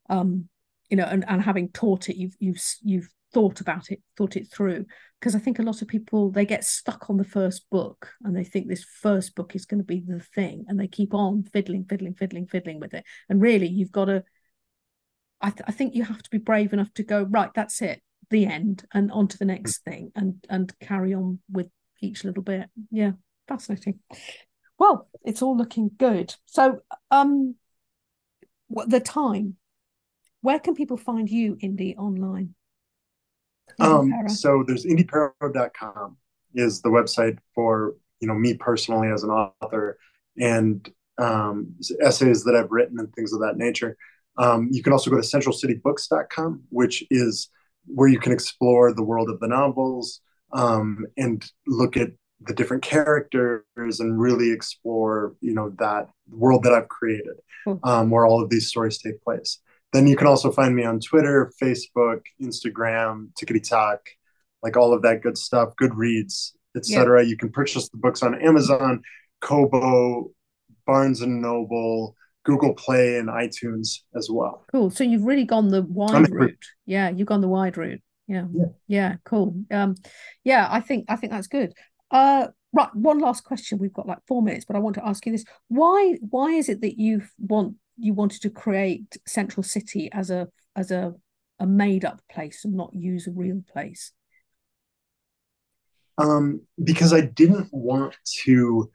um 0.10 0.48
you 0.90 0.98
know 0.98 1.06
and, 1.06 1.26
and 1.28 1.42
having 1.42 1.70
taught 1.70 2.10
it 2.10 2.18
you've 2.18 2.36
you've 2.40 2.62
you've 2.84 3.10
thought 3.34 3.62
about 3.62 3.92
it, 3.92 4.02
thought 4.18 4.36
it 4.36 4.52
through. 4.52 4.86
Because 5.20 5.36
I 5.36 5.40
think 5.40 5.60
a 5.60 5.64
lot 5.64 5.82
of 5.82 5.88
people 5.88 6.32
they 6.32 6.46
get 6.46 6.64
stuck 6.64 7.10
on 7.10 7.18
the 7.18 7.24
first 7.24 7.70
book 7.70 8.10
and 8.24 8.36
they 8.36 8.44
think 8.44 8.68
this 8.68 8.84
first 8.84 9.36
book 9.36 9.56
is 9.56 9.66
going 9.66 9.80
to 9.80 9.86
be 9.86 10.04
the 10.06 10.20
thing, 10.20 10.66
and 10.68 10.80
they 10.80 10.88
keep 10.88 11.14
on 11.14 11.44
fiddling, 11.44 11.86
fiddling, 11.86 12.14
fiddling, 12.14 12.48
fiddling 12.48 12.80
with 12.80 12.94
it. 12.94 13.04
And 13.30 13.42
really, 13.42 13.68
you've 13.68 13.92
got 13.92 14.06
to. 14.06 14.24
I, 15.40 15.52
th- 15.52 15.66
I 15.68 15.72
think 15.72 15.94
you 15.94 16.04
have 16.04 16.24
to 16.24 16.30
be 16.32 16.40
brave 16.40 16.74
enough 16.74 16.92
to 16.96 17.04
go 17.04 17.24
right. 17.24 17.52
That's 17.54 17.82
it, 17.82 18.02
the 18.30 18.46
end, 18.46 18.86
and 18.94 19.12
on 19.12 19.28
to 19.30 19.38
the 19.38 19.46
next 19.46 19.84
thing, 19.84 20.12
and 20.16 20.36
and 20.50 20.74
carry 20.80 21.14
on 21.14 21.40
with 21.52 21.68
each 22.02 22.24
little 22.24 22.44
bit. 22.44 22.70
Yeah, 22.92 23.12
fascinating. 23.48 24.00
Well, 24.80 25.08
it's 25.24 25.42
all 25.42 25.58
looking 25.58 25.92
good. 25.98 26.36
So, 26.46 26.80
um, 27.10 27.56
what 28.68 28.90
the 28.90 29.00
time? 29.00 29.56
Where 30.42 30.60
can 30.60 30.76
people 30.76 30.98
find 30.98 31.30
you, 31.30 31.58
Indy, 31.60 31.96
online? 31.98 32.54
Um, 33.80 34.12
so 34.28 34.64
there's 34.66 34.86
indyperro.com 34.86 36.18
is 36.54 36.82
the 36.82 36.90
website 36.90 37.38
for 37.54 37.96
you 38.20 38.28
know 38.28 38.34
me 38.34 38.56
personally 38.56 39.10
as 39.10 39.24
an 39.24 39.30
author 39.30 40.00
and 40.38 40.90
um, 41.18 41.76
essays 42.02 42.44
that 42.44 42.56
I've 42.56 42.72
written 42.72 43.00
and 43.00 43.14
things 43.14 43.34
of 43.34 43.42
that 43.42 43.58
nature. 43.58 43.98
Um, 44.38 44.70
you 44.72 44.84
can 44.84 44.94
also 44.94 45.10
go 45.10 45.18
to 45.18 45.24
centralcitybooks.com, 45.24 46.64
which 46.70 47.04
is 47.10 47.50
where 47.88 48.08
you 48.08 48.20
can 48.20 48.32
explore 48.32 48.94
the 48.94 49.04
world 49.04 49.30
of 49.30 49.40
the 49.40 49.48
novels 49.48 50.22
um, 50.54 51.06
and 51.18 51.44
look 51.66 51.98
at 51.98 52.10
the 52.42 52.54
different 52.54 52.84
characters 52.84 53.64
and 54.00 54.20
really 54.20 54.52
explore 54.52 55.36
you 55.42 55.54
know 55.54 55.74
that 55.80 56.08
world 56.30 56.64
that 56.64 56.74
I've 56.74 56.90
created, 56.90 57.38
um, 57.84 58.10
where 58.10 58.26
all 58.26 58.42
of 58.44 58.50
these 58.50 58.68
stories 58.68 58.98
take 58.98 59.22
place. 59.24 59.60
Then 59.94 60.08
you 60.08 60.16
can 60.16 60.28
also 60.28 60.52
find 60.52 60.76
me 60.76 60.84
on 60.84 61.00
Twitter, 61.00 61.52
Facebook, 61.62 62.22
Instagram, 62.42 63.30
Tickety 63.40 63.68
Talk, 63.68 64.02
like 64.62 64.78
all 64.78 64.94
of 64.94 65.02
that 65.04 65.22
good 65.22 65.38
stuff, 65.38 65.70
Goodreads, 65.82 66.52
etc. 66.76 67.24
Yeah. 67.24 67.30
You 67.30 67.38
can 67.38 67.50
purchase 67.50 67.90
the 67.90 67.98
books 67.98 68.22
on 68.22 68.40
Amazon, 68.42 69.02
Kobo, 69.42 70.32
Barnes 70.86 71.22
and 71.22 71.42
Noble, 71.42 72.16
Google 72.48 72.74
Play, 72.74 73.18
and 73.18 73.28
iTunes 73.28 74.00
as 74.16 74.30
well. 74.32 74.66
Cool. 74.72 74.90
So 74.90 75.04
you've 75.04 75.26
really 75.26 75.44
gone 75.44 75.68
the 75.68 75.84
wide 75.84 76.32
route. 76.32 76.66
Yeah, 76.86 77.10
you've 77.10 77.28
gone 77.28 77.42
the 77.42 77.50
wide 77.50 77.78
route. 77.78 78.02
Yeah. 78.28 78.46
yeah. 78.54 78.66
Yeah. 78.88 79.16
Cool. 79.26 79.64
Um, 79.70 79.96
yeah, 80.44 80.68
I 80.70 80.80
think 80.80 81.06
I 81.10 81.18
think 81.18 81.34
that's 81.34 81.48
good. 81.48 81.74
Uh, 82.10 82.48
right. 82.72 82.94
One 82.96 83.20
last 83.20 83.44
question. 83.44 83.78
We've 83.78 83.94
got 83.94 84.08
like 84.08 84.20
four 84.28 84.42
minutes, 84.42 84.64
but 84.66 84.78
I 84.78 84.80
want 84.80 84.96
to 84.96 85.06
ask 85.06 85.26
you 85.26 85.34
this: 85.34 85.44
Why 85.68 86.16
why 86.22 86.52
is 86.52 86.70
it 86.70 86.82
that 86.82 86.98
you 86.98 87.24
want 87.38 87.76
you 87.98 88.14
wanted 88.14 88.42
to 88.44 88.50
create 88.50 89.18
Central 89.28 89.64
City 89.64 90.10
as 90.14 90.30
a 90.30 90.48
as 90.76 90.90
a 90.90 91.14
a 91.60 91.68
made 91.68 92.06
up 92.06 92.22
place 92.32 92.64
and 92.64 92.76
not 92.76 92.94
use 92.94 93.28
a 93.28 93.32
real 93.32 93.62
place? 93.72 94.14
Um, 96.18 96.62
because 96.82 97.14
I 97.14 97.22
didn't 97.22 97.68
want 97.72 98.16
to 98.44 98.90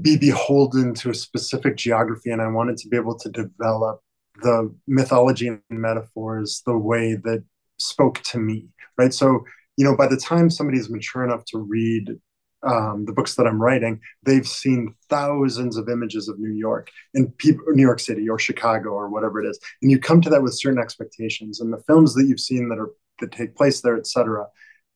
be 0.00 0.16
beholden 0.16 0.94
to 0.94 1.10
a 1.10 1.14
specific 1.14 1.76
geography, 1.76 2.30
and 2.30 2.42
I 2.42 2.48
wanted 2.48 2.76
to 2.78 2.88
be 2.88 2.96
able 2.96 3.18
to 3.18 3.30
develop 3.30 4.00
the 4.42 4.74
mythology 4.86 5.48
and 5.48 5.60
metaphors 5.70 6.62
the 6.66 6.76
way 6.76 7.14
that 7.24 7.42
spoke 7.78 8.20
to 8.24 8.38
me. 8.38 8.68
Right. 8.98 9.12
So, 9.12 9.44
you 9.76 9.84
know, 9.84 9.96
by 9.96 10.06
the 10.06 10.16
time 10.16 10.50
somebody's 10.50 10.90
mature 10.90 11.24
enough 11.24 11.44
to 11.46 11.58
read 11.58 12.16
um, 12.62 13.04
the 13.06 13.12
books 13.12 13.34
that 13.36 13.46
I'm 13.46 13.60
writing, 13.60 14.00
they've 14.22 14.46
seen 14.46 14.94
thousands 15.08 15.76
of 15.76 15.88
images 15.88 16.28
of 16.28 16.38
New 16.38 16.54
York 16.54 16.90
and 17.14 17.36
people, 17.38 17.64
New 17.68 17.82
York 17.82 18.00
City 18.00 18.28
or 18.28 18.38
Chicago 18.38 18.90
or 18.90 19.08
whatever 19.08 19.42
it 19.42 19.48
is, 19.48 19.58
and 19.82 19.90
you 19.90 19.98
come 19.98 20.20
to 20.22 20.30
that 20.30 20.42
with 20.42 20.58
certain 20.58 20.80
expectations. 20.80 21.60
And 21.60 21.72
the 21.72 21.82
films 21.86 22.14
that 22.14 22.26
you've 22.26 22.40
seen 22.40 22.68
that 22.70 22.78
are 22.78 22.90
that 23.20 23.32
take 23.32 23.54
place 23.56 23.80
there, 23.80 23.96
etc., 23.96 24.46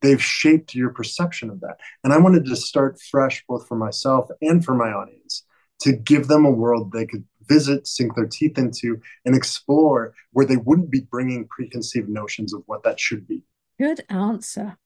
they've 0.00 0.22
shaped 0.22 0.74
your 0.74 0.90
perception 0.90 1.50
of 1.50 1.60
that. 1.60 1.78
And 2.04 2.12
I 2.12 2.18
wanted 2.18 2.44
to 2.46 2.56
start 2.56 3.00
fresh, 3.00 3.44
both 3.48 3.66
for 3.66 3.76
myself 3.76 4.28
and 4.40 4.64
for 4.64 4.74
my 4.74 4.90
audience, 4.92 5.44
to 5.80 5.92
give 5.92 6.28
them 6.28 6.44
a 6.44 6.50
world 6.50 6.92
they 6.92 7.06
could 7.06 7.24
visit, 7.48 7.86
sink 7.86 8.14
their 8.14 8.26
teeth 8.26 8.58
into, 8.58 9.00
and 9.24 9.34
explore 9.34 10.14
where 10.32 10.46
they 10.46 10.56
wouldn't 10.56 10.90
be 10.90 11.00
bringing 11.00 11.48
preconceived 11.48 12.08
notions 12.08 12.54
of 12.54 12.62
what 12.66 12.82
that 12.84 13.00
should 13.00 13.26
be. 13.26 13.42
Good 13.78 14.04
answer. 14.08 14.76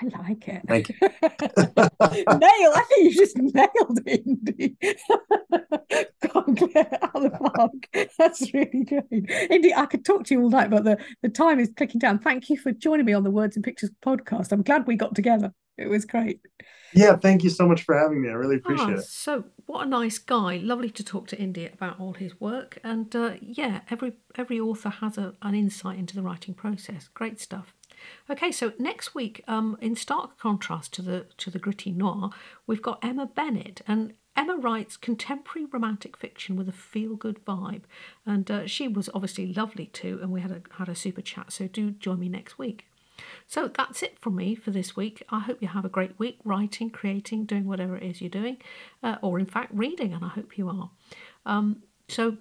I 0.00 0.06
like 0.06 0.48
it. 0.48 0.62
Thank 0.66 0.88
you. 0.88 0.96
Nail. 1.02 2.72
I 2.74 2.84
think 2.88 3.04
you 3.04 3.14
just 3.14 3.36
nailed 3.36 4.00
it, 4.06 4.22
Indy. 4.26 4.76
Can't 6.22 6.72
get 6.72 7.02
out 7.02 7.14
of 7.14 7.22
the 7.22 7.30
park. 7.30 8.08
That's 8.18 8.52
really 8.52 8.84
great. 8.84 9.30
Indy, 9.50 9.72
I 9.72 9.86
could 9.86 10.04
talk 10.04 10.24
to 10.24 10.34
you 10.34 10.42
all 10.42 10.50
night, 10.50 10.70
but 10.70 10.84
the, 10.84 10.98
the 11.22 11.28
time 11.28 11.60
is 11.60 11.70
clicking 11.76 12.00
down. 12.00 12.18
Thank 12.18 12.50
you 12.50 12.56
for 12.56 12.72
joining 12.72 13.06
me 13.06 13.12
on 13.12 13.22
the 13.22 13.30
Words 13.30 13.56
and 13.56 13.64
Pictures 13.64 13.90
podcast. 14.04 14.50
I'm 14.50 14.62
glad 14.62 14.86
we 14.86 14.96
got 14.96 15.14
together. 15.14 15.52
It 15.78 15.88
was 15.88 16.04
great. 16.04 16.40
Yeah, 16.92 17.16
thank 17.16 17.42
you 17.42 17.50
so 17.50 17.66
much 17.66 17.82
for 17.82 17.98
having 17.98 18.22
me. 18.22 18.28
I 18.28 18.32
really 18.32 18.56
appreciate 18.56 18.94
ah, 18.94 18.98
it. 18.98 19.04
So, 19.04 19.44
what 19.66 19.86
a 19.86 19.88
nice 19.88 20.18
guy. 20.18 20.58
Lovely 20.58 20.90
to 20.90 21.02
talk 21.02 21.26
to 21.28 21.38
Indy 21.38 21.66
about 21.66 21.98
all 21.98 22.12
his 22.12 22.40
work. 22.40 22.78
And 22.84 23.14
uh, 23.16 23.34
yeah, 23.40 23.80
every 23.90 24.12
every 24.36 24.60
author 24.60 24.90
has 24.90 25.18
a, 25.18 25.34
an 25.42 25.56
insight 25.56 25.98
into 25.98 26.14
the 26.14 26.22
writing 26.22 26.54
process. 26.54 27.08
Great 27.12 27.40
stuff. 27.40 27.74
Okay, 28.30 28.52
so 28.52 28.72
next 28.78 29.14
week, 29.14 29.42
um, 29.46 29.76
in 29.80 29.96
stark 29.96 30.38
contrast 30.38 30.92
to 30.94 31.02
the 31.02 31.26
to 31.38 31.50
the 31.50 31.58
gritty 31.58 31.90
noir, 31.90 32.30
we've 32.66 32.82
got 32.82 32.98
Emma 33.02 33.26
Bennett, 33.26 33.82
and 33.86 34.14
Emma 34.36 34.56
writes 34.56 34.96
contemporary 34.96 35.66
romantic 35.66 36.16
fiction 36.16 36.56
with 36.56 36.68
a 36.68 36.72
feel 36.72 37.16
good 37.16 37.44
vibe, 37.44 37.82
and 38.26 38.50
uh, 38.50 38.66
she 38.66 38.88
was 38.88 39.08
obviously 39.14 39.52
lovely 39.52 39.86
too, 39.86 40.18
and 40.22 40.30
we 40.32 40.40
had 40.40 40.50
a 40.50 40.62
had 40.78 40.88
a 40.88 40.94
super 40.94 41.22
chat. 41.22 41.52
So 41.52 41.66
do 41.68 41.90
join 41.92 42.18
me 42.18 42.28
next 42.28 42.58
week. 42.58 42.86
So 43.46 43.68
that's 43.68 44.02
it 44.02 44.18
from 44.18 44.36
me 44.36 44.54
for 44.54 44.70
this 44.70 44.96
week. 44.96 45.22
I 45.30 45.40
hope 45.40 45.62
you 45.62 45.68
have 45.68 45.84
a 45.84 45.88
great 45.88 46.18
week 46.18 46.38
writing, 46.44 46.90
creating, 46.90 47.44
doing 47.44 47.66
whatever 47.66 47.96
it 47.96 48.02
is 48.02 48.20
you're 48.20 48.30
doing, 48.30 48.56
uh, 49.02 49.16
or 49.22 49.38
in 49.38 49.46
fact 49.46 49.72
reading, 49.72 50.12
and 50.12 50.24
I 50.24 50.28
hope 50.28 50.58
you 50.58 50.68
are. 50.68 50.90
Um, 51.46 51.82
so 52.08 52.38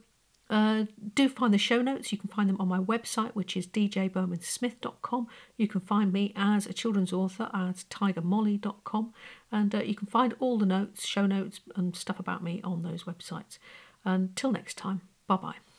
Uh, 0.54 0.86
do 1.16 1.28
find 1.28 1.52
the 1.52 1.58
show 1.58 1.82
notes. 1.82 2.12
You 2.12 2.20
can 2.20 2.30
find 2.30 2.48
them 2.48 2.62
on 2.62 2.68
my 2.68 2.78
website, 2.78 3.32
which 3.32 3.58
is 3.58 3.66
djbowmansmith.com. 3.66 5.28
You 5.58 5.68
can 5.68 5.82
find 5.82 6.14
me 6.14 6.32
as 6.36 6.68
a 6.68 6.74
children's 6.74 7.12
author 7.12 7.50
at 7.52 7.84
tigermolly.com. 7.90 9.14
And 9.52 9.74
uh, 9.74 9.80
you 9.80 9.96
can 9.96 10.06
find 10.06 10.36
all 10.40 10.60
the 10.60 10.68
notes, 10.68 11.08
show 11.08 11.26
notes, 11.26 11.60
and 11.76 11.96
stuff 11.96 12.20
about 12.20 12.44
me 12.44 12.62
on 12.64 12.84
those 12.84 13.06
websites. 13.06 13.58
Until 14.06 14.52
next 14.52 14.78
time, 14.78 15.02
bye 15.26 15.38
bye. 15.38 15.73